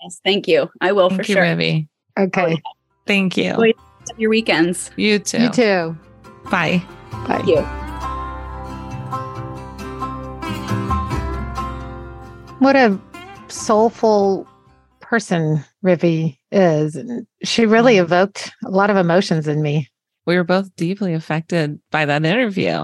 Yes, 0.04 0.20
thank 0.24 0.48
you. 0.48 0.70
I 0.82 0.92
will 0.92 1.10
Thank 1.10 1.24
for 1.26 1.32
you, 1.32 1.36
sure. 1.36 1.44
Rivi. 1.44 1.88
okay 2.20 2.62
Thank 3.08 3.38
you. 3.38 3.52
Enjoy 3.54 3.74
Your 4.18 4.30
weekends. 4.30 4.92
You 4.96 5.20
too. 5.20 5.42
you 5.44 5.50
too 5.50 5.98
Bye. 6.52 6.84
bye 7.12 7.28
Thank 7.28 7.48
you. 7.48 7.66
what 12.60 12.76
a 12.76 13.00
soulful 13.48 14.48
person 15.00 15.64
Rivi 15.86 16.38
is. 16.52 16.96
And 16.96 17.26
she 17.44 17.66
really 17.66 17.96
Mhm. 17.96 18.02
evoked 18.04 18.52
a 18.66 18.70
lot 18.70 18.90
of 18.90 18.98
emotions 18.98 19.48
in 19.48 19.62
me. 19.62 19.88
We 20.26 20.36
were 20.36 20.44
both 20.44 20.76
deeply 20.76 21.14
affected 21.14 21.80
by 21.92 22.06
that 22.06 22.26
interview. 22.26 22.84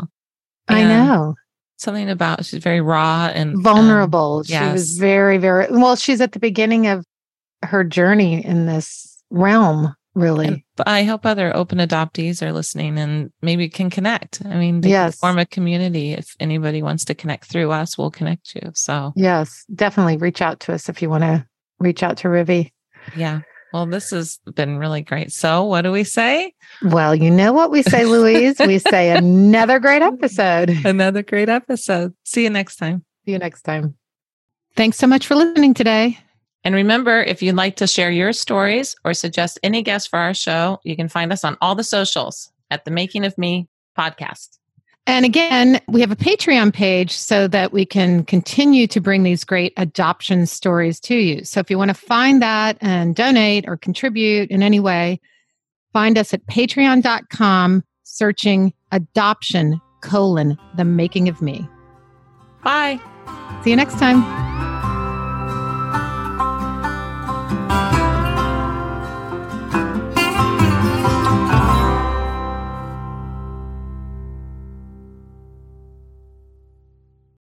I 0.70 0.84
know. 0.84 1.36
Something 1.84 2.10
about 2.10 2.46
she's 2.46 2.64
very 2.64 2.80
raw 2.80 3.30
and 3.34 3.56
um, 3.58 3.62
Vulnerable. 3.64 4.44
she 4.44 4.58
was 4.58 4.98
very, 4.98 5.38
very 5.38 5.68
well, 5.70 5.98
she's 5.98 6.22
at 6.22 6.32
the 6.32 6.40
beginning 6.40 6.88
of 6.88 7.06
her 7.62 7.84
journey 7.84 8.44
in 8.46 8.66
this 8.68 9.22
realm, 9.30 9.94
really. 10.16 10.48
and- 10.48 10.62
but 10.78 10.88
I 10.88 11.04
hope 11.04 11.26
other 11.26 11.56
open 11.56 11.80
adoptees 11.80 12.42
are 12.42 12.52
listening 12.54 12.98
and 12.98 13.32
maybe 13.42 13.68
can 13.70 13.90
connect. 13.90 14.42
I 14.46 14.56
mean, 14.58 14.82
they 14.82 14.90
Yes. 14.90 15.18
form 15.20 15.38
a 15.38 15.46
community. 15.46 16.14
If 16.14 16.36
anybody 16.40 16.82
wants 16.82 17.06
to 17.06 17.14
connect 17.14 17.46
through 17.46 17.70
us, 17.72 17.98
we'll 17.98 18.10
connect 18.12 18.56
you. 18.56 18.72
So 18.74 19.12
yes, 19.16 19.66
definitely 19.76 20.18
reach 20.18 20.42
out 20.42 20.62
to 20.62 20.74
us 20.74 20.88
if 20.90 21.02
you 21.02 21.10
want 21.10 21.24
to 21.24 21.46
reach 21.80 22.02
out 22.02 22.18
to 22.20 22.28
Rivi. 22.30 22.72
yeah. 23.16 23.42
Well, 23.74 23.88
this 23.88 24.12
has 24.12 24.38
been 24.54 24.78
really 24.78 25.02
great. 25.02 25.32
So 25.32 25.64
what 25.64 25.82
do 25.82 25.92
we 25.92 26.04
say? 26.04 26.54
Well, 26.84 27.16
you 27.16 27.32
know 27.32 27.54
what 27.54 27.72
we 27.72 27.82
say, 27.82 28.06
Louise. 28.06 28.60
we 28.60 28.78
say 28.78 29.10
another 29.18 29.80
great 29.80 30.04
episode. 30.04 30.70
Another 30.86 31.24
great 31.24 31.50
episode. 31.50 32.14
See 32.24 32.44
you 32.44 32.52
next 32.52 32.76
time. 32.76 33.04
See 33.26 33.32
you 33.32 33.40
next 33.40 33.64
time. 33.64 33.96
Thanks 34.76 34.98
so 34.98 35.08
much 35.08 35.26
for 35.26 35.36
listening 35.36 35.74
today. 35.74 36.20
And 36.64 36.76
remember, 36.76 37.22
if 37.24 37.42
you'd 37.42 37.56
like 37.56 37.76
to 37.78 37.88
share 37.88 38.12
your 38.12 38.32
stories 38.32 38.96
or 39.04 39.14
suggest 39.14 39.60
any 39.64 39.82
guests 39.82 40.08
for 40.08 40.20
our 40.20 40.34
show, 40.34 40.80
you 40.84 40.96
can 40.96 41.10
find 41.10 41.34
us 41.34 41.44
on 41.44 41.58
all 41.60 41.76
the 41.76 41.84
socials 41.84 42.52
at 42.70 42.86
the 42.86 42.92
Making 42.92 43.26
of 43.26 43.38
Me 43.38 43.68
podcast. 43.98 44.60
And 45.06 45.26
again, 45.26 45.82
we 45.90 46.00
have 46.02 46.12
a 46.12 46.16
Patreon 46.16 46.74
page 46.74 47.12
so 47.12 47.48
that 47.50 47.74
we 47.74 47.86
can 47.86 48.24
continue 48.24 48.88
to 48.88 49.02
bring 49.02 49.24
these 49.24 49.44
great 49.44 49.74
adoption 49.76 50.46
stories 50.46 51.00
to 51.02 51.16
you. 51.16 51.44
So 51.44 51.60
if 51.60 51.70
you 51.70 51.78
want 51.78 51.90
to 51.90 51.96
find 51.96 52.42
that 52.42 52.78
and 52.80 53.16
donate 53.16 53.66
or 53.68 53.76
contribute 53.76 54.50
in 54.50 54.64
any 54.64 54.80
way, 54.80 55.20
find 55.92 56.18
us 56.18 56.34
at 56.34 56.46
patreon.com 56.46 57.84
searching 58.04 58.74
adoption 58.92 59.82
colon 60.02 60.58
the 60.78 60.86
making 60.86 61.28
of 61.28 61.42
me. 61.42 61.68
Bye. 62.64 63.00
See 63.64 63.72
you 63.72 63.76
next 63.76 64.00
time. 64.00 64.53